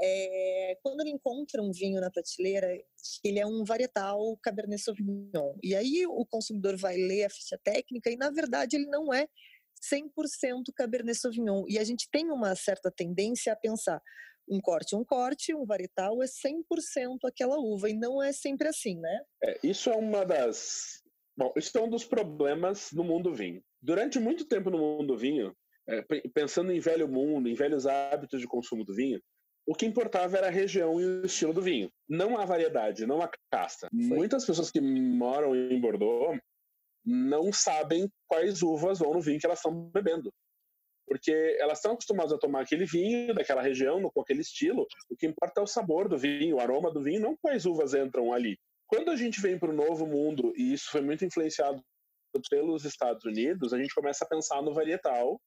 é, 0.01 0.77
quando 0.83 1.01
ele 1.01 1.11
encontra 1.11 1.61
um 1.61 1.71
vinho 1.71 1.99
na 1.99 2.11
prateleira, 2.11 2.67
ele 3.23 3.39
é 3.39 3.45
um 3.45 3.63
varietal 3.63 4.37
Cabernet 4.43 4.81
Sauvignon. 4.81 5.55
E 5.63 5.75
aí 5.75 6.05
o 6.05 6.25
consumidor 6.25 6.77
vai 6.77 6.95
ler 6.97 7.25
a 7.25 7.29
ficha 7.29 7.57
técnica 7.63 8.09
e, 8.09 8.15
na 8.15 8.29
verdade, 8.29 8.75
ele 8.75 8.87
não 8.87 9.13
é 9.13 9.27
100% 9.91 10.71
Cabernet 10.75 11.17
Sauvignon. 11.17 11.65
E 11.67 11.79
a 11.79 11.83
gente 11.83 12.07
tem 12.11 12.29
uma 12.31 12.55
certa 12.55 12.91
tendência 12.91 13.51
a 13.53 13.55
pensar 13.55 14.01
um 14.49 14.61
corte 14.61 14.95
um 14.95 15.03
corte, 15.03 15.53
um 15.53 15.65
varietal 15.65 16.23
é 16.23 16.25
100% 16.25 17.17
aquela 17.25 17.57
uva, 17.57 17.89
e 17.89 17.93
não 17.93 18.23
é 18.23 18.31
sempre 18.31 18.67
assim, 18.67 18.97
né? 18.97 19.21
É, 19.43 19.59
isso 19.61 19.89
é 19.89 19.95
uma 19.95 20.25
das... 20.25 21.03
Bom, 21.35 21.51
isso 21.55 21.77
é 21.77 21.81
um 21.81 21.89
dos 21.89 22.05
problemas 22.05 22.91
no 22.93 23.03
mundo 23.03 23.33
vinho. 23.33 23.61
Durante 23.81 24.19
muito 24.19 24.45
tempo 24.45 24.69
no 24.69 24.77
mundo 24.77 25.17
vinho, 25.17 25.53
é, 25.87 26.01
pensando 26.33 26.71
em 26.71 26.79
velho 26.79 27.07
mundo, 27.07 27.47
em 27.47 27.53
velhos 27.53 27.85
hábitos 27.85 28.39
de 28.39 28.47
consumo 28.47 28.83
do 28.83 28.95
vinho, 28.95 29.21
o 29.67 29.75
que 29.75 29.85
importava 29.85 30.37
era 30.37 30.47
a 30.47 30.51
região 30.51 30.99
e 30.99 31.05
o 31.05 31.25
estilo 31.25 31.53
do 31.53 31.61
vinho, 31.61 31.91
não 32.07 32.37
a 32.37 32.45
variedade, 32.45 33.05
não 33.05 33.21
a 33.21 33.29
casta. 33.51 33.89
Muitas 33.91 34.45
pessoas 34.45 34.71
que 34.71 34.79
moram 34.79 35.53
em 35.53 35.79
Bordeaux 35.79 36.39
não 37.05 37.51
sabem 37.51 38.09
quais 38.27 38.63
uvas 38.63 38.99
vão 38.99 39.13
no 39.13 39.21
vinho 39.21 39.39
que 39.39 39.45
elas 39.45 39.59
estão 39.59 39.73
bebendo. 39.93 40.33
Porque 41.05 41.57
elas 41.59 41.79
estão 41.79 41.93
acostumadas 41.93 42.31
a 42.31 42.37
tomar 42.37 42.61
aquele 42.61 42.85
vinho 42.85 43.33
daquela 43.33 43.61
região, 43.61 44.01
com 44.09 44.21
aquele 44.21 44.41
estilo. 44.41 44.87
O 45.09 45.15
que 45.17 45.27
importa 45.27 45.59
é 45.59 45.63
o 45.63 45.67
sabor 45.67 46.07
do 46.07 46.17
vinho, 46.17 46.55
o 46.55 46.59
aroma 46.61 46.91
do 46.91 47.03
vinho, 47.03 47.21
não 47.21 47.35
quais 47.35 47.65
uvas 47.65 47.93
entram 47.93 48.31
ali. 48.31 48.57
Quando 48.87 49.11
a 49.11 49.17
gente 49.17 49.41
vem 49.41 49.59
para 49.59 49.69
o 49.69 49.75
novo 49.75 50.07
mundo, 50.07 50.53
e 50.55 50.71
isso 50.71 50.89
foi 50.89 51.01
muito 51.01 51.25
influenciado 51.25 51.81
pelos 52.49 52.85
Estados 52.85 53.25
Unidos, 53.25 53.73
a 53.73 53.77
gente 53.77 53.93
começa 53.93 54.23
a 54.23 54.27
pensar 54.27 54.61
no 54.61 54.73
varietal 54.73 55.41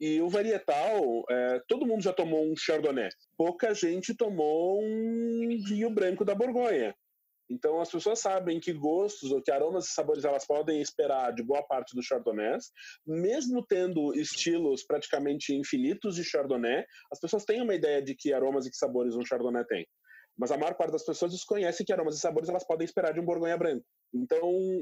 e 0.00 0.20
o 0.20 0.28
varietal, 0.28 1.24
é, 1.30 1.60
todo 1.68 1.86
mundo 1.86 2.02
já 2.02 2.12
tomou 2.12 2.44
um 2.44 2.56
Chardonnay. 2.56 3.08
Pouca 3.36 3.72
gente 3.74 4.14
tomou 4.14 4.82
um 4.82 5.48
vinho 5.66 5.90
branco 5.90 6.24
da 6.24 6.34
Borgonha. 6.34 6.94
Então 7.50 7.80
as 7.80 7.90
pessoas 7.90 8.20
sabem 8.20 8.58
que 8.58 8.72
gostos 8.72 9.30
ou 9.30 9.42
que 9.42 9.50
aromas 9.50 9.86
e 9.86 9.92
sabores 9.92 10.24
elas 10.24 10.46
podem 10.46 10.80
esperar 10.80 11.32
de 11.32 11.42
boa 11.42 11.62
parte 11.62 11.94
dos 11.94 12.06
chardonnays, 12.06 12.72
mesmo 13.06 13.64
tendo 13.64 14.14
estilos 14.14 14.82
praticamente 14.84 15.54
infinitos 15.54 16.16
de 16.16 16.24
chardonnay, 16.24 16.84
as 17.12 17.20
pessoas 17.20 17.44
têm 17.44 17.62
uma 17.62 17.74
ideia 17.74 18.02
de 18.02 18.14
que 18.14 18.32
aromas 18.32 18.66
e 18.66 18.70
que 18.70 18.76
sabores 18.76 19.14
um 19.14 19.24
chardonnay 19.24 19.64
tem. 19.64 19.86
mas 20.36 20.50
a 20.50 20.56
maior 20.56 20.74
parte 20.74 20.92
das 20.92 21.04
pessoas 21.04 21.32
desconhece 21.32 21.84
que 21.84 21.92
aromas 21.92 22.16
e 22.16 22.20
sabores 22.20 22.48
elas 22.48 22.66
podem 22.66 22.84
esperar 22.84 23.12
de 23.12 23.20
um 23.20 23.24
Borgonha 23.24 23.56
branco. 23.56 23.84
Então, 24.12 24.40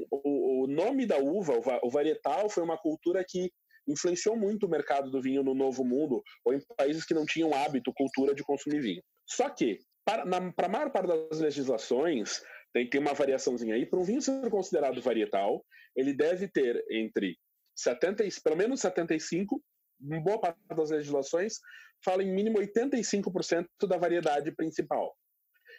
o, 0.09 0.63
o 0.63 0.67
nome 0.67 1.05
da 1.05 1.17
uva, 1.17 1.59
o 1.83 1.89
varietal, 1.89 2.49
foi 2.49 2.63
uma 2.63 2.77
cultura 2.77 3.23
que 3.27 3.51
influenciou 3.87 4.35
muito 4.35 4.65
o 4.65 4.69
mercado 4.69 5.11
do 5.11 5.21
vinho 5.21 5.43
no 5.43 5.53
Novo 5.53 5.83
Mundo, 5.83 6.23
ou 6.45 6.53
em 6.53 6.61
países 6.77 7.05
que 7.05 7.13
não 7.13 7.25
tinham 7.25 7.53
hábito, 7.53 7.93
cultura 7.93 8.33
de 8.33 8.43
consumir 8.43 8.81
vinho. 8.81 9.03
Só 9.25 9.49
que, 9.49 9.79
para, 10.05 10.25
na, 10.25 10.37
a 10.37 10.69
maior 10.69 10.91
parte 10.91 11.07
das 11.07 11.39
legislações, 11.39 12.41
tem, 12.73 12.89
tem 12.89 12.99
uma 12.99 13.13
variaçãozinha 13.13 13.75
aí. 13.75 13.85
Para 13.85 13.99
um 13.99 14.03
vinho 14.03 14.21
ser 14.21 14.49
considerado 14.49 15.01
varietal, 15.01 15.63
ele 15.95 16.13
deve 16.13 16.47
ter 16.47 16.83
entre 16.89 17.37
70, 17.75 18.23
pelo 18.43 18.57
menos 18.57 18.81
75, 18.81 19.61
em 20.01 20.21
boa 20.21 20.39
parte 20.39 20.59
das 20.69 20.89
legislações, 20.89 21.59
fala 22.03 22.23
em 22.23 22.33
mínimo 22.33 22.59
85% 22.59 23.65
da 23.87 23.97
variedade 23.97 24.51
principal. 24.51 25.15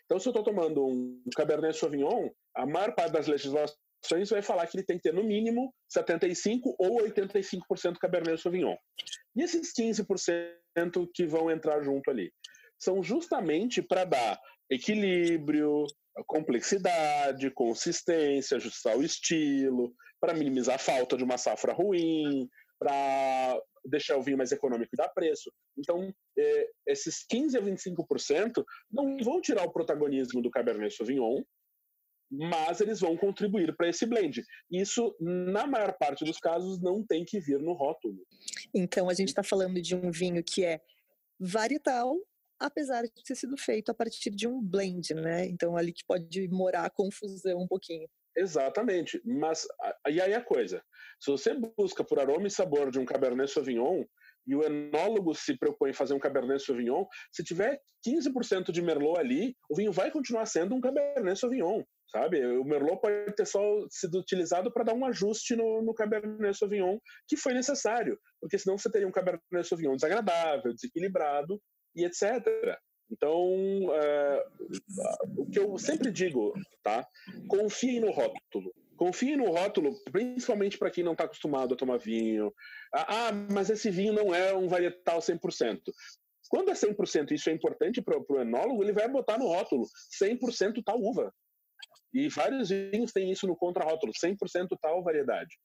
Então, 0.05 0.19
se 0.19 0.29
eu 0.29 0.31
estou 0.31 0.45
tomando 0.45 0.85
um 0.87 1.23
Cabernet 1.35 1.77
Sauvignon, 1.77 2.31
a 2.55 2.67
maior 2.67 2.95
parte 2.95 3.13
das 3.13 3.27
legislações 3.27 3.79
vai 4.31 4.43
falar 4.43 4.67
que 4.67 4.77
ele 4.77 4.85
tem 4.85 4.97
que 4.97 5.03
ter 5.03 5.15
no 5.15 5.25
mínimo 5.25 5.73
75 5.89 6.75
ou 6.79 7.03
85% 7.03 7.99
Cabernet 8.01 8.41
Sauvignon. 8.41 8.77
E 9.37 9.43
esses 9.43 9.73
15% 9.73 11.09
que 11.15 11.27
vão 11.27 11.51
entrar 11.51 11.83
junto 11.83 12.11
ali 12.11 12.33
são 12.79 13.03
justamente 13.03 13.81
para 13.83 14.05
dar 14.05 14.39
equilíbrio, 14.71 15.87
complexidade, 16.27 17.51
consistência, 17.51 18.57
ajustar 18.57 18.97
o 18.97 19.03
estilo, 19.03 19.95
para 20.21 20.35
minimizar 20.35 20.77
a 20.77 20.79
falta 20.79 21.17
de 21.17 21.25
uma 21.25 21.39
safra 21.39 21.73
ruim, 21.73 22.49
para 22.79 23.61
deixar 23.85 24.17
o 24.17 24.23
vinho 24.23 24.39
mais 24.39 24.53
econômico 24.53 24.91
e 24.93 24.97
dar 24.97 25.09
preço. 25.09 25.53
Então, 25.77 26.13
é, 26.39 26.71
esses 26.87 27.25
15 27.29 27.59
a 27.59 27.63
25% 27.63 28.65
não 28.91 29.17
vão 29.19 29.41
tirar 29.41 29.65
o 29.65 29.73
protagonismo 29.73 30.41
do 30.41 30.51
Cabernet 30.51 30.95
Sauvignon, 30.95 31.43
mas 32.31 32.81
eles 32.81 33.01
vão 33.01 33.17
contribuir 33.17 33.75
para 33.77 33.89
esse 33.89 34.07
blend. 34.07 34.43
Isso, 34.71 35.15
na 35.21 35.67
maior 35.67 35.97
parte 35.99 36.25
dos 36.25 36.39
casos, 36.39 36.81
não 36.81 37.05
tem 37.05 37.25
que 37.25 37.41
vir 37.41 37.59
no 37.59 37.73
rótulo. 37.73 38.19
Então, 38.75 39.09
a 39.09 39.15
gente 39.15 39.29
está 39.29 39.43
falando 39.43 39.81
de 39.81 39.95
um 39.95 40.11
vinho 40.11 40.43
que 40.43 40.65
é 40.65 40.81
varietal, 41.39 42.17
apesar 42.59 43.03
de 43.03 43.23
ter 43.23 43.35
sido 43.35 43.57
feito 43.57 43.91
a 43.91 43.95
partir 43.95 44.31
de 44.31 44.47
um 44.49 44.61
blend, 44.61 45.15
né? 45.15 45.47
Então, 45.47 45.77
ali 45.77 45.93
que 45.93 46.05
pode 46.07 46.49
morar 46.49 46.85
a 46.85 46.91
confusão 46.91 47.61
um 47.61 47.67
pouquinho. 47.67 48.09
Exatamente. 48.37 49.21
Mas, 49.25 49.67
e 50.09 50.21
aí 50.21 50.35
a 50.35 50.43
coisa, 50.43 50.83
se 51.21 51.31
você 51.31 51.55
busca 51.77 52.03
por 52.03 52.19
aroma 52.19 52.47
e 52.47 52.51
sabor 52.51 52.91
de 52.91 52.99
um 52.99 53.05
Cabernet 53.05 53.51
Sauvignon, 53.51 54.05
e 54.47 54.55
o 54.55 54.63
enólogo 54.63 55.35
se 55.35 55.57
propõe 55.57 55.91
em 55.91 55.95
fazer 55.95 56.15
um 56.15 56.19
Cabernet 56.19 56.63
Sauvignon, 56.63 57.07
se 57.33 57.43
tiver 57.43 57.81
15% 58.07 58.71
de 58.73 58.83
Merlot 58.83 59.19
ali, 59.19 59.57
o 59.71 59.77
vinho 59.77 59.93
vai 59.93 60.11
continuar 60.11 60.45
sendo 60.47 60.75
um 60.75 60.81
Cabernet 60.81 61.39
Sauvignon 61.39 61.83
sabe? 62.11 62.45
O 62.45 62.65
Merlot 62.65 63.01
pode 63.01 63.35
ter 63.35 63.47
só 63.47 63.61
sido 63.91 64.19
utilizado 64.19 64.73
para 64.73 64.85
dar 64.85 64.95
um 64.95 65.05
ajuste 65.05 65.57
no, 65.57 65.83
no 65.83 65.95
Cabernet 65.95 66.57
Sauvignon 66.57 66.99
que 67.27 67.37
foi 67.37 67.55
necessário, 67.55 68.19
porque 68.41 68.59
senão 68.59 68.79
você 68.79 68.91
teria 68.91 69.09
um 69.09 69.13
Cabernet 69.13 69.69
Sauvignon 69.69 69.97
desagradável, 69.97 70.73
desequilibrado 70.73 71.61
e 71.95 72.05
etc. 72.05 72.47
Então, 73.11 73.49
é, 73.93 74.45
o 75.37 75.47
que 75.47 75.59
eu 75.59 75.77
sempre 75.79 76.11
digo, 76.11 76.53
tá? 76.83 77.07
Confiem 77.49 78.01
no 78.01 78.11
rótulo. 78.11 78.73
Confiem 78.97 79.37
no 79.37 79.51
rótulo, 79.51 79.93
principalmente 80.13 80.79
para 80.79 80.91
quem 80.91 81.05
não 81.05 81.13
está 81.13 81.25
acostumado 81.25 81.75
a 81.75 81.77
tomar 81.77 81.99
vinho. 81.99 82.53
Ah, 82.95 83.29
ah, 83.29 83.33
mas 83.53 83.69
esse 83.69 83.91
vinho 83.91 84.13
não 84.13 84.35
é 84.35 84.55
um 84.55 84.69
varietal 84.69 85.19
100%. 85.19 85.81
Quando 86.49 86.71
é 86.71 86.75
100%, 86.75 87.33
isso 87.33 87.51
é 87.51 87.53
importante 87.53 88.01
para 88.01 88.19
o 88.19 88.41
enólogo, 88.41 88.83
ele 88.83 88.93
vai 88.93 89.09
botar 89.09 89.39
no 89.39 89.47
rótulo 89.47 89.87
100% 90.23 90.83
tal 90.85 91.01
uva. 91.01 91.33
E 92.15 92.29
vários 92.29 92.69
vinhos 92.69 93.13
têm 93.13 93.31
isso 93.33 93.47
no 93.47 93.57
contrarótulo, 93.57 94.13
100% 94.13 94.69
tal 94.81 95.03
variedade. 95.03 95.59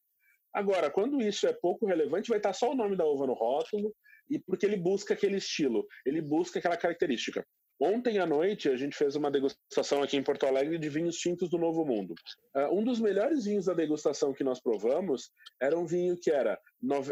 Agora, 0.53 0.89
quando 0.89 1.21
isso 1.21 1.47
é 1.47 1.53
pouco 1.53 1.85
relevante, 1.85 2.29
vai 2.29 2.39
estar 2.39 2.53
só 2.53 2.71
o 2.71 2.75
nome 2.75 2.97
da 2.97 3.05
uva 3.05 3.27
no 3.27 3.33
rótulo, 3.33 3.93
e 4.29 4.39
porque 4.39 4.65
ele 4.65 4.77
busca 4.77 5.13
aquele 5.13 5.37
estilo, 5.37 5.85
ele 6.05 6.21
busca 6.21 6.59
aquela 6.59 6.77
característica. 6.77 7.45
Ontem 7.81 8.19
à 8.19 8.25
noite 8.25 8.67
a 8.67 8.75
gente 8.75 8.95
fez 8.95 9.15
uma 9.15 9.31
degustação 9.31 10.03
aqui 10.03 10.17
em 10.17 10.23
Porto 10.23 10.45
Alegre 10.45 10.77
de 10.77 10.89
vinhos 10.89 11.15
tintos 11.15 11.49
do 11.49 11.57
Novo 11.57 11.85
Mundo. 11.85 12.13
Uh, 12.53 12.77
um 12.77 12.83
dos 12.83 12.99
melhores 12.99 13.45
vinhos 13.45 13.65
da 13.65 13.73
degustação 13.73 14.33
que 14.33 14.43
nós 14.43 14.61
provamos 14.61 15.31
era 15.61 15.77
um 15.79 15.85
vinho 15.85 16.17
que 16.19 16.29
era, 16.29 16.59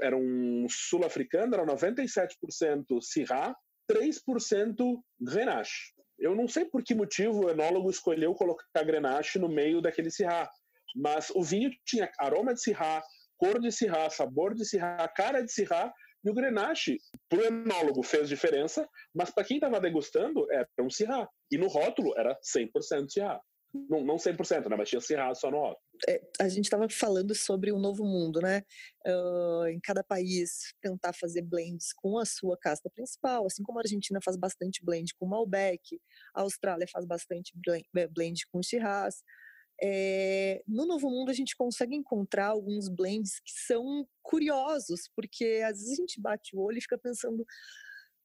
era 0.01 0.17
um 0.17 0.67
sul-africano, 0.69 1.53
era 1.53 1.65
97% 1.65 2.27
Syrah, 3.01 3.55
3% 3.89 4.99
Grenache. 5.21 5.93
Eu 6.19 6.35
não 6.35 6.47
sei 6.47 6.65
por 6.65 6.83
que 6.83 6.95
motivo 6.95 7.45
o 7.45 7.49
enólogo 7.49 7.89
escolheu 7.89 8.33
colocar 8.33 8.83
Grenache 8.83 9.37
no 9.37 9.47
meio 9.47 9.81
daquele 9.81 10.09
Syrah, 10.09 10.49
mas 10.95 11.29
o 11.29 11.43
vinho 11.43 11.69
tinha 11.85 12.11
aroma 12.17 12.53
de 12.53 12.61
Syrah, 12.61 13.03
cor 13.37 13.59
de 13.59 13.71
Syrah, 13.71 14.09
sabor 14.09 14.55
de 14.55 14.65
Syrah, 14.65 15.07
cara 15.09 15.41
de 15.41 15.51
Syrah, 15.51 15.93
e 16.23 16.29
o 16.29 16.33
Grenache, 16.33 16.97
para 17.29 17.39
o 17.39 17.45
enólogo, 17.45 18.03
fez 18.03 18.27
diferença, 18.27 18.87
mas 19.13 19.29
para 19.29 19.43
quem 19.43 19.57
estava 19.57 19.79
degustando, 19.79 20.51
era 20.51 20.67
um 20.81 20.89
Syrah. 20.89 21.27
E 21.51 21.57
no 21.57 21.67
rótulo 21.67 22.13
era 22.17 22.37
100% 22.41 23.09
Syrah. 23.09 23.39
Não, 23.73 24.03
não 24.03 24.15
100%, 24.15 24.69
né? 24.69 24.75
Mas 24.75 24.89
tinha 24.89 25.01
Syrah 25.01 25.33
só 25.35 25.51
no 25.51 25.57
rótulo. 25.57 25.81
É, 26.07 26.21
a 26.39 26.47
gente 26.47 26.65
estava 26.65 26.87
falando 26.89 27.33
sobre 27.35 27.71
o 27.71 27.79
novo 27.79 28.03
mundo, 28.03 28.39
né? 28.39 28.63
Uh, 29.05 29.67
em 29.67 29.79
cada 29.79 30.03
país 30.03 30.73
tentar 30.81 31.13
fazer 31.13 31.41
blends 31.41 31.93
com 31.93 32.17
a 32.17 32.25
sua 32.25 32.57
casta 32.57 32.89
principal, 32.89 33.45
assim 33.45 33.63
como 33.63 33.79
a 33.79 33.81
Argentina 33.81 34.19
faz 34.23 34.37
bastante 34.37 34.83
blend 34.83 35.13
com 35.19 35.27
Malbec, 35.27 35.99
a 36.33 36.41
Austrália 36.41 36.87
faz 36.91 37.05
bastante 37.05 37.53
blend 38.11 38.47
com 38.51 38.61
Shiraz. 38.61 39.21
É, 39.81 40.63
no 40.67 40.87
Novo 40.87 41.09
Mundo 41.09 41.29
a 41.29 41.33
gente 41.33 41.55
consegue 41.55 41.95
encontrar 41.95 42.47
alguns 42.47 42.89
blends 42.89 43.39
que 43.39 43.51
são 43.51 44.07
curiosos, 44.23 45.09
porque 45.15 45.61
às 45.63 45.77
vezes 45.77 45.91
a 45.91 45.95
gente 46.01 46.19
bate 46.19 46.55
o 46.55 46.61
olho 46.61 46.79
e 46.79 46.81
fica 46.81 46.97
pensando 46.97 47.45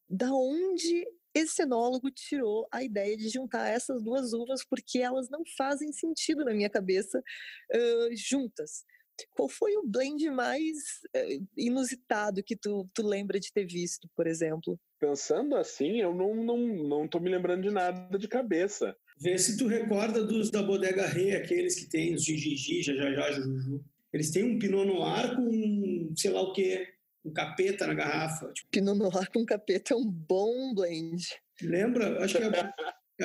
da 0.09 0.32
onde 0.32 1.07
esse 1.35 1.62
enólogo 1.62 2.11
tirou 2.11 2.66
a 2.70 2.83
ideia 2.83 3.16
de 3.16 3.28
juntar 3.28 3.68
essas 3.68 4.03
duas 4.03 4.33
uvas, 4.33 4.64
porque 4.64 4.99
elas 4.99 5.28
não 5.28 5.43
fazem 5.57 5.93
sentido 5.93 6.45
na 6.45 6.53
minha 6.53 6.70
cabeça 6.70 7.18
uh, 7.18 8.16
juntas. 8.16 8.85
Qual 9.30 9.49
foi 9.49 9.76
o 9.76 9.87
blend 9.87 10.30
mais 10.30 10.76
uh, 11.16 11.47
inusitado 11.57 12.43
que 12.43 12.57
tu, 12.57 12.89
tu 12.95 13.07
lembra 13.07 13.39
de 13.39 13.53
ter 13.53 13.66
visto, 13.66 14.09
por 14.16 14.26
exemplo? 14.26 14.78
Pensando 14.99 15.57
assim, 15.57 16.01
eu 16.01 16.14
não, 16.14 16.35
não, 16.35 16.59
não 16.59 17.09
tô 17.09 17.20
me 17.20 17.30
lembrando 17.30 17.62
de 17.62 17.70
nada 17.70 18.18
de 18.18 18.28
cabeça. 18.28 18.97
Vê 19.20 19.39
se 19.39 19.57
tu 19.57 19.66
recorda 19.66 20.24
dos 20.24 20.51
da 20.51 20.62
Bodega 20.62 21.07
Rei, 21.07 21.37
aqueles 21.37 21.76
que 21.78 21.89
tem 21.89 22.14
os 22.14 22.24
Gigi, 22.24 22.83
já, 22.83 22.95
já, 22.95 23.12
já, 23.12 23.33
Juju. 23.33 23.85
Eles 24.12 24.30
têm 24.30 24.45
um 24.45 24.59
Pinot 24.59 24.87
Noir 24.87 25.37
com 25.37 26.12
sei 26.16 26.30
lá 26.30 26.43
o 26.43 26.53
que, 26.53 26.87
um 27.25 27.33
capeta 27.33 27.87
na 27.87 27.95
garrafa. 27.95 28.53
Tipo. 28.53 28.70
Pinot 28.70 28.99
Noir 28.99 29.31
com 29.33 29.45
capeta 29.45 29.95
é 29.95 29.97
um 29.97 30.09
bom 30.09 30.75
blend. 30.75 31.23
Lembra? 31.61 32.23
Acho 32.25 32.39
que 32.39 32.45
a, 32.45 32.75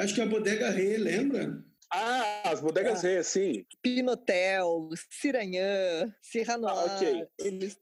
acho 0.02 0.16
que 0.16 0.22
a 0.22 0.26
Bodega 0.26 0.70
Rei, 0.70 0.98
lembra? 0.98 1.64
Ah, 1.91 2.52
as 2.52 2.60
bodegas 2.60 3.04
ah, 3.04 3.08
Rê, 3.08 3.24
sim. 3.24 3.66
Pinotel, 3.82 4.89
Ciranhã, 5.10 6.14
Sierra 6.22 6.58
Noir. 6.58 6.76
Ah, 6.76 6.95
okay. 6.95 7.28
Eles, 7.39 7.78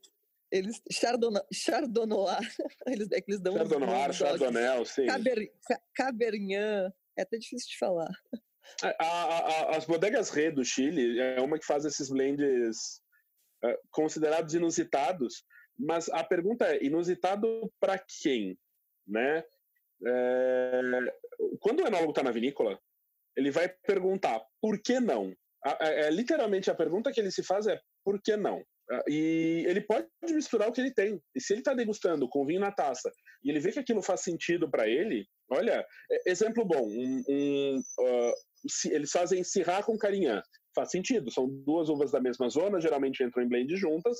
eles 0.51 0.82
Chardonnay, 0.91 1.41
Chardonnay 1.51 2.38
eles, 2.88 3.11
é 3.11 3.24
eles 3.28 3.41
dão 3.41 3.57
Chardonnay, 3.57 4.13
Chardonnay, 4.13 4.86
sim. 4.86 5.07
Caber, 5.07 5.51
Cabernet, 5.95 6.93
é 7.18 7.22
até 7.24 7.38
difícil 7.38 7.70
de 7.70 7.78
falar. 7.78 8.11
A, 8.84 9.05
a, 9.05 9.39
a, 9.39 9.78
as 9.78 9.86
bodegas 9.86 10.30
Rê 10.30 10.51
do 10.51 10.63
Chile 10.63 11.20
é 11.20 11.41
uma 11.41 11.57
que 11.57 11.66
faz 11.66 11.84
esses 11.86 12.09
blends 12.09 13.01
uh, 13.63 13.78
considerados 13.89 14.53
inusitados, 14.53 15.43
mas 15.78 16.09
a 16.09 16.23
pergunta 16.23 16.65
é, 16.65 16.84
inusitado 16.84 17.71
para 17.80 17.97
quem? 18.21 18.57
Né? 19.07 19.43
É, 20.05 20.82
quando 21.59 21.82
o 21.82 21.88
enólogo 21.88 22.11
está 22.11 22.23
na 22.23 22.32
vinícola, 22.32 22.80
ele 23.36 23.51
vai 23.51 23.69
perguntar 23.69 24.41
por 24.61 24.82
que 24.82 24.99
não? 24.99 25.34
É, 25.80 26.09
literalmente 26.11 26.69
a 26.69 26.76
pergunta 26.76 27.11
que 27.11 27.19
ele 27.19 27.32
se 27.32 27.43
faz 27.43 27.65
é 27.67 27.80
por 28.03 28.21
que 28.21 28.36
não? 28.38 28.63
E 29.09 29.65
ele 29.67 29.82
pode 29.82 30.07
misturar 30.30 30.69
o 30.69 30.71
que 30.71 30.80
ele 30.80 30.93
tem. 30.93 31.19
E 31.36 31.41
se 31.41 31.53
ele 31.53 31.61
está 31.61 31.73
degustando 31.73 32.30
com 32.30 32.45
vinho 32.45 32.59
na 32.59 32.71
taça 32.71 33.11
e 33.43 33.49
ele 33.49 33.59
vê 33.59 33.71
que 33.71 33.80
aquilo 33.80 34.01
faz 34.01 34.21
sentido 34.21 34.69
para 34.69 34.88
ele, 34.88 35.28
olha, 35.49 35.86
é, 36.11 36.32
exemplo 36.32 36.63
bom, 36.65 36.88
um, 36.88 37.23
um, 37.28 37.78
uh, 37.78 38.34
eles 38.91 39.11
fazem 39.11 39.43
Syrah 39.43 39.84
com 39.84 39.97
Carignan. 39.97 40.41
Faz 40.76 40.91
sentido, 40.91 41.32
são 41.32 41.47
duas 41.47 41.89
uvas 41.89 42.11
da 42.11 42.19
mesma 42.19 42.49
zona, 42.49 42.82
geralmente 42.82 43.23
entram 43.23 43.43
em 43.43 43.47
blend 43.47 43.76
juntas, 43.78 44.17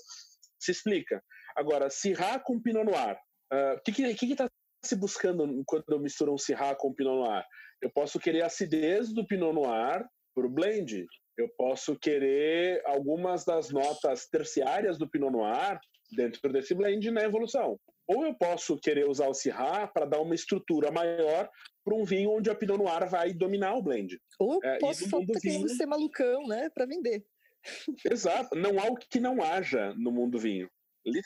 se 0.66 0.72
explica. 0.72 1.24
Agora, 1.56 1.90
Syrah 1.90 2.40
com 2.40 2.62
Pinot 2.62 2.86
Noir, 2.86 3.18
o 3.52 3.76
uh, 3.76 3.82
que 3.84 4.02
está 4.04 4.50
se 4.84 4.96
buscando 4.96 5.64
quando 5.66 5.86
eu 5.90 6.00
misturo 6.00 6.34
um 6.34 6.38
Syrah 6.38 6.76
com 6.76 6.94
Pinot 6.94 7.16
Noir? 7.16 7.44
Eu 7.82 7.90
posso 7.92 8.20
querer 8.20 8.42
a 8.42 8.48
acidez 8.48 9.14
do 9.14 9.26
Pinot 9.26 9.54
Noir 9.54 10.06
para 10.34 10.46
o 10.46 10.50
blend. 10.50 11.06
Eu 11.38 11.50
posso 11.58 11.98
querer 11.98 12.82
algumas 12.86 13.44
das 13.46 13.70
notas 13.70 14.28
terciárias 14.28 14.98
do 14.98 15.10
Pinot 15.10 15.32
Noir 15.32 15.80
dentro 16.12 16.52
desse 16.52 16.74
blend 16.74 17.10
na 17.12 17.24
evolução. 17.24 17.78
Ou 18.08 18.26
eu 18.26 18.36
posso 18.36 18.78
querer 18.78 19.10
usar 19.10 19.28
o 19.28 19.34
Syrah 19.34 19.88
para 19.88 20.06
dar 20.06 20.22
uma 20.22 20.36
estrutura 20.36 20.92
maior 20.92 21.50
para 21.84 21.96
um 21.96 22.04
vinho 22.04 22.32
onde 22.32 22.50
a 22.50 22.56
Pinot 22.56 22.78
Noir 22.78 23.10
vai 23.10 23.34
dominar 23.34 23.76
o 23.76 23.82
blend. 23.82 24.20
Ou 24.40 24.60
é, 24.64 24.78
posso 24.78 25.10
só 25.10 25.20
querendo 25.20 25.70
ser 25.70 25.86
malucão, 25.86 26.48
né, 26.48 26.70
para 26.74 26.86
vender. 26.86 27.26
Exato. 28.12 28.56
Não 28.56 28.80
há 28.80 28.88
o 28.88 28.96
que 28.96 29.20
não 29.20 29.42
haja 29.42 29.94
no 29.96 30.12
mundo 30.12 30.40
vinho. 30.40 30.70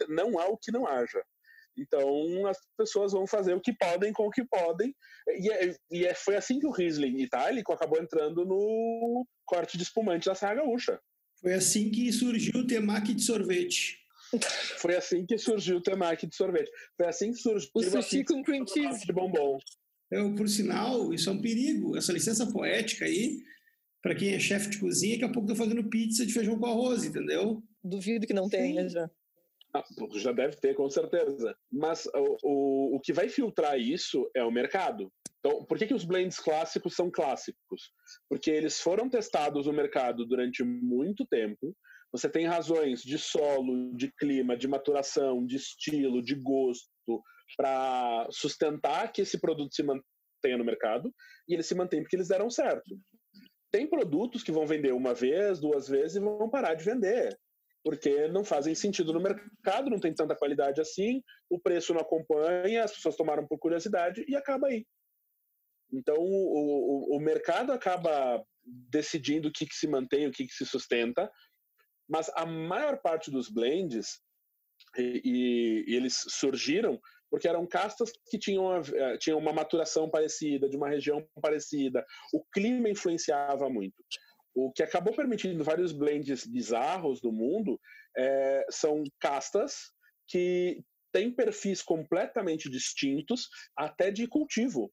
Não 0.07 0.39
há 0.39 0.47
o 0.47 0.57
que 0.57 0.71
não 0.71 0.87
haja. 0.87 1.23
Então 1.77 2.47
as 2.47 2.57
pessoas 2.77 3.13
vão 3.13 3.25
fazer 3.25 3.53
o 3.53 3.61
que 3.61 3.73
podem 3.73 4.11
com 4.11 4.27
o 4.27 4.31
que 4.31 4.43
podem. 4.43 4.93
E, 5.27 5.51
é, 5.51 5.75
e 5.91 6.05
é, 6.05 6.13
foi 6.13 6.35
assim 6.35 6.59
que 6.59 6.67
o 6.67 6.71
Riesling 6.71 7.21
itálico 7.21 7.71
acabou 7.71 8.01
entrando 8.01 8.45
no 8.45 9.25
corte 9.45 9.77
de 9.77 9.83
espumante 9.83 10.27
da 10.27 10.35
Serra 10.35 10.55
Gaúcha. 10.55 10.99
Foi 11.41 11.53
assim 11.53 11.89
que 11.89 12.11
surgiu 12.11 12.61
o 12.61 12.67
temaki 12.67 13.13
de 13.15 13.23
sorvete. 13.23 13.97
Foi 14.77 14.95
assim 14.95 15.25
que 15.25 15.37
surgiu 15.37 15.77
o 15.77 15.81
temaki 15.81 16.27
de 16.27 16.35
sorvete. 16.35 16.69
Foi 16.95 17.07
assim 17.07 17.31
que 17.31 17.39
surgiu 17.39 17.69
o 17.73 17.83
sushi 17.83 18.23
com 18.23 18.43
cream 18.43 18.65
cheese 18.67 19.05
de 19.05 19.13
bombom. 19.13 19.57
Eu, 20.11 20.35
por 20.35 20.47
sinal, 20.49 21.13
isso 21.13 21.29
é 21.29 21.33
um 21.33 21.41
perigo. 21.41 21.97
Essa 21.97 22.11
licença 22.11 22.51
poética 22.51 23.05
aí, 23.05 23.37
para 24.02 24.16
quem 24.16 24.34
é 24.34 24.39
chefe 24.39 24.70
de 24.70 24.80
cozinha, 24.80 25.16
daqui 25.16 25.26
a 25.26 25.34
pouco 25.34 25.47
tá 25.47 25.56
fazendo 25.56 25.89
pizza 25.89 26.26
de 26.26 26.34
feijão 26.34 26.58
com 26.58 26.66
arroz, 26.66 27.06
entendeu? 27.06 27.62
Duvido 27.84 28.26
que 28.26 28.34
não 28.34 28.50
tenha 28.50 28.88
já. 28.88 29.10
Ah, 29.74 29.84
já 30.16 30.32
deve 30.32 30.56
ter, 30.56 30.74
com 30.74 30.89
certeza. 30.89 31.56
Mas 31.72 32.08
o, 32.08 32.38
o, 32.43 32.95
o 32.95 33.00
que 33.00 33.14
vai 33.14 33.30
filtrar 33.30 33.80
isso 33.80 34.30
é 34.36 34.43
o 34.43 34.52
mercado. 34.52 35.12
Então, 35.39 35.64
por 35.66 35.78
que, 35.78 35.88
que 35.88 35.93
os 35.93 36.04
blends 36.04 36.39
clássicos 36.39 36.95
são 36.95 37.12
clássicos? 37.12 37.91
Porque 38.28 38.50
eles 38.50 38.80
foram 38.80 39.10
testados 39.10 39.68
no 39.68 39.74
mercado 39.74 40.26
durante 40.26 40.64
muito 40.64 41.26
tempo. 41.28 41.76
Você 42.12 42.28
tem 42.28 42.47
razões 42.47 43.02
de 43.02 43.20
solo, 43.20 43.95
de 43.95 44.12
clima, 44.18 44.58
de 44.58 44.68
maturação, 44.68 45.45
de 45.45 45.56
estilo, 45.56 46.24
de 46.24 46.36
gosto, 46.36 47.22
para 47.56 48.28
sustentar 48.32 49.12
que 49.12 49.22
esse 49.22 49.39
produto 49.39 49.74
se 49.74 49.84
mantenha 49.84 50.58
no 50.58 50.66
mercado, 50.66 51.14
e 51.47 51.54
ele 51.54 51.64
se 51.64 51.76
mantém 51.76 52.02
porque 52.02 52.16
eles 52.16 52.28
deram 52.28 52.50
certo. 52.50 52.97
Tem 53.72 53.88
produtos 53.88 54.43
que 54.43 54.51
vão 54.51 54.65
vender 54.65 54.93
uma 54.93 55.13
vez, 55.13 55.59
duas 55.59 55.88
vezes 55.88 56.17
e 56.17 56.20
vão 56.20 56.49
parar 56.49 56.74
de 56.74 56.84
vender 56.84 57.38
porque 57.84 58.28
não 58.28 58.43
fazem 58.43 58.76
sentido 58.76 59.13
no 59.13 59.22
mercado, 59.22 59.89
não 59.89 59.99
tem 59.99 60.13
tanta 60.13 60.36
qualidade 60.36 60.82
assim, 60.82 61.24
o 61.49 61.59
preço 61.59 61.93
não 61.93 62.01
acompanha, 62.01 62.84
as 62.84 62.93
pessoas 62.93 63.15
tomaram 63.15 63.47
por 63.47 63.57
curiosidade 63.57 64.24
e 64.28 64.36
acaba 64.36 64.67
aí. 64.67 64.86
Então 65.91 66.17
o, 66.17 67.13
o, 67.13 67.17
o 67.17 67.20
mercado 67.20 67.72
acaba 67.72 68.43
decidindo 68.63 69.47
o 69.47 69.51
que, 69.51 69.65
que 69.65 69.76
se 69.76 69.88
mantém, 69.88 70.28
o 70.28 70.32
que, 70.32 70.45
que 70.45 70.53
se 70.53 70.65
sustenta, 70.65 71.32
mas 72.07 72.30
a 72.36 72.45
maior 72.45 73.01
parte 73.01 73.32
dos 73.32 73.49
blends 73.49 74.20
e, 74.97 75.22
e, 75.24 75.91
e 75.91 75.95
eles 75.95 76.24
surgiram 76.28 76.99
porque 77.30 77.47
eram 77.47 77.65
castas 77.65 78.11
que 78.30 78.38
tinham, 78.38 78.75
eh, 78.77 79.17
tinham 79.17 79.38
uma 79.38 79.53
maturação 79.53 80.09
parecida, 80.09 80.67
de 80.67 80.75
uma 80.75 80.89
região 80.89 81.25
parecida, 81.41 82.05
o 82.34 82.43
clima 82.51 82.89
influenciava 82.89 83.69
muito. 83.69 83.95
O 84.55 84.71
que 84.71 84.84
acabou 84.84 85.15
permitindo 85.15 85.63
vários 85.63 85.91
blends 85.91 86.45
bizarros 86.45 87.21
do 87.21 87.32
mundo 87.32 87.80
é, 88.17 88.65
são 88.69 89.03
castas 89.19 89.91
que 90.27 90.84
têm 91.11 91.32
perfis 91.32 91.82
completamente 91.82 92.69
distintos, 92.69 93.47
até 93.75 94.11
de 94.11 94.27
cultivo. 94.27 94.91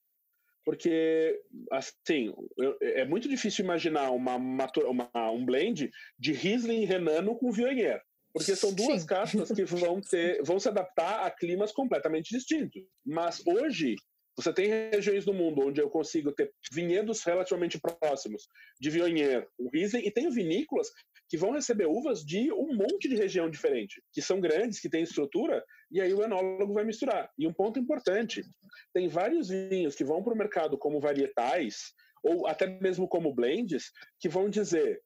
Porque, 0.64 1.40
assim, 1.70 2.34
é 2.82 3.04
muito 3.04 3.28
difícil 3.28 3.64
imaginar 3.64 4.10
uma, 4.10 4.36
uma, 4.36 5.30
um 5.30 5.44
blend 5.44 5.90
de 6.18 6.32
Riesling 6.32 6.84
Renano 6.84 7.36
com 7.38 7.52
Viognier. 7.52 8.02
Porque 8.36 8.54
são 8.54 8.72
duas 8.74 9.00
Sim. 9.00 9.06
castas 9.06 9.50
que 9.50 9.64
vão, 9.64 9.98
ter, 10.00 10.42
vão 10.42 10.60
se 10.60 10.68
adaptar 10.68 11.24
a 11.24 11.30
climas 11.30 11.72
completamente 11.72 12.28
distintos. 12.28 12.82
Mas 13.04 13.42
hoje, 13.46 13.96
você 14.36 14.52
tem 14.52 14.68
regiões 14.90 15.24
do 15.24 15.32
mundo 15.32 15.66
onde 15.66 15.80
eu 15.80 15.88
consigo 15.88 16.30
ter 16.30 16.52
vinhedos 16.70 17.22
relativamente 17.22 17.80
próximos 17.80 18.46
de 18.78 18.90
Viognier, 18.90 19.48
o 19.58 19.70
Riesling, 19.70 20.06
e 20.06 20.10
tenho 20.10 20.30
vinícolas 20.30 20.88
que 21.30 21.38
vão 21.38 21.52
receber 21.52 21.86
uvas 21.86 22.22
de 22.22 22.52
um 22.52 22.76
monte 22.76 23.08
de 23.08 23.16
região 23.16 23.48
diferente, 23.48 24.02
que 24.12 24.20
são 24.20 24.38
grandes, 24.38 24.80
que 24.80 24.90
têm 24.90 25.02
estrutura, 25.02 25.64
e 25.90 25.98
aí 26.00 26.12
o 26.12 26.22
enólogo 26.22 26.74
vai 26.74 26.84
misturar. 26.84 27.30
E 27.38 27.46
um 27.46 27.54
ponto 27.54 27.80
importante, 27.80 28.44
tem 28.92 29.08
vários 29.08 29.48
vinhos 29.48 29.94
que 29.94 30.04
vão 30.04 30.22
para 30.22 30.34
o 30.34 30.36
mercado 30.36 30.76
como 30.76 31.00
varietais, 31.00 31.94
ou 32.22 32.46
até 32.46 32.66
mesmo 32.66 33.08
como 33.08 33.34
blends, 33.34 33.90
que 34.20 34.28
vão 34.28 34.50
dizer, 34.50 35.00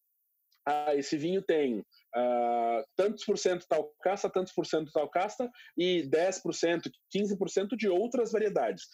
ah, 0.67 0.95
esse 0.97 1.17
vinho 1.17 1.41
tem 1.41 1.85
uh, 2.17 2.85
tantos 2.97 3.25
por 3.25 3.39
cento 3.39 3.67
tal 3.69 3.93
casta, 4.03 4.31
tantos 4.31 4.53
por 4.53 4.67
cento 4.67 4.91
tal 4.93 5.09
casta, 5.09 5.49
e 5.77 6.09
10%, 6.09 6.91
15% 7.15 7.77
de 7.77 7.89
outras 7.89 8.33
variedades. 8.33 8.85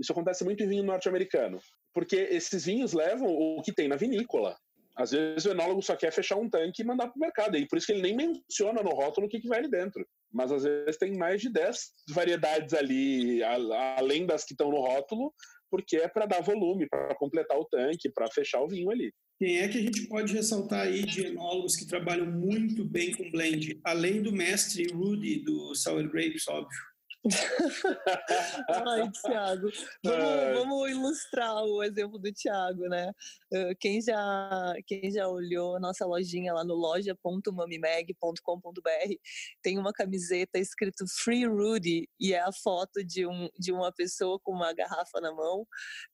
Isso 0.00 0.12
acontece 0.12 0.44
muito 0.44 0.62
em 0.62 0.68
vinho 0.68 0.84
norte-americano, 0.84 1.58
porque 1.92 2.16
esses 2.16 2.64
vinhos 2.64 2.92
levam 2.92 3.28
o 3.28 3.62
que 3.62 3.72
tem 3.72 3.88
na 3.88 3.96
vinícola. 3.96 4.56
Às 4.96 5.10
vezes 5.10 5.44
o 5.44 5.50
enólogo 5.50 5.82
só 5.82 5.94
quer 5.94 6.10
fechar 6.10 6.36
um 6.36 6.48
tanque 6.48 6.80
e 6.80 6.84
mandar 6.84 7.08
para 7.08 7.16
o 7.16 7.20
mercado, 7.20 7.56
e 7.56 7.68
por 7.68 7.76
isso 7.76 7.86
que 7.86 7.92
ele 7.92 8.02
nem 8.02 8.16
menciona 8.16 8.82
no 8.82 8.90
rótulo 8.90 9.26
o 9.26 9.30
que, 9.30 9.40
que 9.40 9.48
vai 9.48 9.58
ali 9.58 9.70
dentro. 9.70 10.06
Mas 10.32 10.50
às 10.50 10.62
vezes 10.64 10.96
tem 10.96 11.16
mais 11.16 11.40
de 11.40 11.52
10 11.52 11.78
variedades 12.10 12.72
ali, 12.72 13.42
além 13.44 14.26
das 14.26 14.44
que 14.44 14.54
estão 14.54 14.70
no 14.70 14.80
rótulo, 14.80 15.32
porque 15.70 15.96
é 15.96 16.08
para 16.08 16.26
dar 16.26 16.42
volume, 16.42 16.88
para 16.88 17.14
completar 17.14 17.58
o 17.58 17.64
tanque, 17.64 18.10
para 18.10 18.30
fechar 18.30 18.60
o 18.62 18.68
vinho 18.68 18.90
ali. 18.90 19.12
Quem 19.38 19.58
é 19.58 19.68
que 19.68 19.78
a 19.78 19.82
gente 19.82 20.08
pode 20.08 20.32
ressaltar 20.32 20.86
aí 20.86 21.04
de 21.04 21.26
enólogos 21.26 21.76
que 21.76 21.86
trabalham 21.86 22.30
muito 22.30 22.84
bem 22.84 23.12
com 23.14 23.30
blend? 23.30 23.78
Além 23.84 24.22
do 24.22 24.32
mestre 24.32 24.86
Rudy, 24.92 25.40
do 25.44 25.74
Sour 25.74 26.08
Grapes, 26.08 26.48
óbvio. 26.48 26.78
Ai, 28.86 29.10
Tiago. 29.10 29.68
Vamos, 30.04 30.54
vamos, 30.54 30.90
ilustrar 30.90 31.64
o 31.64 31.82
exemplo 31.82 32.18
do 32.18 32.30
Tiago, 32.32 32.88
né? 32.88 33.12
Quem 33.80 34.00
já, 34.00 34.74
quem 34.86 35.10
já 35.10 35.28
olhou 35.28 35.76
a 35.76 35.80
nossa 35.80 36.06
lojinha 36.06 36.52
lá 36.52 36.64
no 36.64 36.74
loja.mamimeg.com.br 36.74 39.14
tem 39.62 39.78
uma 39.78 39.92
camiseta 39.92 40.58
escrito 40.58 41.04
Free 41.22 41.46
Rudy 41.46 42.08
e 42.20 42.32
é 42.32 42.40
a 42.40 42.52
foto 42.52 43.04
de, 43.04 43.26
um, 43.26 43.48
de 43.58 43.72
uma 43.72 43.92
pessoa 43.92 44.38
com 44.40 44.52
uma 44.52 44.72
garrafa 44.72 45.20
na 45.20 45.32
mão. 45.32 45.66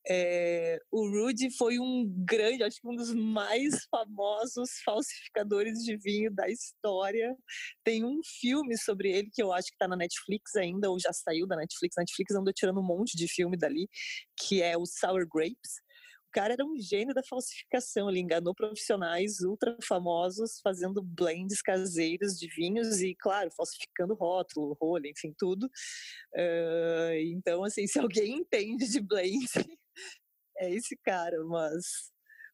É, 0.09 0.79
o 0.91 1.09
Rudy 1.09 1.51
foi 1.57 1.79
um 1.79 2.07
grande, 2.25 2.63
acho 2.63 2.81
que 2.81 2.89
um 2.89 2.97
dos 2.97 3.15
mais 3.15 3.85
famosos 3.91 4.71
falsificadores 4.85 5.79
de 5.81 5.97
vinho 5.97 6.33
da 6.33 6.49
história. 6.49 7.37
Tem 7.85 8.05
um 8.05 8.21
filme 8.41 8.77
sobre 8.79 9.11
ele 9.11 9.31
que 9.33 9.43
eu 9.43 9.53
acho 9.53 9.69
que 9.69 9.75
está 9.75 9.89
na 9.89 9.97
Netflix 9.97 10.57
ainda, 10.57 10.91
ou 10.91 10.99
já 11.03 11.13
saiu 11.13 11.47
da 11.47 11.57
Netflix. 11.57 11.97
A 11.99 12.03
Netflix 12.03 12.35
andou 12.35 12.53
tirando 12.53 12.81
um 12.81 12.87
monte 12.87 13.17
de 13.17 13.29
filme 13.29 13.57
dali, 13.57 13.89
que 14.37 14.63
é 14.63 14.77
o 14.77 14.87
Sour 14.87 15.27
Grapes. 15.29 15.81
O 16.29 16.33
cara 16.33 16.55
era 16.55 16.65
um 16.65 16.79
gênio 16.79 17.13
da 17.13 17.23
falsificação, 17.23 18.09
ele 18.09 18.21
enganou 18.21 18.55
profissionais 18.55 19.41
ultra 19.41 19.77
famosos 19.87 20.61
fazendo 20.65 21.03
blends 21.03 21.61
caseiros 21.61 22.39
de 22.39 22.49
vinhos 22.49 23.03
e, 23.03 23.15
claro, 23.15 23.51
falsificando 23.55 24.15
rótulo, 24.15 24.75
rolha, 24.81 25.11
enfim, 25.11 25.35
tudo. 25.37 25.67
Uh, 26.35 27.15
então, 27.35 27.63
assim, 27.63 27.85
se 27.87 27.99
alguém 27.99 28.39
entende 28.39 28.89
de 28.89 28.99
blend, 28.99 29.47
é 30.57 30.75
esse 30.75 30.97
cara, 31.05 31.37
mas 31.45 31.85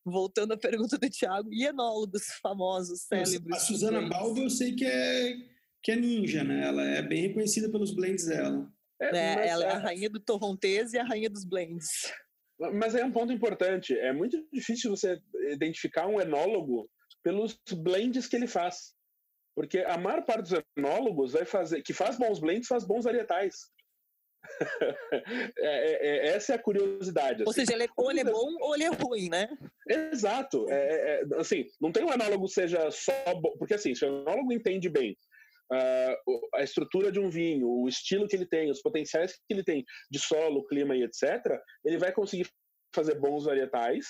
voltando 0.04 0.54
à 0.54 0.58
pergunta 0.58 0.98
do 0.98 1.08
Thiago, 1.08 1.48
e 1.52 1.64
enólogos 1.64 2.24
famosos, 2.42 3.02
célebres. 3.02 3.56
A 3.56 3.60
Suzana 3.60 4.08
Balbo 4.08 4.40
eu 4.40 4.50
sei 4.50 4.74
que 4.74 4.84
é 4.84 5.36
que 5.88 5.92
é 5.92 5.96
ninja, 5.96 6.44
né? 6.44 6.66
Ela 6.66 6.84
é 6.84 7.00
bem 7.00 7.22
reconhecida 7.22 7.70
pelos 7.70 7.94
blends 7.94 8.26
dela. 8.26 8.70
É, 9.00 9.06
é, 9.06 9.48
ela 9.48 9.64
é 9.64 9.70
a 9.70 9.78
rainha 9.78 10.10
do 10.10 10.20
torrontês 10.20 10.92
e 10.92 10.98
a 10.98 11.02
rainha 11.02 11.30
dos 11.30 11.46
blends. 11.46 12.12
Mas 12.74 12.94
é 12.94 13.02
um 13.02 13.10
ponto 13.10 13.32
importante. 13.32 13.98
É 13.98 14.12
muito 14.12 14.36
difícil 14.52 14.90
você 14.90 15.18
identificar 15.50 16.06
um 16.06 16.20
enólogo 16.20 16.90
pelos 17.22 17.58
blends 17.72 18.26
que 18.26 18.36
ele 18.36 18.46
faz. 18.46 18.92
Porque 19.56 19.78
a 19.78 19.96
maior 19.96 20.26
parte 20.26 20.50
dos 20.50 20.62
enólogos 20.76 21.32
vai 21.32 21.46
fazer, 21.46 21.80
que 21.80 21.94
faz 21.94 22.18
bons 22.18 22.38
blends, 22.38 22.68
faz 22.68 22.84
bons 22.84 23.04
varietais. 23.04 23.56
É, 25.58 25.66
é, 25.66 26.28
é, 26.28 26.28
essa 26.28 26.52
é 26.52 26.56
a 26.56 26.62
curiosidade. 26.62 27.42
Ou 27.42 27.50
assim. 27.50 27.60
seja, 27.60 27.74
ele 27.74 27.84
é, 27.84 27.88
ou 27.96 28.10
ele 28.10 28.20
é 28.20 28.24
bom 28.24 28.56
ou 28.60 28.74
ele 28.74 28.84
é 28.84 28.88
ruim, 28.88 29.28
né? 29.28 29.48
Exato. 29.86 30.66
É, 30.70 31.20
é, 31.20 31.22
assim, 31.36 31.66
não 31.80 31.90
tem 31.90 32.04
um 32.04 32.12
enólogo 32.12 32.46
seja 32.48 32.90
só 32.90 33.12
bom, 33.34 33.56
porque 33.58 33.74
assim, 33.74 33.94
se 33.94 34.04
o 34.04 34.22
enólogo 34.22 34.52
entende 34.52 34.88
bem 34.88 35.16
uh, 35.72 36.40
a 36.54 36.62
estrutura 36.62 37.10
de 37.12 37.18
um 37.18 37.30
vinho, 37.30 37.68
o 37.68 37.88
estilo 37.88 38.26
que 38.26 38.36
ele 38.36 38.46
tem, 38.46 38.70
os 38.70 38.82
potenciais 38.82 39.32
que 39.32 39.40
ele 39.50 39.64
tem 39.64 39.84
de 40.10 40.18
solo, 40.18 40.66
clima 40.66 40.96
e 40.96 41.02
etc., 41.02 41.60
ele 41.84 41.98
vai 41.98 42.12
conseguir 42.12 42.48
fazer 42.94 43.18
bons 43.18 43.44
varietais, 43.44 44.06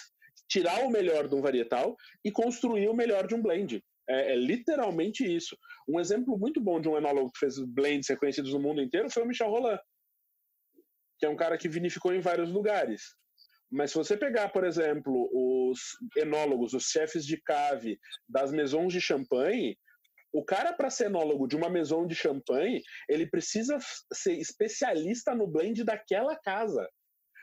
tirar 0.49 0.85
o 0.85 0.91
melhor 0.91 1.29
de 1.29 1.35
um 1.35 1.43
varietal 1.43 1.97
e 2.25 2.31
construir 2.31 2.89
o 2.89 2.95
melhor 2.95 3.27
de 3.27 3.35
um 3.35 3.43
blend. 3.43 3.83
É, 4.09 4.33
é, 4.33 4.37
literalmente 4.37 5.25
isso. 5.25 5.57
Um 5.87 6.01
exemplo 6.01 6.39
muito 6.39 6.61
bom 6.61 6.81
de 6.81 6.89
um 6.89 6.97
enólogo 6.97 7.31
que 7.33 7.41
fez 7.41 7.59
blends 7.59 8.09
reconhecidos 8.09 8.53
no 8.55 8.61
mundo 8.61 8.81
inteiro 8.81 9.11
foi 9.11 9.23
o 9.23 9.27
Michel 9.27 9.51
Roland, 9.51 9.79
que 11.19 11.27
é 11.27 11.29
um 11.29 11.37
cara 11.37 11.59
que 11.59 11.69
vinificou 11.69 12.15
em 12.15 12.21
vários 12.21 12.51
lugares. 12.51 13.03
Mas 13.71 13.91
se 13.91 13.99
você 13.99 14.17
pegar, 14.17 14.49
por 14.49 14.65
exemplo, 14.65 15.29
os 15.33 15.79
enólogos, 16.17 16.73
os 16.73 16.85
chefes 16.85 17.27
de 17.27 17.39
cave 17.43 17.99
das 18.27 18.51
maisons 18.51 18.95
de 18.95 19.01
champanhe, 19.01 19.77
O 20.33 20.45
cara, 20.45 20.73
para 20.73 20.91
ser 20.91 21.07
enólogo 21.07 21.47
de 21.47 21.57
uma 21.57 21.71
maison 21.71 22.07
de 22.07 22.15
champanhe, 22.15 22.83
ele 23.09 23.27
precisa 23.27 23.79
ser 24.13 24.35
especialista 24.35 25.35
no 25.35 25.47
blend 25.47 25.85
daquela 25.85 26.37
casa. 26.37 26.87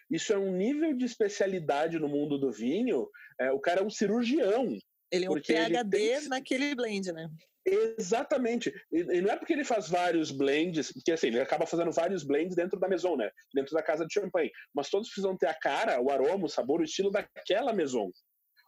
Isso 0.10 0.32
é 0.32 0.38
um 0.38 0.52
nível 0.52 0.96
de 0.96 1.06
especialidade 1.06 1.98
no 1.98 2.08
mundo 2.08 2.38
do 2.38 2.52
vinho. 2.52 3.08
É, 3.40 3.52
o 3.52 3.60
cara 3.60 3.82
é 3.82 3.84
um 3.84 3.90
cirurgião. 3.90 4.78
Ele 5.12 5.26
é 5.26 5.30
um 5.30 5.42
PhD 5.42 5.90
tem... 5.90 6.28
naquele 6.28 6.76
blend, 6.76 7.12
né? 7.12 7.28
Exatamente. 7.66 8.72
E, 8.92 9.00
e, 9.00 9.22
não 9.22 9.32
é 9.32 9.36
porque 9.36 9.54
ele 9.54 9.64
faz 9.64 9.90
vários 9.90 10.30
blends, 10.30 10.92
porque 10.92 11.12
assim, 11.12 11.28
ele 11.28 11.40
acaba 11.40 11.66
fazendo 11.66 11.92
vários 11.92 12.24
blends 12.24 12.56
dentro 12.56 12.80
da 12.80 12.88
maison, 12.88 13.16
né? 13.16 13.30
Dentro 13.54 13.74
da 13.74 13.82
casa 13.82 14.06
de 14.06 14.14
champanhe. 14.14 14.52
Mas 14.74 14.90
todos 14.90 15.10
precisam 15.10 15.36
ter 15.36 15.48
a 15.48 15.54
cara, 15.54 16.00
o 16.00 16.12
aroma, 16.12 16.46
o 16.46 16.50
sabor, 16.50 16.82
o 16.82 16.84
estilo 16.84 17.10
daquela 17.10 17.74
maison. 17.74 18.12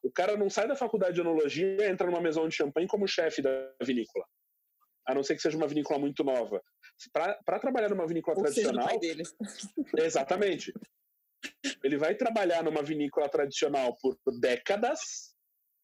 O 0.03 0.11
cara 0.11 0.37
não 0.37 0.49
sai 0.49 0.67
da 0.67 0.75
faculdade 0.75 1.15
de 1.15 1.21
enologia 1.21 1.77
e 1.79 1.89
entra 1.89 2.07
numa 2.07 2.21
maison 2.21 2.47
de 2.47 2.55
champanhe 2.55 2.87
como 2.87 3.07
chefe 3.07 3.41
da 3.41 3.73
vinícola. 3.83 4.25
A 5.07 5.13
não 5.13 5.23
ser 5.23 5.35
que 5.35 5.41
seja 5.41 5.57
uma 5.57 5.67
vinícola 5.67 5.99
muito 5.99 6.23
nova. 6.23 6.61
Para 7.13 7.59
trabalhar 7.59 7.89
numa 7.89 8.07
vinícola 8.07 8.37
Ou 8.37 8.43
tradicional. 8.43 8.99
Seja. 8.99 9.23
Exatamente. 9.97 10.73
Ele 11.83 11.97
vai 11.97 12.15
trabalhar 12.15 12.63
numa 12.63 12.83
vinícola 12.83 13.29
tradicional 13.29 13.95
por 14.01 14.17
décadas 14.39 15.35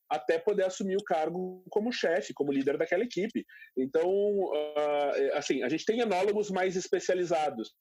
até 0.10 0.38
poder 0.38 0.66
assumir 0.66 0.96
o 0.96 1.04
cargo 1.04 1.64
como 1.70 1.92
chefe, 1.92 2.34
como 2.34 2.52
líder 2.52 2.78
daquela 2.78 3.04
equipe. 3.04 3.46
Então, 3.76 4.10
uh, 4.10 5.34
assim, 5.34 5.64
a 5.64 5.70
gente 5.70 5.86
tem 5.86 6.00
enólogos 6.02 6.52
mais 6.52 6.76
especializados 6.76 7.74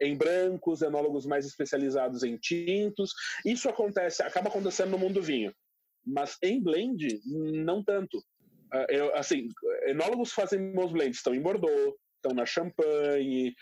em 0.00 0.16
brancos, 0.16 0.82
enólogos 0.82 1.26
mais 1.26 1.44
especializados 1.44 2.22
em 2.22 2.36
tintos. 2.36 3.12
Isso 3.44 3.68
acontece, 3.68 4.22
acaba 4.22 4.48
acontecendo 4.48 4.90
no 4.90 4.98
mundo 4.98 5.20
vinho, 5.20 5.52
mas 6.12 6.36
em 6.42 6.62
blend 6.62 7.20
não 7.24 7.82
tanto. 7.82 8.18
Uh, 8.72 8.86
eu, 8.88 9.16
assim, 9.16 9.48
enólogos 9.86 10.32
fazem 10.32 10.72
bons 10.72 10.92
blends, 10.92 11.18
estão 11.18 11.34
em 11.34 11.42
Bordeaux, 11.42 11.96
estão 12.16 12.34
na 12.34 12.46
Champagne, 12.46 13.54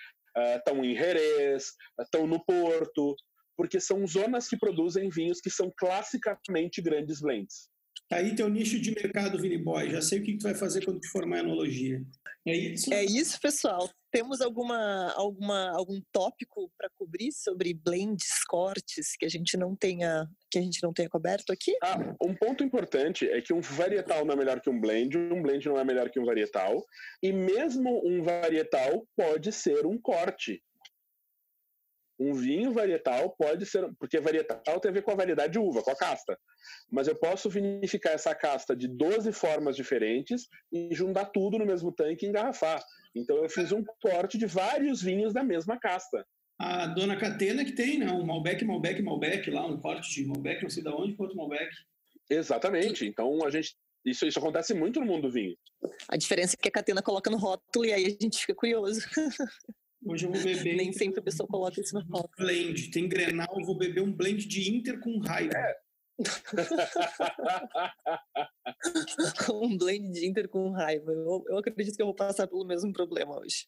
estão 0.57 0.81
uh, 0.81 0.85
em 0.85 0.95
Jerez, 0.95 1.73
estão 2.01 2.27
no 2.27 2.45
Porto, 2.45 3.17
porque 3.57 3.81
são 3.81 4.07
zonas 4.07 4.49
que 4.49 4.57
produzem 4.57 5.09
vinhos 5.09 5.41
que 5.41 5.51
são 5.51 5.73
classicamente 5.77 6.83
grandes 6.83 7.21
blends. 7.21 7.69
Tá 8.09 8.17
aí 8.17 8.35
teu 8.35 8.49
nicho 8.49 8.81
de 8.81 8.91
mercado, 8.91 9.39
Vini 9.39 9.59
Boy. 9.59 9.91
Já 9.91 10.01
sei 10.01 10.21
o 10.21 10.23
que 10.23 10.39
tu 10.39 10.45
vai 10.45 10.55
fazer 10.55 10.83
quando 10.83 10.99
te 10.99 11.09
formar 11.09 11.39
em 11.39 11.41
enologia. 11.41 12.03
É 12.47 12.57
isso? 12.57 12.95
É 12.95 13.05
isso, 13.05 13.39
pessoal. 13.39 13.91
Temos 14.11 14.41
alguma, 14.41 15.13
alguma, 15.15 15.71
algum 15.77 16.01
tópico 16.11 16.71
para 16.79 16.89
cobrir 16.97 17.31
sobre 17.33 17.75
blends, 17.75 18.43
cortes 18.49 19.15
que 19.19 19.27
a 19.27 19.29
gente 19.29 19.59
não 19.59 19.77
tenha 19.77 20.27
que 20.51 20.59
a 20.59 20.63
gente 20.63 20.83
não 20.83 20.95
tenha 20.95 21.11
coberto 21.11 21.53
aqui? 21.53 21.77
Ah, 21.83 21.99
um 22.25 22.35
ponto 22.35 22.65
importante 22.65 23.29
é 23.29 23.43
que 23.43 23.53
um 23.53 23.61
varietal 23.61 24.25
não 24.25 24.33
é 24.33 24.37
melhor 24.37 24.61
que 24.61 24.71
um 24.71 24.81
blend, 24.81 25.19
um 25.19 25.43
blend 25.43 25.69
não 25.69 25.79
é 25.79 25.85
melhor 25.85 26.09
que 26.09 26.19
um 26.19 26.25
varietal, 26.25 26.83
e 27.23 27.31
mesmo 27.31 28.01
um 28.03 28.23
varietal 28.23 29.07
pode 29.15 29.53
ser 29.53 29.85
um 29.85 29.99
corte. 30.01 30.63
Um 32.19 32.35
vinho 32.35 32.73
varietal 32.73 33.31
pode 33.31 33.65
ser, 33.65 33.89
porque 33.99 34.19
varietal 34.19 34.81
tem 34.81 34.91
a 34.91 34.95
ver 34.95 35.03
com 35.03 35.13
a 35.13 35.15
variedade 35.15 35.53
de 35.53 35.59
uva, 35.59 35.83
com 35.83 35.91
a 35.91 35.97
casta. 35.97 36.37
Mas 36.91 37.07
eu 37.07 37.15
posso 37.15 37.49
vinificar 37.49 38.13
essa 38.13 38.35
casta 38.35 38.75
de 38.75 38.89
12 38.89 39.33
formas 39.33 39.77
diferentes 39.77 40.49
e 40.73 40.95
juntar 40.95 41.27
tudo 41.27 41.59
no 41.59 41.67
mesmo 41.67 41.93
tanque 41.93 42.27
e 42.27 42.29
engarrafar. 42.29 42.83
Então 43.15 43.37
eu 43.37 43.49
fiz 43.49 43.71
um 43.71 43.85
corte 44.03 44.37
de 44.37 44.47
vários 44.47 45.01
vinhos 45.01 45.33
da 45.33 45.45
mesma 45.45 45.79
casta. 45.79 46.27
A 46.59 46.87
dona 46.89 47.17
Catena 47.17 47.65
que 47.65 47.73
tem, 47.73 47.99
né? 47.99 48.11
Um 48.11 48.25
Malbec, 48.25 48.65
Malbec, 48.65 49.01
Malbec 49.01 49.49
lá, 49.51 49.65
um 49.65 49.81
corte 49.81 50.13
de 50.13 50.27
Malbec, 50.27 50.63
não 50.63 50.71
sei 50.71 50.83
de 50.83 50.89
onde, 50.89 51.15
quanto 51.15 51.37
Malbec. 51.37 51.71
Exatamente. 52.29 53.07
Então 53.07 53.45
a 53.47 53.51
gente 53.51 53.77
isso, 54.05 54.27
isso 54.27 54.39
acontece 54.39 54.75
muito 54.75 55.01
no 55.01 55.07
mundo 55.07 55.23
do 55.23 55.33
vinho. 55.33 55.57
A 56.09 56.17
diferença 56.17 56.55
é 56.55 56.63
que 56.63 56.69
a 56.69 56.73
Catena 56.73 57.03
coloca 57.03 57.31
no 57.31 57.37
rótulo 57.37 57.85
e 57.85 57.93
aí 57.93 58.07
a 58.07 58.23
gente 58.23 58.39
fica 58.39 58.55
curioso. 58.55 59.01
Hoje 60.05 60.27
eu 60.27 60.33
vou 60.33 60.43
beber. 60.43 60.77
Nem 60.77 60.93
sempre 60.93 61.21
a 61.21 61.23
pessoa 61.23 61.49
coloca 61.49 61.81
isso 61.81 61.95
no 61.95 62.03
rótulo. 62.03 62.31
Blend. 62.39 62.91
Tem 62.91 63.09
Grenal, 63.09 63.57
eu 63.59 63.67
vou 63.67 63.77
beber 63.77 64.03
um 64.03 64.13
blend 64.13 64.47
de 64.47 64.71
Inter 64.71 65.01
com 65.01 65.19
raiva. 65.19 65.57
É. 65.57 65.77
um 69.53 69.77
blend 69.77 70.13
de 70.13 70.27
Inter 70.27 70.49
com 70.49 70.71
raiva. 70.71 71.13
Eu, 71.13 71.45
eu 71.49 71.59
acredito 71.59 71.97
que 71.97 72.03
eu 72.03 72.07
vou 72.07 72.15
passar 72.15 72.47
pelo 72.47 72.67
mesmo 72.67 72.93
problema 72.93 73.39
hoje. 73.39 73.67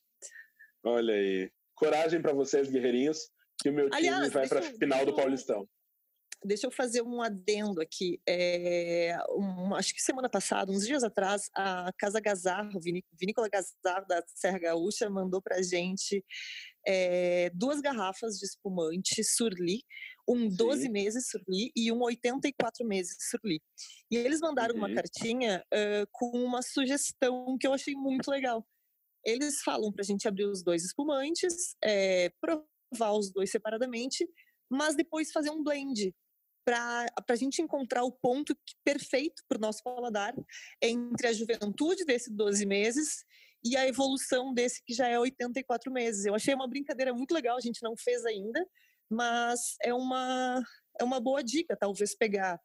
Olha 0.85 1.15
aí. 1.15 1.51
Coragem 1.75 2.21
para 2.21 2.33
vocês, 2.33 2.71
guerreirinhos, 2.71 3.31
que 3.61 3.71
o 3.71 3.73
meu 3.73 3.89
Aliás, 3.93 4.19
time 4.19 4.31
vai 4.31 4.49
para 4.49 4.63
final 4.63 5.07
do 5.07 5.15
Paulistão 5.15 5.69
deixa 6.45 6.67
eu 6.67 6.71
fazer 6.71 7.03
um 7.03 7.21
adendo 7.21 7.81
aqui. 7.81 8.21
É, 8.29 9.17
um, 9.31 9.75
acho 9.75 9.95
que 9.95 10.01
semana 10.01 10.29
passada, 10.29 10.73
uns 10.73 10.87
dias 10.87 11.05
atrás, 11.05 11.51
a 11.55 11.93
Casa 11.99 12.21
Gazarro, 12.21 12.81
Vinícola 12.81 13.49
Gazarro 13.49 14.07
da 14.07 14.23
Serra 14.27 14.59
Gaúcha, 14.59 15.09
mandou 15.11 15.43
para 15.43 15.63
gente 15.63 16.25
é, 16.87 17.51
duas 17.55 17.81
garrafas 17.81 18.39
de 18.39 18.47
espumante 18.47 19.23
Surli, 19.23 19.83
um 20.29 20.49
Sim. 20.49 20.57
12 20.57 20.89
meses 20.89 21.29
Surli 21.29 21.71
e 21.77 21.93
um 21.93 22.01
84 22.01 22.87
meses 22.87 23.17
Surli. 23.31 23.61
E 24.11 24.17
eles 24.17 24.41
mandaram 24.41 24.75
uhum. 24.75 24.81
uma 24.81 24.95
cartinha 24.95 25.65
uh, 25.73 26.07
com 26.13 26.31
uma 26.31 26.63
sugestão 26.63 27.57
que 27.59 27.67
eu 27.67 27.75
achei 27.75 27.95
muito 27.95 28.31
legal. 28.31 28.67
Eles 29.25 29.61
falam 29.63 29.93
para 29.93 30.03
a 30.03 30.07
gente 30.07 30.27
abrir 30.27 30.47
os 30.47 30.63
dois 30.63 30.83
espumantes, 30.83 31.77
é, 31.85 32.33
provar 32.41 33.13
os 33.13 33.31
dois 33.31 33.51
separadamente, 33.51 34.27
mas 34.71 34.97
depois 34.97 35.31
fazer 35.31 35.51
um 35.51 35.63
blend 35.63 36.15
para 36.65 37.07
a 37.29 37.37
gente 37.37 37.63
encontrar 37.63 38.05
o 38.05 38.13
ponto 38.13 38.57
perfeito 38.85 39.43
para 39.49 39.59
o 39.59 39.61
nosso 39.61 39.83
paladar 39.83 40.35
entre 40.83 41.27
a 41.27 41.33
juventude 41.33 42.05
desse 42.05 42.31
12 42.31 42.67
meses 42.67 43.25
e 43.65 43.77
a 43.77 43.87
evolução 43.87 44.53
desse 44.55 44.83
que 44.85 44.95
já 44.95 45.07
é 45.09 45.19
84 45.19 45.93
meses. 45.93 46.25
Eu 46.25 46.35
achei 46.35 46.55
uma 46.55 46.69
brincadeira 46.69 47.13
muito 47.13 47.33
legal, 47.33 47.57
a 47.57 47.61
gente 47.61 47.83
não 47.83 47.97
fez 47.97 48.25
ainda, 48.25 48.67
mas 49.09 49.77
é 49.83 49.93
uma, 49.93 50.63
é 51.01 51.05
uma 51.05 51.21
boa 51.21 51.43
dica, 51.43 51.77
talvez 51.77 52.15
pegar 52.15 52.59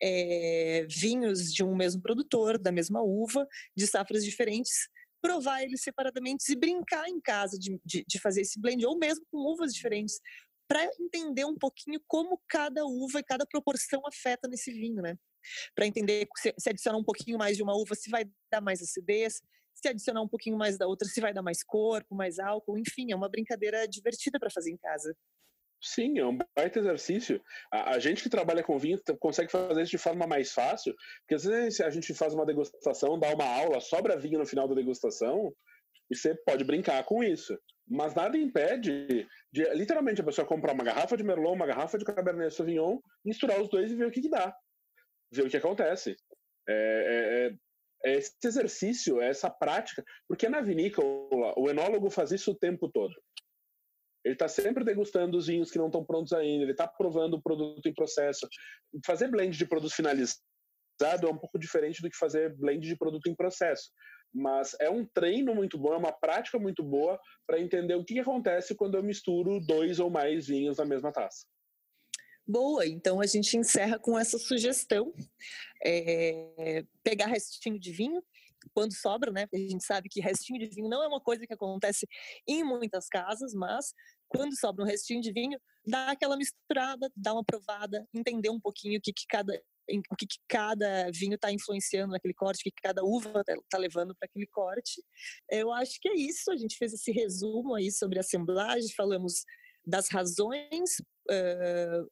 é, 0.00 0.86
vinhos 0.88 1.52
de 1.52 1.62
um 1.64 1.74
mesmo 1.74 2.00
produtor, 2.00 2.58
da 2.58 2.72
mesma 2.72 3.02
uva, 3.02 3.46
de 3.76 3.86
safras 3.86 4.24
diferentes, 4.24 4.88
provar 5.20 5.62
eles 5.62 5.82
separadamente 5.82 6.50
e 6.50 6.56
brincar 6.56 7.08
em 7.08 7.20
casa 7.20 7.58
de, 7.58 7.80
de, 7.84 8.04
de, 8.06 8.20
fazer 8.20 8.42
esse 8.42 8.60
blend, 8.60 8.86
ou 8.86 8.96
mesmo 8.96 9.24
com 9.30 9.38
uvas 9.38 9.74
diferentes, 9.74 10.20
para 10.68 10.84
entender 11.00 11.46
um 11.46 11.56
pouquinho 11.56 12.00
como 12.06 12.40
cada 12.46 12.84
uva 12.84 13.20
e 13.20 13.24
cada 13.24 13.46
proporção 13.46 14.02
afeta 14.06 14.46
nesse 14.46 14.70
vinho, 14.70 15.02
né? 15.02 15.16
Para 15.74 15.86
entender 15.86 16.28
se, 16.36 16.54
se 16.58 16.68
adicionar 16.68 16.98
um 16.98 17.04
pouquinho 17.04 17.38
mais 17.38 17.56
de 17.56 17.62
uma 17.62 17.74
uva, 17.74 17.94
se 17.94 18.10
vai 18.10 18.26
dar 18.52 18.60
mais 18.60 18.82
acidez, 18.82 19.40
se 19.74 19.88
adicionar 19.88 20.20
um 20.20 20.28
pouquinho 20.28 20.58
mais 20.58 20.76
da 20.76 20.86
outra, 20.86 21.08
se 21.08 21.20
vai 21.20 21.32
dar 21.32 21.42
mais 21.42 21.62
corpo, 21.62 22.14
mais 22.14 22.38
álcool, 22.38 22.78
enfim, 22.78 23.12
é 23.12 23.16
uma 23.16 23.28
brincadeira 23.28 23.88
divertida 23.88 24.38
para 24.38 24.50
fazer 24.50 24.70
em 24.70 24.76
casa. 24.76 25.16
Sim, 25.80 26.18
é 26.18 26.26
um 26.26 26.36
baita 26.56 26.80
exercício. 26.80 27.40
A, 27.72 27.94
a, 27.94 27.98
gente 28.00 28.22
que 28.22 28.28
trabalha 28.28 28.64
com 28.64 28.78
vinho 28.78 28.98
consegue 29.20 29.50
fazer 29.50 29.80
isso 29.82 29.92
de 29.92 29.98
forma 29.98 30.26
mais 30.26 30.52
fácil, 30.52 30.92
porque 31.20 31.36
às 31.36 31.44
vezes 31.44 31.80
a 31.80 31.88
gente 31.88 32.12
faz 32.14 32.34
uma 32.34 32.44
degustação, 32.44 33.18
dá 33.18 33.32
uma 33.32 33.44
aula, 33.44 33.80
sobra 33.80 34.18
vinho 34.18 34.40
no 34.40 34.46
final 34.46 34.66
da 34.66 34.74
degustação, 34.74 35.54
e 36.10 36.16
você 36.16 36.34
pode 36.34 36.64
brincar 36.64 37.04
com 37.04 37.22
isso. 37.22 37.58
Mas 37.86 38.14
nada 38.14 38.36
impede 38.36 39.26
de, 39.52 39.74
literalmente, 39.74 40.20
a 40.20 40.24
pessoa 40.24 40.46
comprar 40.46 40.72
uma 40.72 40.84
garrafa 40.84 41.16
de 41.16 41.24
Merlot, 41.24 41.54
uma 41.54 41.66
garrafa 41.66 41.98
de 41.98 42.04
Cabernet 42.04 42.54
Sauvignon, 42.54 42.98
misturar 43.24 43.60
os 43.60 43.68
dois 43.68 43.90
e 43.90 43.96
ver 43.96 44.06
o 44.06 44.10
que, 44.10 44.20
que 44.20 44.28
dá. 44.28 44.54
Ver 45.32 45.46
o 45.46 45.50
que 45.50 45.56
acontece. 45.56 46.16
É, 46.68 46.72
é, 46.72 48.08
é, 48.08 48.10
é 48.10 48.18
esse 48.18 48.34
exercício, 48.44 49.20
é 49.20 49.28
essa 49.28 49.50
prática, 49.50 50.04
porque 50.28 50.48
na 50.48 50.60
vinícola 50.60 51.54
o 51.56 51.68
enólogo 51.70 52.10
faz 52.10 52.30
isso 52.30 52.52
o 52.52 52.58
tempo 52.58 52.90
todo. 52.90 53.14
Ele 54.24 54.34
está 54.34 54.48
sempre 54.48 54.84
degustando 54.84 55.38
os 55.38 55.46
vinhos 55.46 55.70
que 55.70 55.78
não 55.78 55.86
estão 55.86 56.04
prontos 56.04 56.32
ainda, 56.34 56.64
ele 56.64 56.72
está 56.72 56.86
provando 56.86 57.34
o 57.34 57.42
produto 57.42 57.86
em 57.86 57.94
processo. 57.94 58.46
Fazer 59.06 59.28
blend 59.30 59.56
de 59.56 59.66
produto 59.66 59.94
finalizado 59.94 60.36
é 61.26 61.30
um 61.30 61.38
pouco 61.38 61.58
diferente 61.58 62.02
do 62.02 62.10
que 62.10 62.16
fazer 62.16 62.54
blend 62.56 62.86
de 62.86 62.96
produto 62.96 63.28
em 63.28 63.34
processo 63.34 63.90
mas 64.32 64.76
é 64.80 64.90
um 64.90 65.04
treino 65.04 65.54
muito 65.54 65.78
bom, 65.78 65.94
é 65.94 65.96
uma 65.96 66.12
prática 66.12 66.58
muito 66.58 66.82
boa 66.82 67.18
para 67.46 67.60
entender 67.60 67.94
o 67.94 68.04
que, 68.04 68.18
acontece 68.18 68.74
quando 68.74 68.96
eu 68.96 69.02
misturo 69.02 69.60
dois 69.60 69.98
ou 70.00 70.10
mais 70.10 70.46
vinhos 70.46 70.78
na 70.78 70.84
mesma 70.84 71.12
taça. 71.12 71.46
Boa, 72.46 72.86
então 72.86 73.20
a 73.20 73.26
gente 73.26 73.56
encerra 73.56 73.98
com 73.98 74.18
essa 74.18 74.38
sugestão: 74.38 75.12
é, 75.84 76.84
pegar 77.02 77.26
restinho 77.26 77.78
de 77.78 77.92
vinho, 77.92 78.22
quando 78.72 78.94
sobra, 78.94 79.30
né? 79.30 79.46
A 79.52 79.56
gente 79.56 79.84
sabe 79.84 80.08
que 80.08 80.20
restinho 80.20 80.58
de 80.58 80.74
vinho 80.74 80.88
não 80.88 81.02
é 81.02 81.08
uma 81.08 81.20
coisa 81.20 81.46
que 81.46 81.52
acontece 81.52 82.06
em 82.46 82.64
muitas 82.64 83.08
casas, 83.08 83.52
mas 83.54 83.92
quando 84.28 84.58
sobra 84.58 84.84
um 84.84 84.86
restinho 84.86 85.20
de 85.20 85.32
vinho, 85.32 85.60
dá 85.86 86.10
aquela 86.10 86.36
misturada, 86.36 87.10
dá 87.16 87.32
uma 87.32 87.44
provada, 87.44 88.06
entender 88.14 88.50
um 88.50 88.60
pouquinho 88.60 88.98
o 88.98 89.02
que, 89.02 89.12
que 89.12 89.26
cada 89.28 89.60
o 90.10 90.16
que, 90.16 90.26
que 90.26 90.38
cada 90.48 91.10
vinho 91.10 91.34
está 91.34 91.50
influenciando 91.50 92.12
naquele 92.12 92.34
corte, 92.34 92.60
o 92.60 92.64
que, 92.64 92.70
que 92.70 92.82
cada 92.82 93.02
uva 93.02 93.40
está 93.40 93.54
tá 93.70 93.78
levando 93.78 94.14
para 94.14 94.26
aquele 94.26 94.46
corte. 94.46 95.02
Eu 95.50 95.72
acho 95.72 95.98
que 96.00 96.08
é 96.08 96.14
isso. 96.14 96.50
A 96.50 96.56
gente 96.56 96.76
fez 96.76 96.92
esse 96.92 97.10
resumo 97.10 97.74
aí 97.74 97.90
sobre 97.90 98.18
a 98.18 98.20
assemblagem, 98.20 98.92
falamos 98.94 99.44
das 99.84 100.08
razões 100.08 100.98
uh, 101.30 102.10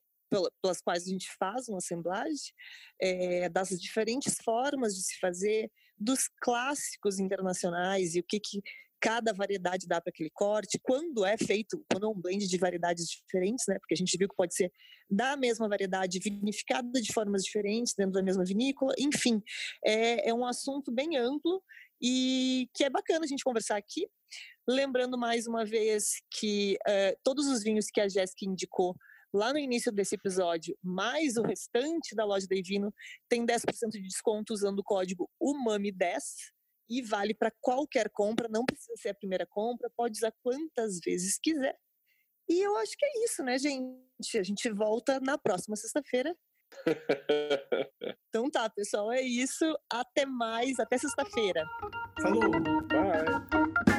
pelas 0.63 0.81
quais 0.81 1.07
a 1.07 1.11
gente 1.11 1.29
faz 1.39 1.69
uma 1.69 1.79
assemblagem, 1.79 2.53
é, 3.01 3.49
das 3.49 3.69
diferentes 3.69 4.37
formas 4.43 4.95
de 4.95 5.03
se 5.03 5.19
fazer, 5.21 5.71
dos 5.99 6.29
clássicos 6.41 7.19
internacionais 7.19 8.15
e 8.15 8.21
o 8.21 8.25
que, 8.25 8.41
que 8.41 8.61
cada 9.07 9.33
variedade 9.33 9.87
dá 9.87 10.01
para 10.01 10.11
aquele 10.11 10.31
corte, 10.31 10.81
quando 10.83 11.25
é 11.25 11.39
feito, 11.39 11.81
quando 11.89 12.07
é 12.07 12.09
um 12.09 12.21
blend 12.21 12.45
de 12.45 12.59
variedades 12.59 13.07
diferentes, 13.07 13.65
né? 13.69 13.79
Porque 13.79 13.95
a 13.95 13.97
gente 13.97 14.19
viu 14.19 14.29
que 14.29 14.35
pode 14.35 14.53
ser 14.53 14.73
da 15.09 15.37
mesma 15.37 15.69
variedade 15.69 16.19
vinificada 16.19 17.01
de 17.01 17.13
formas 17.13 17.45
diferentes 17.45 17.95
dentro 17.97 18.15
da 18.15 18.23
mesma 18.23 18.45
vinícola, 18.45 18.93
enfim, 18.99 19.41
é, 19.85 20.29
é 20.29 20.35
um 20.35 20.45
assunto 20.45 20.91
bem 20.91 21.17
amplo 21.17 21.63
e 22.03 22.69
que 22.75 22.83
é 22.83 22.91
bacana 22.91 23.25
a 23.25 23.29
gente 23.29 23.45
conversar 23.45 23.77
aqui. 23.77 24.09
Lembrando 24.69 25.17
mais 25.17 25.47
uma 25.47 25.65
vez 25.65 26.21
que 26.29 26.77
uh, 26.89 27.17
todos 27.23 27.47
os 27.47 27.63
vinhos 27.63 27.87
que 27.87 28.01
a 28.01 28.09
Jéssica 28.09 28.45
indicou 28.45 28.97
lá 29.33 29.53
no 29.53 29.59
início 29.61 29.93
desse 29.93 30.17
episódio, 30.17 30.77
mais 30.83 31.37
o 31.37 31.43
restante 31.43 32.13
da 32.17 32.25
loja 32.25 32.49
da 32.49 32.57
Evino, 32.57 32.93
tem 33.29 33.47
10% 33.47 33.63
de 33.93 34.03
desconto 34.03 34.53
usando 34.53 34.81
o 34.81 34.85
código 34.85 35.31
UMAMI10 35.41 36.56
e 36.89 37.03
vale 37.03 37.35
para 37.35 37.53
qualquer 37.61 38.11
compra, 38.11 38.49
não 38.49 38.65
precisa 38.65 38.97
ser 38.97 39.11
a 39.11 39.15
primeira 39.15 39.47
compra, 39.47 39.91
pode 39.97 40.19
usar 40.19 40.33
quantas 40.43 41.01
vezes 41.05 41.39
quiser. 41.39 41.77
E 42.49 42.61
eu 42.61 42.77
acho 42.77 42.97
que 42.97 43.05
é 43.05 43.25
isso, 43.25 43.43
né, 43.43 43.59
gente? 43.59 44.39
A 44.39 44.43
gente 44.43 44.71
volta 44.71 45.19
na 45.21 45.37
próxima 45.37 45.77
sexta-feira. 45.77 46.37
então 48.29 48.51
tá, 48.51 48.69
pessoal, 48.71 49.11
é 49.13 49.21
isso. 49.21 49.65
Até 49.91 50.25
mais, 50.25 50.79
até 50.79 50.97
sexta-feira. 50.97 51.67
Falou. 52.21 52.51
Bye. 52.51 53.96